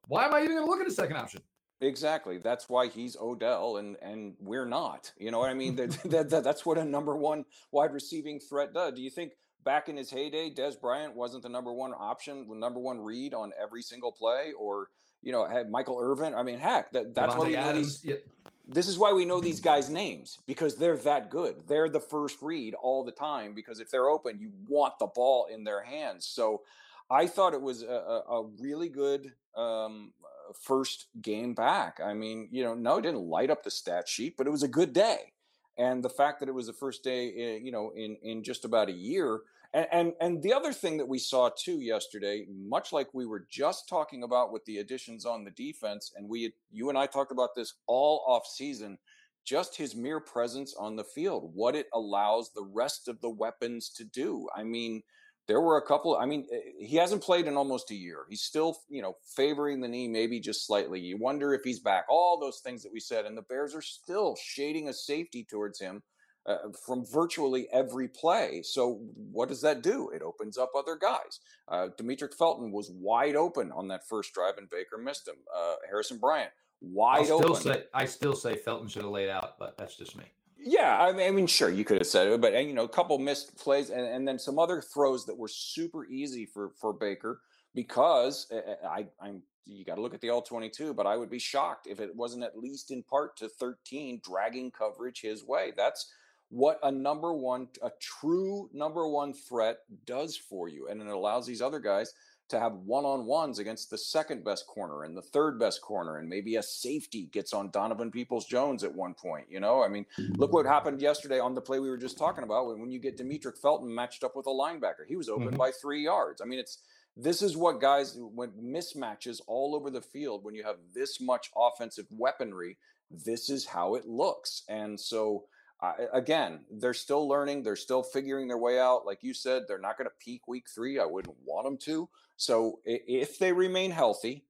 why 0.08 0.24
am 0.24 0.34
I 0.34 0.38
even 0.38 0.56
going 0.56 0.64
to 0.64 0.70
look 0.70 0.80
at 0.80 0.88
a 0.88 0.92
second 0.92 1.16
option? 1.16 1.40
Exactly. 1.82 2.38
That's 2.38 2.68
why 2.68 2.86
he's 2.88 3.16
Odell 3.16 3.78
and 3.78 3.96
and 4.00 4.34
we're 4.38 4.64
not. 4.64 5.12
You 5.18 5.30
know 5.32 5.40
what 5.40 5.50
I 5.50 5.54
mean? 5.54 5.76
that, 5.76 5.90
that, 6.04 6.30
that, 6.30 6.44
that's 6.44 6.64
what 6.64 6.78
a 6.78 6.84
number 6.84 7.16
one 7.16 7.44
wide 7.72 7.92
receiving 7.92 8.38
threat 8.38 8.72
does. 8.72 8.94
Do 8.94 9.02
you 9.02 9.10
think 9.10 9.32
back 9.64 9.88
in 9.88 9.96
his 9.96 10.10
heyday, 10.10 10.50
Dez 10.50 10.80
Bryant 10.80 11.14
wasn't 11.14 11.42
the 11.42 11.48
number 11.48 11.72
one 11.72 11.92
option, 11.98 12.46
the 12.48 12.54
number 12.54 12.80
one 12.80 13.00
read 13.00 13.34
on 13.34 13.52
every 13.60 13.82
single 13.82 14.12
play, 14.12 14.52
or 14.58 14.88
you 15.22 15.32
know, 15.32 15.44
had 15.44 15.70
Michael 15.70 15.98
Irvin? 16.00 16.34
I 16.34 16.42
mean, 16.42 16.58
heck, 16.58 16.92
that, 16.92 17.14
that's 17.14 17.36
we 17.36 17.52
know 17.52 17.72
these. 17.72 18.04
Yep. 18.04 18.24
This 18.72 18.88
is 18.88 18.98
why 18.98 19.12
we 19.12 19.26
know 19.26 19.40
these 19.40 19.60
guys' 19.60 19.90
names 19.90 20.38
because 20.46 20.76
they're 20.76 20.96
that 20.98 21.30
good. 21.30 21.56
They're 21.68 21.90
the 21.90 22.00
first 22.00 22.40
read 22.40 22.74
all 22.74 23.04
the 23.04 23.12
time 23.12 23.54
because 23.54 23.80
if 23.80 23.90
they're 23.90 24.08
open, 24.08 24.38
you 24.40 24.50
want 24.66 24.98
the 24.98 25.06
ball 25.06 25.46
in 25.52 25.64
their 25.64 25.82
hands. 25.82 26.26
So 26.26 26.62
I 27.10 27.26
thought 27.26 27.52
it 27.52 27.60
was 27.60 27.82
a, 27.82 27.86
a 27.86 28.46
really 28.58 28.88
good 28.88 29.32
um, 29.54 30.12
first 30.58 31.08
game 31.20 31.54
back. 31.54 32.00
I 32.02 32.14
mean, 32.14 32.48
you 32.50 32.64
know, 32.64 32.74
no, 32.74 32.96
it 32.96 33.02
didn't 33.02 33.20
light 33.20 33.50
up 33.50 33.62
the 33.62 33.70
stat 33.70 34.08
sheet, 34.08 34.36
but 34.38 34.46
it 34.46 34.50
was 34.50 34.62
a 34.62 34.68
good 34.68 34.94
day. 34.94 35.32
And 35.76 36.02
the 36.02 36.08
fact 36.08 36.40
that 36.40 36.48
it 36.48 36.54
was 36.54 36.66
the 36.66 36.72
first 36.72 37.04
day, 37.04 37.32
eh, 37.36 37.58
you 37.62 37.72
know, 37.72 37.92
in 37.94 38.16
in 38.22 38.42
just 38.42 38.64
about 38.64 38.88
a 38.88 38.92
year, 38.92 39.40
and, 39.74 40.12
and 40.20 40.42
the 40.42 40.52
other 40.52 40.72
thing 40.72 40.98
that 40.98 41.08
we 41.08 41.18
saw 41.18 41.48
too 41.48 41.80
yesterday, 41.80 42.46
much 42.50 42.92
like 42.92 43.08
we 43.14 43.24
were 43.24 43.46
just 43.50 43.88
talking 43.88 44.22
about 44.22 44.52
with 44.52 44.64
the 44.66 44.78
additions 44.78 45.24
on 45.24 45.44
the 45.44 45.50
defense, 45.52 46.12
and 46.16 46.28
we, 46.28 46.52
you 46.70 46.90
and 46.90 46.98
I 46.98 47.06
talked 47.06 47.32
about 47.32 47.54
this 47.56 47.74
all 47.86 48.22
off 48.28 48.46
season, 48.46 48.98
just 49.44 49.76
his 49.76 49.96
mere 49.96 50.20
presence 50.20 50.74
on 50.78 50.94
the 50.94 51.04
field, 51.04 51.50
what 51.54 51.74
it 51.74 51.86
allows 51.94 52.52
the 52.52 52.68
rest 52.72 53.08
of 53.08 53.20
the 53.22 53.30
weapons 53.30 53.88
to 53.96 54.04
do. 54.04 54.46
I 54.54 54.62
mean, 54.62 55.02
there 55.48 55.60
were 55.60 55.78
a 55.78 55.86
couple. 55.86 56.16
I 56.16 56.26
mean, 56.26 56.46
eh, 56.52 56.60
he 56.78 56.96
hasn't 56.96 57.22
played 57.22 57.46
in 57.46 57.56
almost 57.56 57.90
a 57.90 57.96
year. 57.96 58.26
He's 58.28 58.42
still, 58.42 58.78
you 58.88 59.02
know, 59.02 59.16
favoring 59.36 59.80
the 59.80 59.88
knee, 59.88 60.06
maybe 60.06 60.38
just 60.38 60.66
slightly. 60.66 61.00
You 61.00 61.16
wonder 61.16 61.54
if 61.54 61.62
he's 61.64 61.80
back. 61.80 62.04
All 62.08 62.38
those 62.38 62.60
things 62.60 62.82
that 62.82 62.92
we 62.92 63.00
said, 63.00 63.24
and 63.24 63.36
the 63.36 63.42
Bears 63.42 63.74
are 63.74 63.82
still 63.82 64.36
shading 64.40 64.88
a 64.88 64.92
safety 64.92 65.44
towards 65.48 65.80
him 65.80 66.02
uh, 66.46 66.56
from 66.84 67.04
virtually 67.06 67.68
every 67.72 68.08
play. 68.08 68.62
So 68.64 69.00
what 69.14 69.48
does 69.48 69.60
that 69.62 69.82
do? 69.82 70.10
It 70.10 70.22
opens 70.22 70.58
up 70.58 70.72
other 70.76 70.96
guys. 70.96 71.40
Uh, 71.68 71.88
Demetric 71.98 72.34
Felton 72.34 72.72
was 72.72 72.90
wide 72.90 73.36
open 73.36 73.72
on 73.72 73.88
that 73.88 74.06
first 74.08 74.34
drive, 74.34 74.58
and 74.58 74.68
Baker 74.68 74.98
missed 74.98 75.28
him. 75.28 75.36
Uh, 75.54 75.74
Harrison 75.88 76.18
Bryant 76.18 76.50
wide 76.80 77.30
open. 77.30 77.54
Say, 77.54 77.84
I 77.94 78.06
still 78.06 78.34
say 78.34 78.56
Felton 78.56 78.88
should 78.88 79.02
have 79.02 79.10
laid 79.10 79.30
out, 79.30 79.58
but 79.58 79.78
that's 79.78 79.96
just 79.96 80.16
me. 80.16 80.24
Yeah, 80.64 80.96
I 81.00 81.12
mean, 81.12 81.26
I 81.26 81.30
mean, 81.30 81.46
sure, 81.46 81.70
you 81.70 81.84
could 81.84 81.98
have 81.98 82.06
said 82.06 82.28
it, 82.28 82.40
but 82.40 82.54
and, 82.54 82.68
you 82.68 82.74
know, 82.74 82.84
a 82.84 82.88
couple 82.88 83.18
missed 83.18 83.56
plays, 83.56 83.90
and, 83.90 84.06
and 84.06 84.26
then 84.26 84.38
some 84.38 84.58
other 84.58 84.80
throws 84.80 85.26
that 85.26 85.36
were 85.36 85.48
super 85.48 86.06
easy 86.06 86.46
for 86.46 86.70
for 86.80 86.92
Baker 86.92 87.40
because 87.74 88.46
eh, 88.52 88.60
eh, 88.66 88.86
I, 88.86 89.06
I'm 89.20 89.42
you 89.64 89.84
got 89.84 89.94
to 89.96 90.00
look 90.00 90.14
at 90.14 90.20
the 90.20 90.30
all 90.30 90.42
22, 90.42 90.94
but 90.94 91.06
I 91.06 91.16
would 91.16 91.30
be 91.30 91.38
shocked 91.38 91.86
if 91.86 92.00
it 92.00 92.14
wasn't 92.14 92.44
at 92.44 92.58
least 92.58 92.90
in 92.90 93.02
part 93.02 93.36
to 93.38 93.48
13 93.48 94.20
dragging 94.24 94.70
coverage 94.70 95.20
his 95.20 95.44
way. 95.44 95.72
That's 95.76 96.12
what 96.52 96.78
a 96.82 96.92
number 96.92 97.32
one, 97.32 97.66
a 97.82 97.90
true 97.98 98.68
number 98.74 99.08
one 99.08 99.32
threat 99.32 99.78
does 100.04 100.36
for 100.36 100.68
you, 100.68 100.88
and 100.88 101.00
it 101.00 101.06
allows 101.06 101.46
these 101.46 101.62
other 101.62 101.80
guys 101.80 102.12
to 102.50 102.60
have 102.60 102.74
one-on-ones 102.74 103.58
against 103.58 103.88
the 103.88 103.96
second 103.96 104.44
best 104.44 104.66
corner 104.66 105.04
and 105.04 105.16
the 105.16 105.22
third 105.22 105.58
best 105.58 105.80
corner 105.80 106.18
and 106.18 106.28
maybe 106.28 106.56
a 106.56 106.62
safety 106.62 107.30
gets 107.32 107.54
on 107.54 107.70
Donovan 107.70 108.10
Peoples 108.10 108.44
Jones 108.44 108.84
at 108.84 108.94
one 108.94 109.14
point 109.14 109.46
you 109.48 109.58
know? 109.58 109.82
I 109.82 109.88
mean 109.88 110.04
look 110.36 110.52
what 110.52 110.66
happened 110.66 111.00
yesterday 111.00 111.40
on 111.40 111.54
the 111.54 111.62
play 111.62 111.78
we 111.78 111.88
were 111.88 111.96
just 111.96 112.18
talking 112.18 112.44
about 112.44 112.66
when, 112.66 112.78
when 112.78 112.90
you 112.90 112.98
get 112.98 113.16
Demetric 113.16 113.56
Felton 113.56 113.94
matched 113.94 114.22
up 114.22 114.36
with 114.36 114.46
a 114.46 114.50
linebacker. 114.50 115.06
He 115.08 115.16
was 115.16 115.30
open 115.30 115.48
mm-hmm. 115.48 115.56
by 115.56 115.70
3 115.70 116.04
yards. 116.04 116.42
I 116.42 116.44
mean 116.44 116.58
it's 116.58 116.82
this 117.16 117.40
is 117.40 117.56
what 117.56 117.80
guys 117.80 118.18
when 118.18 118.50
mismatches 118.62 119.40
all 119.46 119.74
over 119.74 119.88
the 119.88 120.02
field 120.02 120.44
when 120.44 120.54
you 120.54 120.62
have 120.62 120.76
this 120.94 121.22
much 121.22 121.50
offensive 121.56 122.06
weaponry 122.10 122.76
this 123.10 123.48
is 123.48 123.64
how 123.64 123.94
it 123.94 124.06
looks 124.06 124.62
and 124.68 125.00
so 125.00 125.44
uh, 125.82 125.94
again, 126.12 126.60
they're 126.70 126.94
still 126.94 127.26
learning. 127.28 127.62
They're 127.62 127.76
still 127.76 128.02
figuring 128.02 128.46
their 128.46 128.58
way 128.58 128.78
out. 128.78 129.04
Like 129.04 129.22
you 129.22 129.34
said, 129.34 129.64
they're 129.66 129.78
not 129.78 129.98
going 129.98 130.08
to 130.08 130.24
peak 130.24 130.46
week 130.46 130.66
three. 130.72 131.00
I 131.00 131.04
wouldn't 131.04 131.36
want 131.44 131.64
them 131.64 131.76
to. 131.78 132.08
So 132.36 132.78
if 132.84 133.38
they 133.38 133.52
remain 133.52 133.90
healthy, 133.90 134.44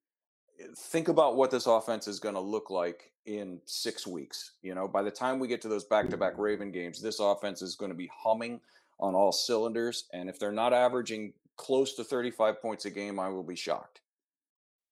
think 0.76 1.08
about 1.08 1.36
what 1.36 1.50
this 1.50 1.66
offense 1.66 2.06
is 2.06 2.20
going 2.20 2.34
to 2.34 2.40
look 2.40 2.68
like 2.68 3.12
in 3.24 3.60
six 3.64 4.06
weeks. 4.06 4.52
You 4.62 4.74
know, 4.74 4.86
by 4.86 5.02
the 5.02 5.10
time 5.10 5.38
we 5.38 5.48
get 5.48 5.62
to 5.62 5.68
those 5.68 5.84
back 5.84 6.10
to 6.10 6.16
back 6.18 6.34
Raven 6.36 6.70
games, 6.70 7.00
this 7.00 7.18
offense 7.18 7.62
is 7.62 7.76
going 7.76 7.90
to 7.90 7.96
be 7.96 8.10
humming 8.14 8.60
on 9.00 9.14
all 9.14 9.32
cylinders. 9.32 10.04
And 10.12 10.28
if 10.28 10.38
they're 10.38 10.52
not 10.52 10.74
averaging 10.74 11.32
close 11.56 11.94
to 11.94 12.04
35 12.04 12.60
points 12.60 12.84
a 12.84 12.90
game, 12.90 13.18
I 13.18 13.28
will 13.28 13.42
be 13.42 13.56
shocked. 13.56 14.00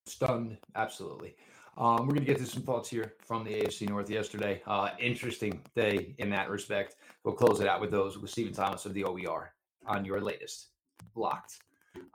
Stunned. 0.06 0.56
Absolutely. 0.74 1.36
Um, 1.76 2.06
we're 2.06 2.14
going 2.14 2.26
to 2.26 2.32
get 2.32 2.38
to 2.38 2.46
some 2.46 2.62
thoughts 2.62 2.88
here 2.88 3.14
from 3.20 3.44
the 3.44 3.50
AFC 3.50 3.88
North 3.88 4.10
yesterday. 4.10 4.60
Uh, 4.66 4.90
interesting 4.98 5.62
day 5.74 6.14
in 6.18 6.28
that 6.30 6.50
respect. 6.50 6.96
We'll 7.24 7.34
close 7.34 7.60
it 7.60 7.68
out 7.68 7.80
with 7.80 7.90
those 7.90 8.18
with 8.18 8.30
Stephen 8.30 8.52
Thomas 8.52 8.86
of 8.86 8.94
the 8.94 9.02
OBR 9.04 9.48
on 9.86 10.04
your 10.04 10.20
latest 10.20 10.68
Locked 11.14 11.58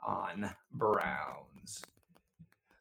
on 0.06 0.50
Browns. 0.72 1.82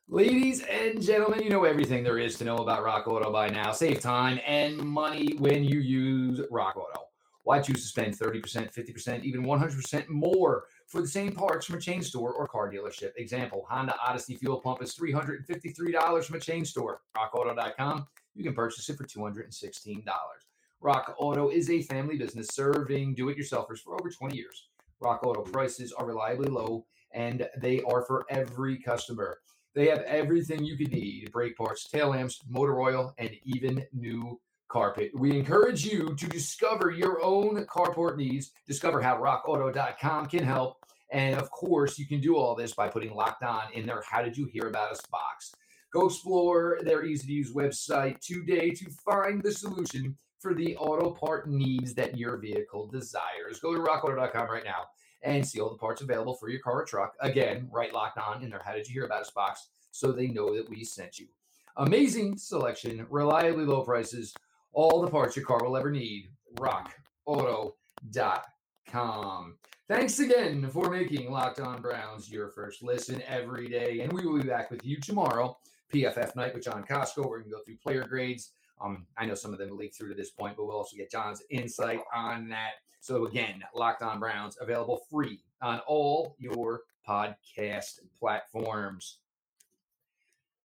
Ladies 0.08 0.62
and 0.64 1.02
gentlemen, 1.02 1.42
you 1.42 1.50
know 1.50 1.64
everything 1.64 2.04
there 2.04 2.20
is 2.20 2.38
to 2.38 2.44
know 2.44 2.58
about 2.58 2.84
Rock 2.84 3.08
Auto 3.08 3.32
by 3.32 3.50
now. 3.50 3.72
Save 3.72 4.02
time 4.02 4.40
and 4.46 4.78
money 4.78 5.36
when 5.40 5.64
you 5.64 5.80
use 5.80 6.42
Rock 6.52 6.78
Auto. 6.78 7.08
Why 7.46 7.62
choose 7.62 7.84
to 7.84 7.88
spend 7.88 8.18
30%, 8.18 8.74
50%, 8.74 9.24
even 9.24 9.44
100% 9.44 10.10
more 10.10 10.66
for 10.88 11.00
the 11.00 11.08
same 11.08 11.32
parts 11.32 11.68
from 11.68 11.76
a 11.78 11.80
chain 11.80 12.02
store 12.02 12.34
or 12.34 12.48
car 12.48 12.72
dealership? 12.72 13.12
Example 13.18 13.68
Honda 13.70 13.94
Odyssey 14.04 14.36
fuel 14.36 14.60
pump 14.60 14.82
is 14.82 14.96
$353 14.96 16.26
from 16.26 16.36
a 16.36 16.40
chain 16.40 16.66
store. 16.66 17.02
RockAuto.com, 17.16 18.08
you 18.34 18.44
can 18.44 18.56
purchase 18.56 18.90
it 18.90 18.98
for 18.98 19.04
$216. 19.04 20.04
Rock 20.82 21.16
Auto 21.20 21.50
is 21.50 21.70
a 21.70 21.84
family 21.84 22.18
business 22.18 22.48
serving 22.48 23.14
do 23.14 23.30
it 23.30 23.38
yourselfers 23.38 23.78
for 23.78 23.94
over 23.94 24.10
20 24.10 24.36
years. 24.36 24.70
Rock 25.00 25.24
Auto 25.24 25.44
prices 25.44 25.94
are 25.94 26.08
reliably 26.08 26.50
low 26.50 26.84
and 27.14 27.48
they 27.60 27.80
are 27.84 28.02
for 28.02 28.26
every 28.32 28.80
customer. 28.80 29.38
They 29.76 29.88
have 29.90 30.00
everything 30.02 30.64
you 30.64 30.78
could 30.78 30.92
need 30.92 31.32
brake 31.32 31.58
parts, 31.58 31.88
tail 31.88 32.10
lamps, 32.10 32.42
motor 32.50 32.82
oil, 32.82 33.14
and 33.20 33.30
even 33.44 33.86
new 33.94 34.40
carpet. 34.68 35.12
We 35.14 35.38
encourage 35.38 35.86
you 35.86 36.16
to 36.16 36.28
discover 36.28 36.92
your 36.92 37.24
own 37.24 37.66
carport 37.66 38.18
needs, 38.18 38.52
discover 38.68 39.02
how 39.02 39.18
rockauto.com 39.18 40.28
can 40.28 40.44
help. 40.44 40.78
And 41.12 41.36
of 41.36 41.52
course, 41.52 42.00
you 42.00 42.08
can 42.08 42.20
do 42.20 42.36
all 42.36 42.56
this 42.56 42.74
by 42.74 42.88
putting 42.88 43.14
locked 43.14 43.44
on 43.44 43.72
in 43.74 43.86
their 43.86 44.02
How 44.02 44.22
Did 44.22 44.38
You 44.38 44.46
Hear 44.46 44.68
About 44.68 44.92
Us 44.92 45.02
box. 45.12 45.54
Go 45.94 46.08
explore 46.08 46.80
their 46.84 47.06
easy 47.06 47.28
to 47.28 47.34
use 47.34 47.54
website 47.54 48.20
today 48.20 48.72
to 48.72 48.90
find 49.06 49.42
the 49.42 49.52
solution 49.52 50.18
for 50.40 50.54
the 50.54 50.76
auto 50.78 51.12
part 51.12 51.50
needs 51.50 51.94
that 51.94 52.18
your 52.18 52.38
vehicle 52.38 52.88
desires. 52.88 53.60
Go 53.62 53.74
to 53.74 53.80
rockauto.com 53.80 54.50
right 54.50 54.66
now 54.66 54.86
and 55.24 55.46
see 55.46 55.60
all 55.60 55.70
the 55.70 55.78
parts 55.78 56.02
available 56.02 56.36
for 56.36 56.50
your 56.50 56.60
car 56.60 56.82
or 56.82 56.86
truck. 56.86 57.14
Again, 57.22 57.68
right 57.72 57.94
locked 57.94 58.18
on 58.18 58.44
in 58.44 58.50
their 58.50 58.62
How 58.64 58.74
Did 58.74 58.88
You 58.88 58.94
Hear 58.94 59.06
About 59.06 59.22
Us 59.22 59.32
box 59.32 59.70
so 59.92 60.12
they 60.12 60.28
know 60.28 60.56
that 60.56 60.70
we 60.70 60.84
sent 60.84 61.18
you. 61.18 61.28
Amazing 61.78 62.38
selection, 62.38 63.06
reliably 63.10 63.66
low 63.66 63.82
prices, 63.84 64.34
all 64.76 65.02
the 65.02 65.10
parts 65.10 65.36
your 65.36 65.46
car 65.46 65.64
will 65.64 65.78
ever 65.78 65.90
need. 65.90 66.28
RockAuto.com. 66.60 69.56
Thanks 69.88 70.20
again 70.20 70.70
for 70.70 70.90
making 70.90 71.32
Locked 71.32 71.60
On 71.60 71.82
Browns 71.82 72.30
your 72.30 72.50
first 72.50 72.84
listen 72.84 73.24
every 73.28 73.70
day. 73.70 74.02
And 74.02 74.12
we 74.12 74.26
will 74.26 74.42
be 74.42 74.48
back 74.48 74.70
with 74.70 74.86
you 74.86 75.00
tomorrow, 75.00 75.58
PFF 75.94 76.36
night 76.36 76.54
with 76.54 76.66
John 76.66 76.84
Costco. 76.84 77.28
We're 77.28 77.40
going 77.40 77.52
to 77.52 77.58
go 77.58 77.64
through 77.64 77.78
player 77.78 78.04
grades. 78.04 78.52
Um, 78.82 79.06
I 79.18 79.26
know 79.26 79.36
some 79.36 79.54
of 79.54 79.60
them 79.60 79.78
leaked 79.78 79.96
through 79.96 80.10
to 80.10 80.16
this 80.16 80.32
point, 80.32 80.58
but 80.58 80.66
we'll 80.66 80.76
also 80.76 80.98
get 80.98 81.10
John's 81.10 81.42
insight 81.50 82.02
on 82.14 82.50
that. 82.50 82.72
So, 83.00 83.28
again, 83.28 83.64
Locked 83.74 84.02
On 84.02 84.20
Browns 84.20 84.58
available 84.60 85.04
free 85.10 85.40
on 85.62 85.80
all 85.88 86.36
your 86.40 86.82
podcast 87.08 88.00
platforms. 88.20 89.20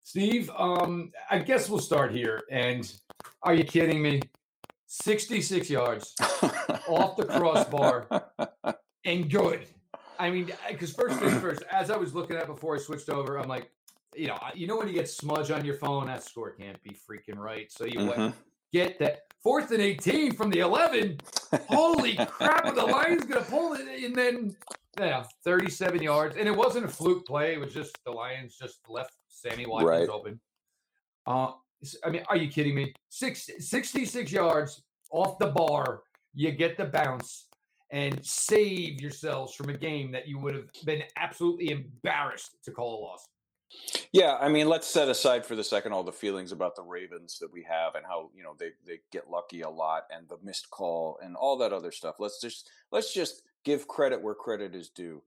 Steve, 0.03 0.51
um, 0.57 1.13
I 1.31 1.39
guess 1.39 1.69
we'll 1.69 1.79
start 1.79 2.11
here. 2.11 2.43
And 2.51 2.93
are 3.43 3.55
you 3.55 3.65
kidding 3.65 4.03
me? 4.03 4.21
66 4.87 5.71
yards 5.71 6.15
off 6.89 7.17
the 7.17 7.25
crossbar 7.25 8.09
and 9.05 9.31
good. 9.31 9.67
I 10.19 10.31
mean, 10.31 10.51
because 10.69 10.93
first 10.93 11.19
things 11.19 11.35
first, 11.41 11.63
as 11.71 11.91
I 11.91 11.97
was 11.97 12.15
looking 12.15 12.37
at 12.37 12.47
before 12.47 12.75
I 12.75 12.79
switched 12.79 13.09
over, 13.09 13.39
I'm 13.39 13.49
like, 13.49 13.71
you 14.15 14.27
know, 14.27 14.39
you 14.55 14.67
know 14.67 14.77
when 14.77 14.89
you 14.89 14.95
get 14.95 15.09
smudge 15.09 15.51
on 15.51 15.65
your 15.65 15.77
phone, 15.77 16.07
that 16.07 16.25
score 16.25 16.51
can't 16.51 16.81
be 16.83 16.91
freaking 16.91 17.39
right. 17.39 17.71
So 17.73 17.85
you 17.85 18.01
mm-hmm. 18.01 18.37
get 18.73 18.99
that 18.99 19.21
fourth 19.43 19.71
and 19.71 19.81
18 19.81 20.35
from 20.35 20.51
the 20.51 20.59
11. 20.59 21.19
Holy 21.69 22.17
crap! 22.17 22.75
The 22.75 22.85
Lions 22.85 23.25
going 23.25 23.45
to 23.45 23.51
pull 23.51 23.75
it, 23.75 23.87
and 24.05 24.15
then 24.15 24.57
yeah, 24.99 25.25
37 25.45 26.03
yards, 26.03 26.37
and 26.37 26.49
it 26.49 26.57
wasn't 26.57 26.85
a 26.85 26.89
fluke 26.89 27.27
play. 27.27 27.55
It 27.55 27.61
was 27.61 27.73
just 27.73 27.97
the 28.05 28.11
Lions 28.11 28.57
just 28.57 28.81
left 28.89 29.15
Sammy 29.29 29.67
Watkins 29.67 29.91
right. 29.91 30.09
open. 30.09 30.41
Uh, 31.27 31.53
I 32.05 32.11
mean, 32.11 32.23
are 32.29 32.37
you 32.37 32.49
kidding 32.49 32.75
me? 32.75 32.93
Six, 33.09 33.49
66 33.59 34.31
yards 34.31 34.83
off 35.11 35.39
the 35.39 35.49
bar. 35.49 36.03
You 36.35 36.53
get 36.53 36.77
the 36.77 36.85
bounce 36.85 37.47
and 37.91 38.25
save 38.25 39.01
yourselves 39.01 39.55
from 39.55 39.69
a 39.69 39.77
game 39.77 40.13
that 40.13 40.29
you 40.29 40.39
would 40.39 40.55
have 40.55 40.69
been 40.85 41.03
absolutely 41.17 41.71
embarrassed 41.71 42.57
to 42.65 42.71
call 42.71 43.01
a 43.01 43.05
loss. 43.05 43.27
Yeah, 44.13 44.37
I 44.41 44.49
mean, 44.49 44.69
let's 44.69 44.87
set 44.87 45.09
aside 45.09 45.47
for 45.47 45.55
the 45.55 45.65
second 45.65 45.93
all 45.93 46.03
the 46.03 46.13
feelings 46.13 46.53
about 46.53 46.75
the 46.75 46.83
Ravens 46.83 47.39
that 47.39 47.53
we 47.53 47.63
have 47.69 47.95
and 47.95 48.05
how 48.05 48.31
you 48.35 48.43
know 48.43 48.57
they 48.59 48.71
they 48.85 49.01
get 49.13 49.31
lucky 49.31 49.61
a 49.61 49.71
lot 49.71 50.05
and 50.11 50.29
the 50.29 50.39
missed 50.43 50.71
call 50.71 51.21
and 51.23 51.37
all 51.37 51.57
that 51.59 51.73
other 51.73 51.93
stuff. 51.93 52.17
Let's 52.19 52.41
just 52.41 52.69
let's 52.91 53.15
just 53.15 53.43
give 53.65 53.87
credit 53.87 54.21
where 54.21 54.35
credit 54.35 54.75
is 54.75 54.89
due. 54.89 55.23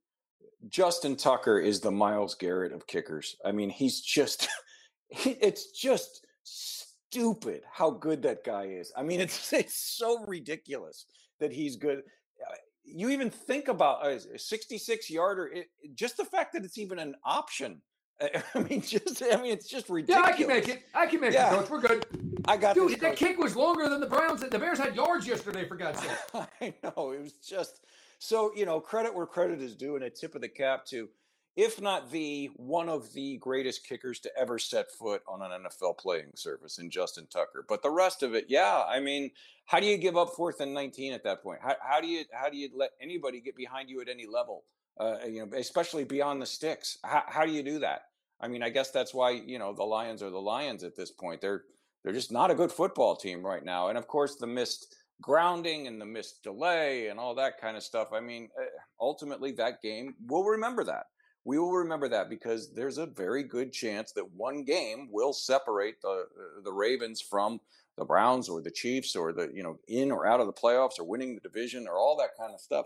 Justin 0.70 1.16
Tucker 1.16 1.60
is 1.60 1.80
the 1.80 1.92
Myles 1.92 2.36
Garrett 2.36 2.72
of 2.72 2.88
kickers. 2.88 3.36
I 3.44 3.52
mean, 3.52 3.70
he's 3.70 4.02
just, 4.02 4.48
it's 5.10 5.72
just 5.72 6.26
stupid 6.44 7.62
how 7.72 7.92
good 7.92 8.22
that 8.24 8.44
guy 8.44 8.66
is. 8.66 8.92
I 8.96 9.04
mean, 9.04 9.22
it's, 9.26 9.54
it's 9.54 9.76
so 9.76 10.26
ridiculous 10.26 11.06
that 11.40 11.52
he's 11.52 11.76
good. 11.76 12.00
Uh, 12.00 12.56
you 12.84 13.10
even 13.10 13.30
think 13.30 13.68
about 13.68 14.06
a 14.06 14.40
66 14.40 15.10
yarder, 15.10 15.48
it, 15.48 15.68
just 15.96 16.18
the 16.18 16.26
fact 16.26 16.54
that 16.54 16.64
it's 16.64 16.78
even 16.78 17.00
an 17.00 17.16
option. 17.24 17.82
I 18.56 18.60
mean, 18.60 18.82
just 18.82 19.24
I 19.24 19.38
mean, 19.38 19.52
it's 19.52 19.68
just 19.68 19.90
ridiculous. 19.90 20.28
Yeah, 20.28 20.34
I 20.34 20.38
can 20.38 20.48
make 20.48 20.70
it. 20.70 20.84
I 20.94 21.06
can 21.08 21.20
make 21.20 21.34
yeah. 21.34 21.54
it, 21.54 21.60
coach. 21.60 21.70
We're 21.70 21.82
good. 21.82 22.06
I 22.46 22.58
got 22.58 22.76
Dude, 22.76 22.92
this, 22.92 23.00
that 23.00 23.16
kick 23.16 23.38
was 23.38 23.56
longer 23.56 23.90
than 23.90 24.00
the 24.00 24.08
Browns. 24.08 24.42
The 24.42 24.60
Bears 24.60 24.78
had 24.78 24.96
yards 24.96 25.26
yesterday, 25.26 25.68
for 25.68 25.76
God's 25.76 26.00
sake. 26.00 26.12
I 26.62 26.74
know 26.84 27.12
it 27.12 27.22
was 27.22 27.34
just 27.34 27.82
so, 28.20 28.52
you 28.56 28.66
know, 28.66 28.80
credit 28.80 29.14
where 29.14 29.26
credit 29.26 29.62
is 29.62 29.76
due 29.76 29.96
and 29.96 30.04
a 30.04 30.10
tip 30.10 30.36
of 30.36 30.42
the 30.42 30.50
cap 30.50 30.86
to, 30.88 31.10
if 31.56 31.80
not 31.80 32.12
the 32.12 32.50
one 32.56 32.90
of 32.90 33.14
the 33.14 33.38
greatest 33.38 33.88
kickers 33.88 34.20
to 34.22 34.32
ever 34.38 34.58
set 34.58 34.92
foot 34.92 35.22
on 35.28 35.42
an 35.42 35.64
NFL 35.64 35.98
playing 36.00 36.32
surface 36.36 36.80
in 36.80 36.90
Justin 36.90 37.28
Tucker. 37.28 37.66
But 37.68 37.84
the 37.84 37.92
rest 37.92 38.24
of 38.24 38.34
it, 38.34 38.46
yeah, 38.50 38.84
I 38.88 39.00
mean, 39.00 39.32
how 39.66 39.80
do 39.80 39.86
you 39.86 39.98
give 39.98 40.18
up 40.18 40.30
fourth 40.36 40.62
and 40.62 40.74
19 40.74 41.14
at 41.14 41.24
that 41.24 41.44
point? 41.44 41.60
How, 41.62 41.76
how 41.82 42.02
do 42.02 42.08
you 42.08 42.24
how 42.32 42.50
do 42.50 42.58
you 42.58 42.70
let 42.76 42.92
anybody 43.02 43.40
get 43.40 43.56
behind 43.56 43.90
you 43.90 44.02
at 44.02 44.10
any 44.10 44.26
level? 44.26 44.64
Uh, 45.00 45.18
you 45.28 45.46
know, 45.46 45.58
especially 45.58 46.04
beyond 46.04 46.42
the 46.42 46.46
sticks. 46.46 46.98
How, 47.04 47.24
how 47.28 47.46
do 47.46 47.52
you 47.52 47.64
do 47.64 47.80
that? 47.80 48.04
I 48.40 48.48
mean, 48.48 48.62
I 48.62 48.70
guess 48.70 48.92
that's 48.92 49.14
why 49.14 49.32
you 49.32 49.60
know 49.60 49.74
the 49.74 49.84
Lions 49.84 50.24
are 50.24 50.30
the 50.30 50.38
Lions 50.38 50.84
at 50.84 50.96
this 50.96 51.12
point. 51.12 51.40
They're 51.40 51.64
they're 52.04 52.14
just 52.14 52.32
not 52.32 52.52
a 52.52 52.56
good 52.56 52.72
football 52.72 53.16
team 53.16 53.46
right 53.46 53.64
now, 53.64 53.90
and 53.90 53.98
of 53.98 54.08
course 54.08 54.36
the 54.36 54.48
missed 54.48 54.96
grounding 55.22 55.88
and 55.88 56.02
the 56.02 56.06
missed 56.06 56.44
delay 56.44 57.08
and 57.08 57.20
all 57.20 57.36
that 57.36 57.60
kind 57.60 57.78
of 57.78 57.84
stuff. 57.84 58.10
I 58.12 58.20
mean, 58.20 58.50
eh, 58.60 58.66
ultimately, 59.00 59.52
that 59.54 59.82
game, 59.82 60.16
we'll 60.28 60.44
remember 60.44 60.84
that. 60.84 61.06
We 61.46 61.60
will 61.60 61.72
remember 61.72 62.08
that 62.10 62.30
because 62.30 62.74
there's 62.74 62.98
a 62.98 63.06
very 63.06 63.44
good 63.44 63.74
chance 63.74 64.12
that 64.14 64.32
one 64.32 64.64
game 64.64 65.10
will 65.12 65.34
separate 65.34 66.02
the 66.02 66.08
uh, 66.08 66.62
the 66.64 66.72
Ravens 66.72 67.22
from 67.22 67.60
the 67.98 68.06
Browns 68.06 68.50
or 68.50 68.62
the 68.62 68.72
Chiefs 68.72 69.16
or 69.16 69.34
the 69.34 69.52
you 69.54 69.64
know 69.64 69.78
in 69.88 70.12
or 70.12 70.26
out 70.26 70.40
of 70.40 70.48
the 70.48 70.54
playoffs 70.54 71.00
or 71.00 71.04
winning 71.04 71.36
the 71.36 71.42
division 71.42 71.88
or 71.88 71.98
all 71.98 72.18
that 72.18 72.38
kind 72.38 72.54
of 72.54 72.62
stuff. 72.62 72.86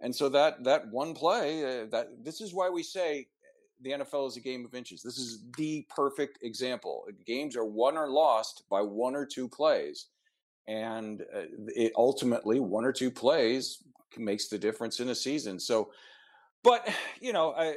And 0.00 0.14
so 0.14 0.28
that 0.30 0.64
that 0.64 0.88
one 0.90 1.14
play 1.14 1.82
uh, 1.82 1.86
that 1.90 2.24
this 2.24 2.40
is 2.40 2.54
why 2.54 2.70
we 2.70 2.82
say 2.82 3.28
the 3.82 3.90
NFL 3.90 4.28
is 4.28 4.36
a 4.36 4.40
game 4.40 4.64
of 4.64 4.74
inches. 4.74 5.02
This 5.02 5.18
is 5.18 5.44
the 5.56 5.86
perfect 5.94 6.38
example. 6.42 7.04
Games 7.26 7.56
are 7.56 7.64
won 7.64 7.96
or 7.96 8.08
lost 8.08 8.62
by 8.70 8.80
one 8.80 9.14
or 9.14 9.26
two 9.26 9.48
plays 9.48 10.06
and 10.68 11.22
uh, 11.34 11.42
it 11.74 11.92
ultimately 11.96 12.60
one 12.60 12.84
or 12.84 12.92
two 12.92 13.10
plays 13.10 13.82
makes 14.16 14.48
the 14.48 14.58
difference 14.58 15.00
in 15.00 15.08
a 15.08 15.14
season. 15.14 15.58
So, 15.58 15.90
but 16.62 16.88
you 17.20 17.32
know, 17.32 17.52
I, 17.52 17.70
uh, 17.70 17.74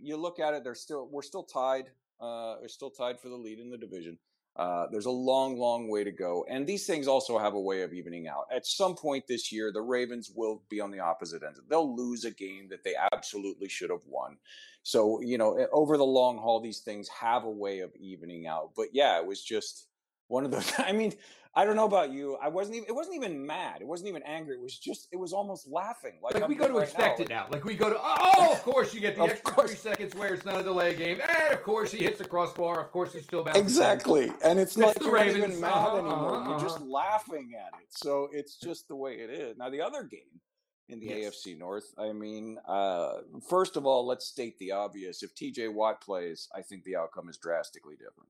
you 0.00 0.16
look 0.16 0.40
at 0.40 0.54
it, 0.54 0.64
they're 0.64 0.74
still 0.74 1.08
we're 1.10 1.22
still 1.22 1.42
tied. 1.42 1.86
Uh, 2.20 2.56
we're 2.60 2.68
still 2.68 2.90
tied 2.90 3.20
for 3.20 3.28
the 3.28 3.36
lead 3.36 3.58
in 3.58 3.70
the 3.70 3.76
division. 3.78 4.18
Uh, 4.56 4.86
there's 4.90 5.04
a 5.04 5.10
long, 5.10 5.58
long 5.58 5.90
way 5.90 6.02
to 6.02 6.10
go, 6.10 6.46
and 6.48 6.66
these 6.66 6.86
things 6.86 7.06
also 7.06 7.38
have 7.38 7.52
a 7.52 7.60
way 7.60 7.82
of 7.82 7.92
evening 7.92 8.26
out. 8.26 8.46
At 8.50 8.66
some 8.66 8.94
point 8.94 9.26
this 9.28 9.52
year, 9.52 9.70
the 9.70 9.82
Ravens 9.82 10.32
will 10.34 10.62
be 10.70 10.80
on 10.80 10.90
the 10.90 10.98
opposite 10.98 11.42
end. 11.42 11.56
They'll 11.68 11.94
lose 11.94 12.24
a 12.24 12.30
game 12.30 12.66
that 12.70 12.82
they 12.82 12.94
absolutely 13.12 13.68
should 13.68 13.90
have 13.90 14.00
won. 14.06 14.38
So, 14.82 15.20
you 15.20 15.36
know, 15.36 15.66
over 15.72 15.98
the 15.98 16.06
long 16.06 16.38
haul, 16.38 16.60
these 16.60 16.78
things 16.78 17.06
have 17.08 17.44
a 17.44 17.50
way 17.50 17.80
of 17.80 17.94
evening 17.96 18.46
out. 18.46 18.70
But 18.74 18.86
yeah, 18.92 19.18
it 19.18 19.26
was 19.26 19.42
just 19.42 19.85
one 20.28 20.44
of 20.44 20.50
those. 20.50 20.72
I 20.78 20.92
mean, 20.92 21.12
I 21.54 21.64
don't 21.64 21.74
know 21.74 21.86
about 21.86 22.10
you. 22.12 22.36
I 22.42 22.48
wasn't 22.48 22.76
even. 22.76 22.88
It 22.88 22.94
wasn't 22.94 23.16
even 23.16 23.46
mad. 23.46 23.80
It 23.80 23.86
wasn't 23.86 24.10
even 24.10 24.22
angry. 24.24 24.56
It 24.56 24.62
was 24.62 24.78
just. 24.78 25.08
It 25.10 25.16
was 25.16 25.32
almost 25.32 25.66
laughing. 25.66 26.18
Like, 26.22 26.34
like 26.34 26.48
we 26.48 26.54
go 26.54 26.68
to 26.68 26.74
right 26.74 26.82
expect 26.82 27.18
now. 27.18 27.24
it 27.24 27.28
now. 27.30 27.46
Like 27.50 27.64
we 27.64 27.74
go 27.74 27.88
to. 27.88 27.96
Oh, 27.98 28.52
of 28.52 28.62
course 28.62 28.92
you 28.92 29.00
get 29.00 29.16
the 29.16 29.22
extra 29.24 29.52
course. 29.52 29.70
three 29.70 29.78
seconds 29.78 30.14
where 30.14 30.34
it's 30.34 30.44
not 30.44 30.60
a 30.60 30.62
delay 30.62 30.94
game, 30.94 31.20
and 31.20 31.54
of 31.54 31.62
course 31.62 31.90
he 31.90 32.04
hits 32.04 32.18
the 32.18 32.26
crossbar. 32.26 32.80
Of 32.80 32.90
course 32.90 33.14
he's 33.14 33.24
still 33.24 33.42
bouncing. 33.42 33.62
Exactly, 33.62 34.32
and 34.44 34.58
it's, 34.58 34.76
not 34.76 35.00
you're 35.00 35.16
not 35.16 35.28
even 35.28 35.58
mad 35.60 35.72
uh-huh, 35.72 35.96
anymore. 35.96 36.36
Uh-huh, 36.36 36.50
you're 36.50 36.60
just 36.60 36.76
uh-huh. 36.76 36.86
laughing 36.86 37.52
at 37.58 37.80
it. 37.80 37.86
So 37.88 38.28
it's 38.32 38.56
just 38.56 38.88
the 38.88 38.96
way 38.96 39.14
it 39.14 39.30
is. 39.30 39.56
Now 39.56 39.70
the 39.70 39.80
other 39.80 40.02
game 40.04 40.40
in 40.88 41.00
the 41.00 41.06
yes. 41.06 41.42
AFC 41.46 41.58
North. 41.58 41.94
I 41.98 42.12
mean, 42.12 42.58
uh, 42.66 43.18
first 43.48 43.76
of 43.76 43.86
all, 43.86 44.06
let's 44.06 44.26
state 44.26 44.58
the 44.58 44.72
obvious. 44.72 45.22
If 45.22 45.34
TJ 45.34 45.72
Watt 45.72 46.00
plays, 46.00 46.48
I 46.54 46.62
think 46.62 46.84
the 46.84 46.96
outcome 46.96 47.28
is 47.28 47.38
drastically 47.38 47.94
different. 47.94 48.28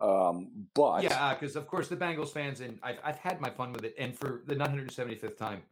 Um, 0.00 0.66
but 0.74 1.02
yeah, 1.02 1.34
because 1.34 1.56
uh, 1.56 1.60
of 1.60 1.66
course 1.66 1.88
the 1.88 1.96
Bengals 1.96 2.30
fans 2.30 2.60
and 2.60 2.78
I've 2.82 2.98
I've 3.04 3.18
had 3.18 3.40
my 3.40 3.50
fun 3.50 3.72
with 3.72 3.84
it, 3.84 3.94
and 3.98 4.16
for 4.16 4.42
the 4.46 4.56
975th 4.56 5.36
time, 5.36 5.62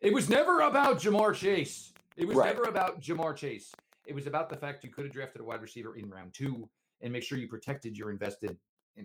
it 0.00 0.12
was 0.12 0.28
never 0.28 0.60
about 0.60 1.00
Ja'Marr 1.00 1.34
Chase. 1.34 1.92
It 2.16 2.26
was 2.26 2.36
right. 2.36 2.54
never 2.54 2.68
about 2.68 3.00
Ja'Marr 3.00 3.34
Chase. 3.34 3.72
It 4.06 4.14
was 4.14 4.26
about 4.26 4.50
the 4.50 4.56
fact 4.56 4.84
you 4.84 4.90
could 4.90 5.04
have 5.04 5.12
drafted 5.12 5.40
a 5.40 5.44
wide 5.44 5.62
receiver 5.62 5.96
in 5.96 6.10
round 6.10 6.34
two 6.34 6.68
and 7.00 7.12
make 7.12 7.22
sure 7.22 7.38
you 7.38 7.48
protected 7.48 7.96
your 7.96 8.10
invested 8.10 8.56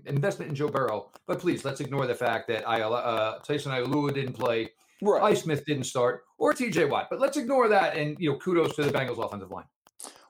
investment 0.06 0.50
in 0.50 0.56
Joe 0.56 0.70
Burrow. 0.70 1.10
But 1.26 1.40
please, 1.40 1.64
let's 1.64 1.82
ignore 1.82 2.08
the 2.08 2.16
fact 2.16 2.48
that 2.50 2.68
I, 2.68 2.82
uh, 2.82 3.40
Tyson 3.40 3.72
Alualu 3.72 4.14
didn't 4.14 4.34
play, 4.34 4.70
right. 5.02 5.38
Smith 5.38 5.66
didn't 5.66 5.86
start, 5.86 6.24
or 6.38 6.54
T.J. 6.54 6.86
Watt. 6.86 7.08
But 7.10 7.20
let's 7.20 7.38
ignore 7.38 7.68
that 7.70 7.96
and 7.96 8.18
you 8.20 8.32
know 8.32 8.38
kudos 8.38 8.76
to 8.76 8.84
the 8.84 8.92
Bengals 8.92 9.24
offensive 9.24 9.52
line. 9.52 9.66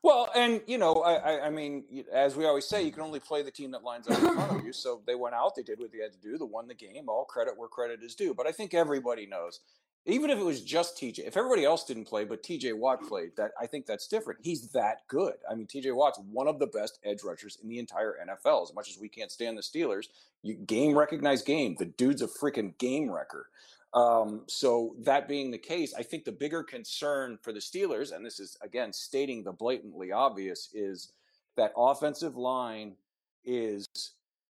Well, 0.04 0.30
and 0.36 0.62
you 0.68 0.78
know, 0.78 0.96
I, 1.02 1.48
I, 1.48 1.50
mean, 1.50 1.84
as 2.14 2.36
we 2.36 2.46
always 2.46 2.66
say, 2.66 2.84
you 2.84 2.92
can 2.92 3.02
only 3.02 3.20
play 3.20 3.42
the 3.42 3.52
team 3.52 3.72
that 3.72 3.84
lines 3.84 4.08
up 4.08 4.18
in 4.20 4.34
front 4.34 4.52
of 4.52 4.66
you. 4.66 4.74
So 4.74 5.02
they 5.08 5.16
went 5.16 5.34
out, 5.34 5.56
they 5.56 5.64
did 5.64 5.80
what 5.80 5.92
they 5.92 6.00
had 6.00 6.14
to 6.14 6.20
do, 6.20 6.38
they 6.38 6.46
won 6.46 6.68
the 6.68 6.76
game. 6.76 7.10
All 7.10 7.26
credit 7.26 7.58
where 7.58 7.68
credit 7.68 8.04
is 8.04 8.16
due. 8.16 8.34
But 8.34 8.46
I 8.46 8.52
think 8.52 8.74
everybody 8.74 9.26
knows, 9.26 9.60
even 10.06 10.30
if 10.30 10.38
it 10.38 10.44
was 10.44 10.62
just 10.62 10.98
TJ, 10.98 11.28
if 11.28 11.36
everybody 11.36 11.66
else 11.66 11.84
didn't 11.84 12.06
play, 12.06 12.24
but 12.24 12.42
TJ 12.42 12.78
Watt 12.78 13.06
played, 13.08 13.32
that 13.36 13.52
I 13.60 13.66
think 13.66 13.86
that's 13.86 14.08
different. 14.08 14.40
He's 14.44 14.70
that 14.72 15.08
good. 15.08 15.36
I 15.50 15.56
mean, 15.56 15.68
TJ 15.68 15.96
Watt's 15.96 16.20
one 16.32 16.48
of 16.48 16.60
the 16.60 16.68
best 16.68 17.00
edge 17.04 17.24
rushers 17.24 17.58
in 17.62 17.68
the 17.68 17.80
entire 17.80 18.16
NFL. 18.26 18.64
As 18.64 18.74
much 18.74 18.90
as 18.90 18.98
we 19.00 19.10
can't 19.10 19.32
stand 19.32 19.58
the 19.58 19.62
Steelers, 19.62 20.08
you 20.44 20.54
game 20.54 20.98
recognized 20.98 21.46
game. 21.46 21.76
The 21.78 21.86
dude's 21.86 22.22
a 22.22 22.28
freaking 22.28 22.78
game 22.78 23.12
wrecker. 23.12 23.50
Um, 23.98 24.44
so 24.48 24.96
that 25.00 25.28
being 25.28 25.50
the 25.50 25.58
case, 25.58 25.94
I 25.98 26.04
think 26.04 26.24
the 26.24 26.32
bigger 26.32 26.62
concern 26.62 27.40
for 27.42 27.52
the 27.52 27.60
Steelers, 27.60 28.16
and 28.16 28.24
this 28.24 28.40
is 28.40 28.56
again 28.62 28.94
stating 28.94 29.44
the 29.44 29.52
blatantly 29.52 30.12
obvious, 30.12 30.70
is 30.74 31.14
that 31.56 31.72
offensive 31.76 32.36
line 32.38 32.96
is, 33.44 33.88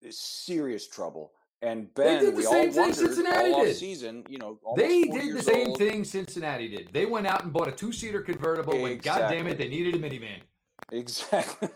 is 0.02 0.18
serious 0.18 0.88
trouble. 0.88 1.32
And 1.62 1.94
Ben, 1.94 2.20
they 2.20 2.26
did 2.26 2.36
we 2.36 2.46
all 2.46 2.70
wondered 2.72 2.96
Cincinnati 2.96 3.52
all 3.52 3.66
did. 3.66 3.76
season, 3.76 4.26
you 4.30 4.38
know, 4.38 4.60
they 4.76 5.04
did 5.04 5.36
the 5.36 5.42
same 5.42 5.70
old. 5.70 5.78
thing 5.78 6.04
Cincinnati 6.04 6.68
did. 6.68 6.90
They 6.92 7.06
went 7.06 7.26
out 7.26 7.44
and 7.44 7.52
bought 7.54 7.70
a 7.70 7.72
two-seater 7.72 8.22
convertible 8.22 8.74
exactly. 8.74 8.90
when, 8.90 9.00
God 9.00 9.30
damn 9.30 9.48
it, 9.48 9.58
they 9.58 9.70
needed 9.70 9.96
a 9.96 10.00
minivan. 10.00 10.40
Exactly. 10.94 11.70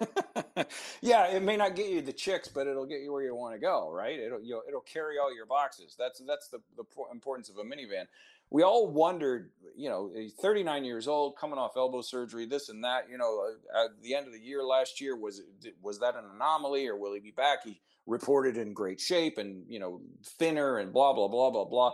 yeah, 1.01 1.27
it 1.27 1.41
may 1.41 1.58
not 1.58 1.75
get 1.75 1.89
you 1.89 2.01
the 2.01 2.13
chicks, 2.13 2.47
but 2.47 2.67
it'll 2.67 2.86
get 2.86 3.01
you 3.01 3.12
where 3.12 3.23
you 3.23 3.34
want 3.36 3.56
to 3.56 3.60
go, 3.60 3.89
right? 3.91 4.17
It'll 4.19 4.41
you 4.41 4.62
it'll 4.67 4.82
carry 4.82 5.17
all 5.17 5.34
your 5.36 5.47
boxes. 5.47 5.95
That's 5.97 6.21
that's 6.27 6.49
the 6.49 6.60
the 6.77 6.84
importance 7.12 7.50
of 7.50 7.58
a 7.58 7.63
minivan. 7.63 8.06
We 8.50 8.63
all 8.63 8.87
wondered, 8.87 9.52
you 9.75 9.89
know, 9.89 10.10
39 10.39 10.85
years 10.85 11.08
old, 11.08 11.35
coming 11.35 11.58
off 11.58 11.75
elbow 11.75 12.02
surgery, 12.02 12.46
this 12.46 12.69
and 12.69 12.83
that. 12.83 13.10
You 13.10 13.17
know, 13.17 13.50
uh, 13.75 13.85
at 13.85 14.02
the 14.02 14.15
end 14.15 14.27
of 14.27 14.33
the 14.33 14.39
year 14.39 14.63
last 14.63 15.02
year, 15.02 15.15
was 15.17 15.42
was 15.81 16.00
that 16.00 16.15
an 16.15 16.25
anomaly, 16.35 16.87
or 16.87 16.96
will 16.96 17.13
he 17.13 17.19
be 17.19 17.31
back? 17.31 17.63
He 17.63 17.81
reported 18.06 18.56
in 18.56 18.73
great 18.73 19.02
shape 19.02 19.37
and 19.39 19.65
you 19.67 19.79
know 19.79 20.00
thinner 20.37 20.77
and 20.77 20.94
blah 20.94 21.13
blah 21.13 21.27
blah 21.27 21.50
blah 21.50 21.65
blah. 21.65 21.92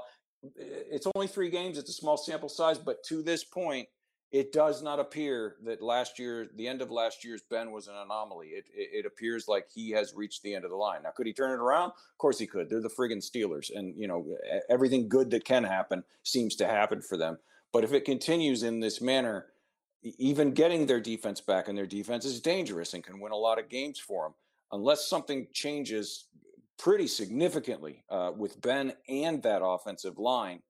It's 0.57 1.07
only 1.15 1.27
three 1.27 1.49
games. 1.49 1.77
It's 1.77 1.89
a 1.89 1.93
small 1.93 2.17
sample 2.17 2.49
size, 2.49 2.77
but 2.77 3.01
to 3.05 3.23
this 3.23 3.45
point, 3.45 3.87
it 4.33 4.51
does 4.51 4.81
not 4.81 4.99
appear 4.99 5.57
that 5.63 5.79
last 5.79 6.17
year, 6.17 6.49
the 6.55 6.67
end 6.67 6.81
of 6.81 6.89
last 6.89 7.23
year's 7.23 7.43
Ben 7.51 7.71
was 7.71 7.87
an 7.87 7.93
anomaly. 7.95 8.47
It, 8.47 8.65
it, 8.73 8.89
it 8.91 9.05
appears 9.05 9.47
like 9.47 9.67
he 9.71 9.91
has 9.91 10.15
reached 10.15 10.41
the 10.41 10.55
end 10.55 10.65
of 10.65 10.71
the 10.71 10.75
line. 10.75 11.03
Now, 11.03 11.11
could 11.11 11.27
he 11.27 11.33
turn 11.33 11.51
it 11.51 11.61
around? 11.61 11.91
Of 11.91 12.17
course 12.17 12.39
he 12.39 12.47
could. 12.47 12.67
They're 12.67 12.81
the 12.81 12.89
friggin' 12.89 13.23
Steelers, 13.23 13.69
and 13.73 13.95
you 13.95 14.07
know 14.07 14.25
everything 14.69 15.07
good 15.07 15.29
that 15.31 15.45
can 15.45 15.63
happen 15.63 16.03
seems 16.23 16.55
to 16.55 16.65
happen 16.65 16.99
for 16.99 17.15
them. 17.15 17.37
But 17.71 17.83
if 17.83 17.93
it 17.93 18.05
continues 18.05 18.63
in 18.63 18.79
this 18.79 19.01
manner, 19.01 19.45
even 20.01 20.51
getting 20.51 20.87
their 20.87 20.99
defense 20.99 21.39
back, 21.39 21.67
and 21.67 21.77
their 21.77 21.85
defense 21.85 22.25
is 22.25 22.41
dangerous 22.41 22.95
and 22.95 23.03
can 23.03 23.19
win 23.19 23.31
a 23.31 23.37
lot 23.37 23.59
of 23.59 23.69
games 23.69 23.99
for 23.99 24.25
them, 24.25 24.33
unless 24.71 25.07
something 25.07 25.47
changes 25.53 26.25
pretty 26.79 27.05
significantly 27.05 28.03
uh, 28.09 28.31
with 28.35 28.59
Ben 28.59 28.93
and 29.07 29.43
that 29.43 29.63
offensive 29.63 30.17
line 30.17 30.63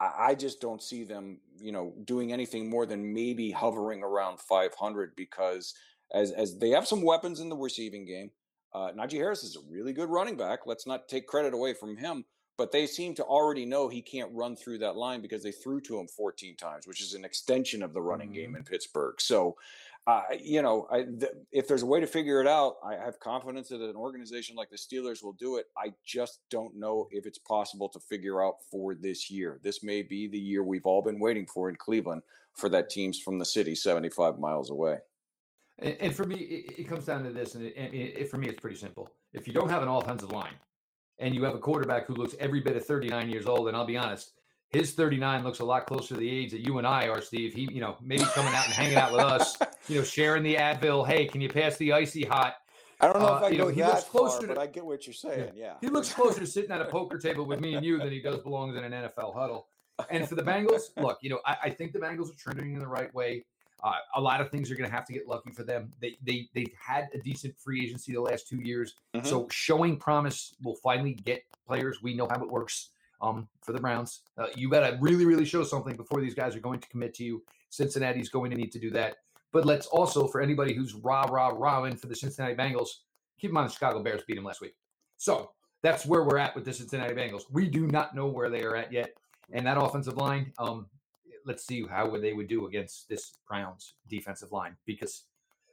I 0.00 0.34
just 0.34 0.60
don't 0.60 0.82
see 0.82 1.04
them, 1.04 1.38
you 1.60 1.72
know, 1.72 1.92
doing 2.04 2.32
anything 2.32 2.70
more 2.70 2.86
than 2.86 3.12
maybe 3.12 3.50
hovering 3.50 4.02
around 4.02 4.40
500 4.40 5.14
because 5.14 5.74
as 6.12 6.32
as 6.32 6.58
they 6.58 6.70
have 6.70 6.88
some 6.88 7.02
weapons 7.02 7.40
in 7.40 7.48
the 7.48 7.56
receiving 7.56 8.06
game. 8.06 8.30
Uh, 8.72 8.92
Najee 8.92 9.14
Harris 9.14 9.42
is 9.42 9.56
a 9.56 9.72
really 9.72 9.92
good 9.92 10.08
running 10.08 10.36
back. 10.36 10.60
Let's 10.64 10.86
not 10.86 11.08
take 11.08 11.26
credit 11.26 11.54
away 11.54 11.74
from 11.74 11.96
him, 11.96 12.24
but 12.56 12.70
they 12.70 12.86
seem 12.86 13.14
to 13.16 13.24
already 13.24 13.66
know 13.66 13.88
he 13.88 14.00
can't 14.00 14.30
run 14.32 14.54
through 14.54 14.78
that 14.78 14.96
line 14.96 15.20
because 15.20 15.42
they 15.42 15.50
threw 15.50 15.80
to 15.82 15.98
him 15.98 16.06
14 16.06 16.56
times, 16.56 16.86
which 16.86 17.02
is 17.02 17.14
an 17.14 17.24
extension 17.24 17.82
of 17.82 17.92
the 17.92 18.00
running 18.00 18.28
mm-hmm. 18.28 18.36
game 18.36 18.56
in 18.56 18.62
Pittsburgh. 18.62 19.20
So 19.20 19.56
you 20.42 20.62
know, 20.62 20.86
I, 20.90 21.02
th- 21.02 21.32
if 21.52 21.68
there's 21.68 21.82
a 21.82 21.86
way 21.86 22.00
to 22.00 22.06
figure 22.06 22.40
it 22.40 22.46
out, 22.46 22.76
I 22.84 22.94
have 22.94 23.20
confidence 23.20 23.68
that 23.68 23.80
an 23.80 23.96
organization 23.96 24.56
like 24.56 24.70
the 24.70 24.76
Steelers 24.76 25.22
will 25.22 25.34
do 25.34 25.56
it. 25.56 25.66
I 25.76 25.92
just 26.04 26.40
don't 26.50 26.76
know 26.76 27.08
if 27.10 27.26
it's 27.26 27.38
possible 27.38 27.88
to 27.90 28.00
figure 28.00 28.42
out 28.42 28.56
for 28.70 28.94
this 28.94 29.30
year. 29.30 29.60
This 29.62 29.82
may 29.82 30.02
be 30.02 30.26
the 30.26 30.38
year 30.38 30.62
we've 30.62 30.86
all 30.86 31.02
been 31.02 31.20
waiting 31.20 31.46
for 31.46 31.68
in 31.68 31.76
Cleveland 31.76 32.22
for 32.54 32.68
that 32.70 32.90
teams 32.90 33.20
from 33.20 33.38
the 33.38 33.44
city 33.44 33.74
75 33.74 34.38
miles 34.38 34.70
away. 34.70 34.98
And, 35.78 35.96
and 36.00 36.14
for 36.14 36.24
me, 36.24 36.36
it, 36.36 36.80
it, 36.80 36.88
comes 36.88 37.06
down 37.06 37.24
to 37.24 37.30
this, 37.30 37.54
and, 37.54 37.64
it, 37.64 37.74
it, 37.76 38.30
for 38.30 38.38
me, 38.38 38.48
it's 38.48 38.60
pretty 38.60 38.76
simple. 38.76 39.08
If 39.32 39.46
you 39.46 39.52
don't 39.52 39.70
have 39.70 39.82
an 39.82 39.88
offensive 39.88 40.32
line, 40.32 40.54
and 41.20 41.34
you 41.34 41.44
have 41.44 41.54
a 41.54 41.58
quarterback 41.58 42.06
who 42.06 42.14
looks 42.14 42.34
every 42.40 42.60
bit 42.60 42.76
of 42.76 42.84
39 42.84 43.28
years 43.30 43.46
old, 43.46 43.68
and 43.68 43.76
I'll 43.76 43.84
be 43.84 43.96
honest, 43.96 44.32
his 44.70 44.92
39 44.92 45.42
looks 45.42 45.58
a 45.58 45.64
lot 45.64 45.86
closer 45.86 46.14
to 46.14 46.20
the 46.20 46.30
age 46.30 46.52
that 46.52 46.64
you 46.64 46.78
and 46.78 46.86
I 46.86 47.08
are, 47.08 47.20
Steve. 47.20 47.52
He, 47.54 47.62
you 47.72 47.80
know, 47.80 47.96
maybe 48.00 48.24
coming 48.34 48.54
out 48.54 48.66
and 48.66 48.74
hanging 48.74 48.96
out 48.96 49.12
with 49.12 49.20
us, 49.20 49.58
you 49.88 49.98
know, 49.98 50.04
sharing 50.04 50.44
the 50.44 50.54
Advil. 50.54 51.06
Hey, 51.06 51.26
can 51.26 51.40
you 51.40 51.48
pass 51.48 51.76
the 51.76 51.92
icy 51.92 52.24
hot? 52.24 52.56
I 53.00 53.06
don't 53.06 53.20
know 53.20 53.34
uh, 53.34 53.36
if 53.38 53.42
I 53.42 53.48
you 53.48 53.58
know, 53.58 53.68
he 53.68 53.82
looks 53.82 54.04
closer 54.04 54.38
far, 54.38 54.40
to, 54.42 54.46
but 54.54 54.58
I 54.58 54.66
get 54.66 54.84
what 54.84 55.06
you're 55.06 55.14
saying. 55.14 55.52
Yeah. 55.56 55.64
yeah. 55.64 55.72
He 55.80 55.88
looks 55.88 56.12
closer 56.12 56.40
to 56.40 56.46
sitting 56.46 56.70
at 56.70 56.80
a 56.80 56.84
poker 56.84 57.18
table 57.18 57.46
with 57.46 57.60
me 57.60 57.74
and 57.74 57.84
you 57.84 57.98
than 57.98 58.10
he 58.10 58.20
does 58.20 58.38
belongs 58.40 58.76
in 58.76 58.84
an 58.84 58.92
NFL 58.92 59.34
huddle. 59.34 59.66
And 60.08 60.28
for 60.28 60.36
the 60.36 60.42
Bengals, 60.42 60.90
look, 60.96 61.18
you 61.20 61.30
know, 61.30 61.40
I, 61.44 61.56
I 61.64 61.70
think 61.70 61.92
the 61.92 61.98
Bengals 61.98 62.30
are 62.30 62.36
trending 62.38 62.74
in 62.74 62.78
the 62.78 62.86
right 62.86 63.12
way. 63.12 63.44
Uh, 63.82 63.94
a 64.14 64.20
lot 64.20 64.40
of 64.40 64.50
things 64.50 64.70
are 64.70 64.76
going 64.76 64.88
to 64.88 64.94
have 64.94 65.06
to 65.06 65.12
get 65.12 65.26
lucky 65.26 65.50
for 65.50 65.64
them. 65.64 65.90
They 66.00 66.18
they 66.22 66.48
they've 66.54 66.72
had 66.78 67.08
a 67.14 67.18
decent 67.18 67.58
free 67.58 67.82
agency 67.82 68.12
the 68.12 68.20
last 68.20 68.46
two 68.46 68.60
years, 68.60 68.94
mm-hmm. 69.14 69.26
so 69.26 69.48
showing 69.50 69.96
promise 69.96 70.54
will 70.62 70.76
finally 70.76 71.14
get 71.14 71.42
players. 71.66 72.02
We 72.02 72.12
know 72.12 72.28
how 72.28 72.42
it 72.42 72.50
works 72.50 72.90
um, 73.22 73.48
for 73.62 73.72
the 73.72 73.80
Browns. 73.80 74.20
Uh, 74.38 74.46
you 74.56 74.68
got 74.68 74.88
to 74.88 74.98
really, 75.00 75.26
really 75.26 75.44
show 75.44 75.64
something 75.64 75.96
before 75.96 76.20
these 76.20 76.34
guys 76.34 76.56
are 76.56 76.60
going 76.60 76.80
to 76.80 76.88
commit 76.88 77.14
to 77.14 77.24
you. 77.24 77.42
Cincinnati's 77.70 78.28
going 78.28 78.50
to 78.50 78.56
need 78.56 78.72
to 78.72 78.78
do 78.78 78.90
that. 78.90 79.16
But 79.52 79.66
let's 79.66 79.86
also, 79.86 80.26
for 80.28 80.40
anybody 80.40 80.74
who's 80.74 80.94
rah, 80.94 81.24
rah, 81.24 81.48
rah 81.48 81.84
in 81.84 81.96
for 81.96 82.06
the 82.06 82.14
Cincinnati 82.14 82.54
Bengals, 82.54 82.88
keep 83.38 83.50
in 83.50 83.54
mind 83.54 83.68
the 83.68 83.74
Chicago 83.74 84.02
Bears 84.02 84.22
beat 84.26 84.36
them 84.36 84.44
last 84.44 84.60
week. 84.60 84.74
So 85.16 85.50
that's 85.82 86.06
where 86.06 86.22
we're 86.22 86.38
at 86.38 86.54
with 86.54 86.64
the 86.64 86.72
Cincinnati 86.72 87.14
Bengals. 87.14 87.42
We 87.50 87.68
do 87.68 87.86
not 87.86 88.14
know 88.14 88.26
where 88.26 88.50
they 88.50 88.62
are 88.62 88.76
at 88.76 88.92
yet. 88.92 89.14
And 89.52 89.66
that 89.66 89.76
offensive 89.76 90.16
line, 90.16 90.52
um, 90.58 90.86
let's 91.44 91.66
see 91.66 91.84
how 91.86 92.16
they 92.16 92.32
would 92.32 92.48
do 92.48 92.66
against 92.66 93.08
this 93.08 93.32
Browns 93.48 93.94
defensive 94.08 94.52
line 94.52 94.76
because, 94.86 95.24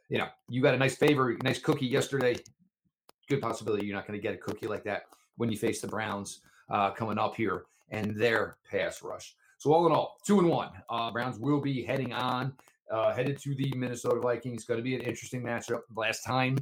you 0.10 0.18
know, 0.18 0.28
you 0.50 0.62
got 0.62 0.74
a 0.74 0.78
nice 0.78 0.96
favor, 0.96 1.38
nice 1.44 1.60
cookie 1.60 1.86
yesterday. 1.86 2.36
Good 3.30 3.42
possibility 3.42 3.86
you're 3.86 3.96
not 3.96 4.08
going 4.08 4.18
to 4.18 4.24
get 4.24 4.34
a 4.34 4.38
cookie 4.38 4.68
like 4.68 4.84
that 4.86 5.04
when 5.36 5.52
you 5.52 5.58
face 5.58 5.82
the 5.82 5.88
Browns 5.88 6.42
uh, 6.70 6.92
coming 6.92 7.18
up 7.18 7.36
here 7.36 7.64
and 7.90 8.16
their 8.16 8.58
pass 8.70 9.02
rush. 9.02 9.36
So 9.58 9.74
all 9.74 9.86
in 9.88 9.92
all, 9.92 10.18
two 10.26 10.40
and 10.40 10.50
one. 10.50 10.70
Uh, 10.90 11.12
Browns 11.12 11.40
will 11.40 11.62
be 11.62 11.84
heading 11.84 12.14
on, 12.14 12.54
uh, 12.92 13.14
headed 13.14 13.40
to 13.42 13.56
the 13.56 13.74
Minnesota 13.76 14.20
Vikings. 14.20 14.66
Going 14.66 14.80
to 14.80 14.84
be 14.84 14.96
an 14.96 15.02
interesting 15.02 15.42
matchup. 15.42 15.82
Last 15.96 16.24
time 16.24 16.58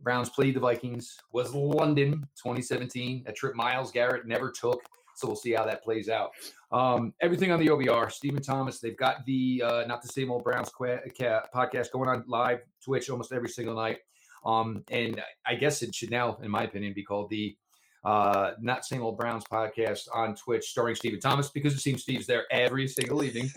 Browns 0.00 0.28
played 0.28 0.54
the 0.54 0.60
Vikings 0.60 1.18
was 1.32 1.54
London 1.54 2.26
2017. 2.42 3.24
A 3.26 3.32
trip 3.32 3.54
Myles 3.54 3.90
Garrett 3.90 4.26
never 4.26 4.50
took. 4.50 4.82
So 5.14 5.26
we'll 5.26 5.36
see 5.36 5.52
how 5.52 5.64
that 5.64 5.82
plays 5.82 6.10
out. 6.10 6.32
Um, 6.70 7.14
everything 7.22 7.50
on 7.50 7.58
the 7.58 7.68
OBR, 7.68 8.12
Stephen 8.12 8.42
Thomas. 8.42 8.80
They've 8.80 8.96
got 8.96 9.24
the 9.24 9.62
uh, 9.64 9.84
not 9.86 10.02
the 10.02 10.08
same 10.08 10.30
old 10.30 10.44
Browns 10.44 10.70
podcast 10.70 11.90
going 11.90 12.10
on 12.10 12.22
live 12.26 12.60
Twitch 12.84 13.08
almost 13.08 13.32
every 13.32 13.48
single 13.48 13.74
night. 13.74 14.00
Um, 14.44 14.84
and 14.90 15.22
I 15.46 15.54
guess 15.54 15.82
it 15.82 15.94
should 15.94 16.10
now, 16.10 16.38
in 16.42 16.50
my 16.50 16.64
opinion, 16.64 16.92
be 16.92 17.02
called 17.02 17.30
the 17.30 17.56
uh, 18.04 18.52
not 18.60 18.84
same 18.84 19.02
old 19.02 19.16
Browns 19.16 19.44
podcast 19.44 20.08
on 20.14 20.34
Twitch 20.34 20.68
starring 20.68 20.94
Stephen 20.94 21.20
Thomas 21.20 21.50
because 21.50 21.74
it 21.74 21.80
seems 21.80 22.02
Steve's 22.02 22.26
there 22.26 22.44
every 22.50 22.86
single 22.86 23.22
evening. 23.24 23.50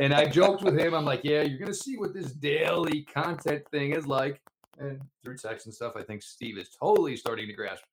and 0.00 0.12
I 0.12 0.26
joked 0.26 0.62
with 0.62 0.78
him, 0.78 0.94
I'm 0.94 1.04
like, 1.04 1.20
yeah, 1.24 1.42
you're 1.42 1.58
gonna 1.58 1.74
see 1.74 1.96
what 1.96 2.12
this 2.12 2.32
daily 2.32 3.02
content 3.02 3.62
thing 3.70 3.92
is 3.92 4.06
like. 4.06 4.40
And 4.78 5.00
through 5.22 5.36
text 5.36 5.66
and 5.66 5.74
stuff, 5.74 5.92
I 5.96 6.02
think 6.02 6.22
Steve 6.22 6.58
is 6.58 6.68
totally 6.68 7.16
starting 7.16 7.46
to 7.46 7.52
grasp 7.52 7.84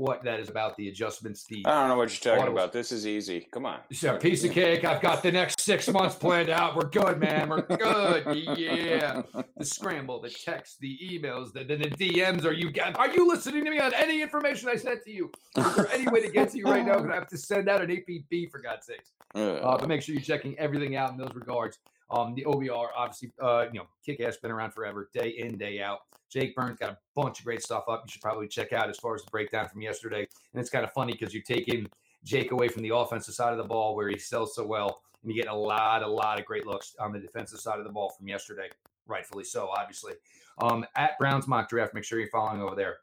what 0.00 0.24
that 0.24 0.40
is 0.40 0.48
about 0.48 0.76
the 0.76 0.88
adjustments. 0.88 1.44
The 1.44 1.62
I 1.66 1.80
don't 1.80 1.88
know 1.90 1.96
what 1.96 2.24
you're 2.24 2.36
talking 2.36 2.50
about. 2.50 2.72
This 2.72 2.90
is 2.90 3.06
easy. 3.06 3.46
Come 3.52 3.66
on. 3.66 3.80
Yeah, 3.90 4.16
piece 4.16 4.42
of 4.44 4.52
cake. 4.52 4.84
I've 4.84 5.02
got 5.02 5.22
the 5.22 5.30
next 5.30 5.60
six 5.60 5.88
months 5.88 6.16
planned 6.16 6.48
out. 6.48 6.74
We're 6.74 6.88
good, 6.88 7.20
man. 7.20 7.50
We're 7.50 7.62
good. 7.62 8.34
Yeah. 8.58 9.22
The 9.56 9.64
scramble, 9.64 10.20
the 10.20 10.30
text, 10.30 10.80
the 10.80 10.98
emails, 11.02 11.52
the, 11.52 11.64
the, 11.64 11.76
the 11.76 11.90
DMs. 11.90 12.44
Are 12.46 12.52
you 12.52 12.72
are 12.94 13.10
you 13.10 13.28
listening 13.28 13.64
to 13.64 13.70
me 13.70 13.78
on 13.78 13.92
any 13.94 14.22
information 14.22 14.70
I 14.70 14.76
sent 14.76 15.04
to 15.04 15.12
you? 15.12 15.30
Is 15.56 15.76
there 15.76 15.92
any 15.92 16.08
way 16.08 16.22
to 16.22 16.30
get 16.30 16.50
to 16.52 16.58
you 16.58 16.64
right 16.64 16.84
now? 16.84 16.94
Because 16.94 17.10
I 17.10 17.14
have 17.14 17.28
to 17.28 17.38
send 17.38 17.68
out 17.68 17.82
an 17.82 17.90
APB 17.90 18.50
for 18.50 18.58
God's 18.58 18.86
sakes. 18.86 19.10
Uh, 19.34 19.76
but 19.76 19.86
make 19.86 20.00
sure 20.00 20.14
you're 20.14 20.22
checking 20.22 20.58
everything 20.58 20.96
out 20.96 21.10
in 21.10 21.18
those 21.18 21.34
regards. 21.34 21.78
Um, 22.10 22.34
the 22.34 22.44
OBR, 22.44 22.88
obviously, 22.96 23.32
uh, 23.40 23.66
you 23.72 23.78
know, 23.78 23.86
kick 24.04 24.20
ass, 24.20 24.36
been 24.36 24.50
around 24.50 24.72
forever, 24.72 25.08
day 25.12 25.28
in, 25.38 25.56
day 25.56 25.80
out. 25.80 26.00
Jake 26.30 26.54
Burns 26.54 26.78
got 26.78 26.90
a 26.90 26.98
bunch 27.14 27.40
of 27.40 27.44
great 27.44 27.62
stuff 27.62 27.84
up. 27.88 28.02
You 28.04 28.10
should 28.12 28.22
probably 28.22 28.48
check 28.48 28.72
out 28.72 28.88
as 28.88 28.98
far 28.98 29.14
as 29.14 29.22
the 29.22 29.30
breakdown 29.30 29.68
from 29.68 29.80
yesterday. 29.82 30.26
And 30.52 30.60
it's 30.60 30.70
kind 30.70 30.84
of 30.84 30.92
funny 30.92 31.12
because 31.12 31.34
you're 31.34 31.42
taking 31.42 31.86
Jake 32.24 32.52
away 32.52 32.68
from 32.68 32.82
the 32.82 32.94
offensive 32.94 33.34
side 33.34 33.52
of 33.52 33.58
the 33.58 33.64
ball 33.64 33.94
where 33.96 34.08
he 34.08 34.18
sells 34.18 34.54
so 34.54 34.64
well, 34.64 35.02
and 35.22 35.32
you 35.32 35.40
get 35.40 35.50
a 35.50 35.54
lot, 35.54 36.02
a 36.02 36.06
lot 36.06 36.38
of 36.38 36.46
great 36.46 36.66
looks 36.66 36.94
on 37.00 37.12
the 37.12 37.18
defensive 37.18 37.60
side 37.60 37.78
of 37.78 37.84
the 37.84 37.92
ball 37.92 38.10
from 38.10 38.28
yesterday. 38.28 38.68
Rightfully 39.06 39.44
so, 39.44 39.68
obviously. 39.68 40.14
Um, 40.58 40.84
at 40.96 41.18
Browns 41.18 41.48
Mock 41.48 41.68
Draft, 41.68 41.94
make 41.94 42.04
sure 42.04 42.18
you're 42.20 42.28
following 42.28 42.62
over 42.62 42.76
there. 42.76 42.98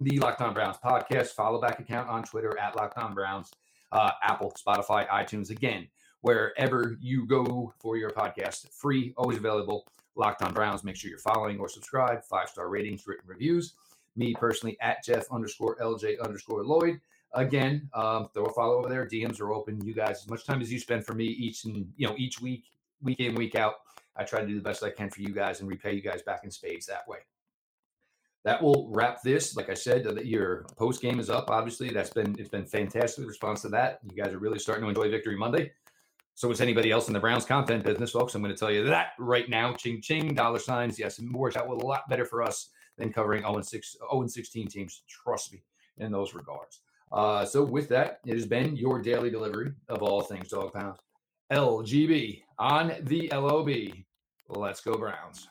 The 0.00 0.18
Locked 0.18 0.40
on 0.40 0.54
Browns 0.54 0.76
podcast, 0.82 1.28
follow 1.28 1.60
back 1.60 1.78
account 1.78 2.08
on 2.08 2.22
Twitter 2.24 2.58
at 2.58 2.74
Locked 2.74 2.98
on 2.98 3.14
Browns, 3.14 3.50
uh, 3.92 4.10
Apple, 4.22 4.52
Spotify, 4.58 5.06
iTunes. 5.08 5.50
Again, 5.50 5.88
wherever 6.22 6.96
you 7.00 7.26
go 7.26 7.72
for 7.78 7.96
your 7.96 8.10
podcast. 8.10 8.68
Free, 8.70 9.14
always 9.16 9.38
available. 9.38 9.86
Locked 10.16 10.42
on 10.42 10.52
Browns. 10.52 10.84
Make 10.84 10.96
sure 10.96 11.10
you're 11.10 11.18
following 11.18 11.58
or 11.58 11.68
subscribe. 11.68 12.24
Five 12.24 12.48
star 12.48 12.68
ratings, 12.68 13.06
written 13.06 13.24
reviews. 13.26 13.74
Me 14.16 14.34
personally 14.34 14.76
at 14.80 15.04
Jeff 15.04 15.26
underscore 15.30 15.76
LJ 15.76 16.20
underscore 16.20 16.64
Lloyd. 16.64 17.00
Again, 17.32 17.88
um, 17.94 18.28
throw 18.34 18.46
a 18.46 18.52
follow 18.52 18.78
over 18.78 18.88
there. 18.88 19.06
DMs 19.06 19.40
are 19.40 19.52
open. 19.52 19.80
You 19.84 19.94
guys, 19.94 20.22
as 20.22 20.28
much 20.28 20.44
time 20.44 20.60
as 20.60 20.72
you 20.72 20.80
spend 20.80 21.06
for 21.06 21.14
me 21.14 21.24
each 21.24 21.64
and 21.64 21.90
you 21.96 22.06
know 22.08 22.14
each 22.18 22.40
week, 22.40 22.64
week 23.00 23.20
in, 23.20 23.36
week 23.36 23.54
out, 23.54 23.74
I 24.16 24.24
try 24.24 24.40
to 24.40 24.46
do 24.46 24.56
the 24.56 24.62
best 24.62 24.82
I 24.82 24.90
can 24.90 25.10
for 25.10 25.22
you 25.22 25.30
guys 25.30 25.60
and 25.60 25.68
repay 25.68 25.94
you 25.94 26.02
guys 26.02 26.22
back 26.22 26.40
in 26.42 26.50
spades 26.50 26.86
that 26.86 27.06
way. 27.06 27.18
That 28.44 28.62
will 28.62 28.88
wrap 28.90 29.22
this. 29.22 29.54
Like 29.54 29.68
I 29.68 29.74
said, 29.74 30.06
your 30.24 30.64
post 30.76 31.02
game 31.02 31.20
is 31.20 31.30
up. 31.30 31.50
Obviously, 31.50 31.90
that's 31.90 32.10
been 32.10 32.34
it's 32.38 32.48
been 32.48 32.66
fantastic 32.66 33.26
response 33.26 33.62
to 33.62 33.68
that. 33.68 34.00
You 34.10 34.22
guys 34.22 34.32
are 34.32 34.38
really 34.38 34.58
starting 34.58 34.84
to 34.84 34.88
enjoy 34.88 35.10
Victory 35.10 35.36
Monday. 35.36 35.72
So 36.40 36.50
is 36.50 36.62
anybody 36.62 36.90
else 36.90 37.06
in 37.06 37.12
the 37.12 37.20
Browns 37.20 37.44
content 37.44 37.84
business, 37.84 38.12
folks. 38.12 38.34
I'm 38.34 38.40
going 38.40 38.54
to 38.54 38.58
tell 38.58 38.70
you 38.70 38.82
that 38.84 39.08
right 39.18 39.46
now. 39.46 39.74
Ching 39.74 40.00
ching, 40.00 40.32
dollar 40.32 40.58
signs. 40.58 40.98
Yes, 40.98 41.18
it 41.18 41.30
works 41.30 41.54
out 41.54 41.68
a 41.68 41.74
lot 41.74 42.08
better 42.08 42.24
for 42.24 42.42
us 42.42 42.70
than 42.96 43.12
covering 43.12 43.42
0 43.42 43.56
and 43.56 43.66
6, 43.66 43.96
0 44.10 44.22
and 44.22 44.32
16 44.32 44.68
teams. 44.68 45.02
Trust 45.06 45.52
me 45.52 45.62
in 45.98 46.10
those 46.10 46.32
regards. 46.32 46.80
Uh, 47.12 47.44
so 47.44 47.62
with 47.62 47.90
that, 47.90 48.20
it 48.24 48.32
has 48.32 48.46
been 48.46 48.74
your 48.74 49.02
daily 49.02 49.28
delivery 49.28 49.74
of 49.90 50.02
all 50.02 50.22
things 50.22 50.48
dog 50.48 50.72
pound. 50.72 50.96
LGB 51.52 52.40
on 52.58 52.94
the 53.02 53.28
LOB. 53.34 53.68
Let's 54.48 54.80
go 54.80 54.96
Browns. 54.96 55.46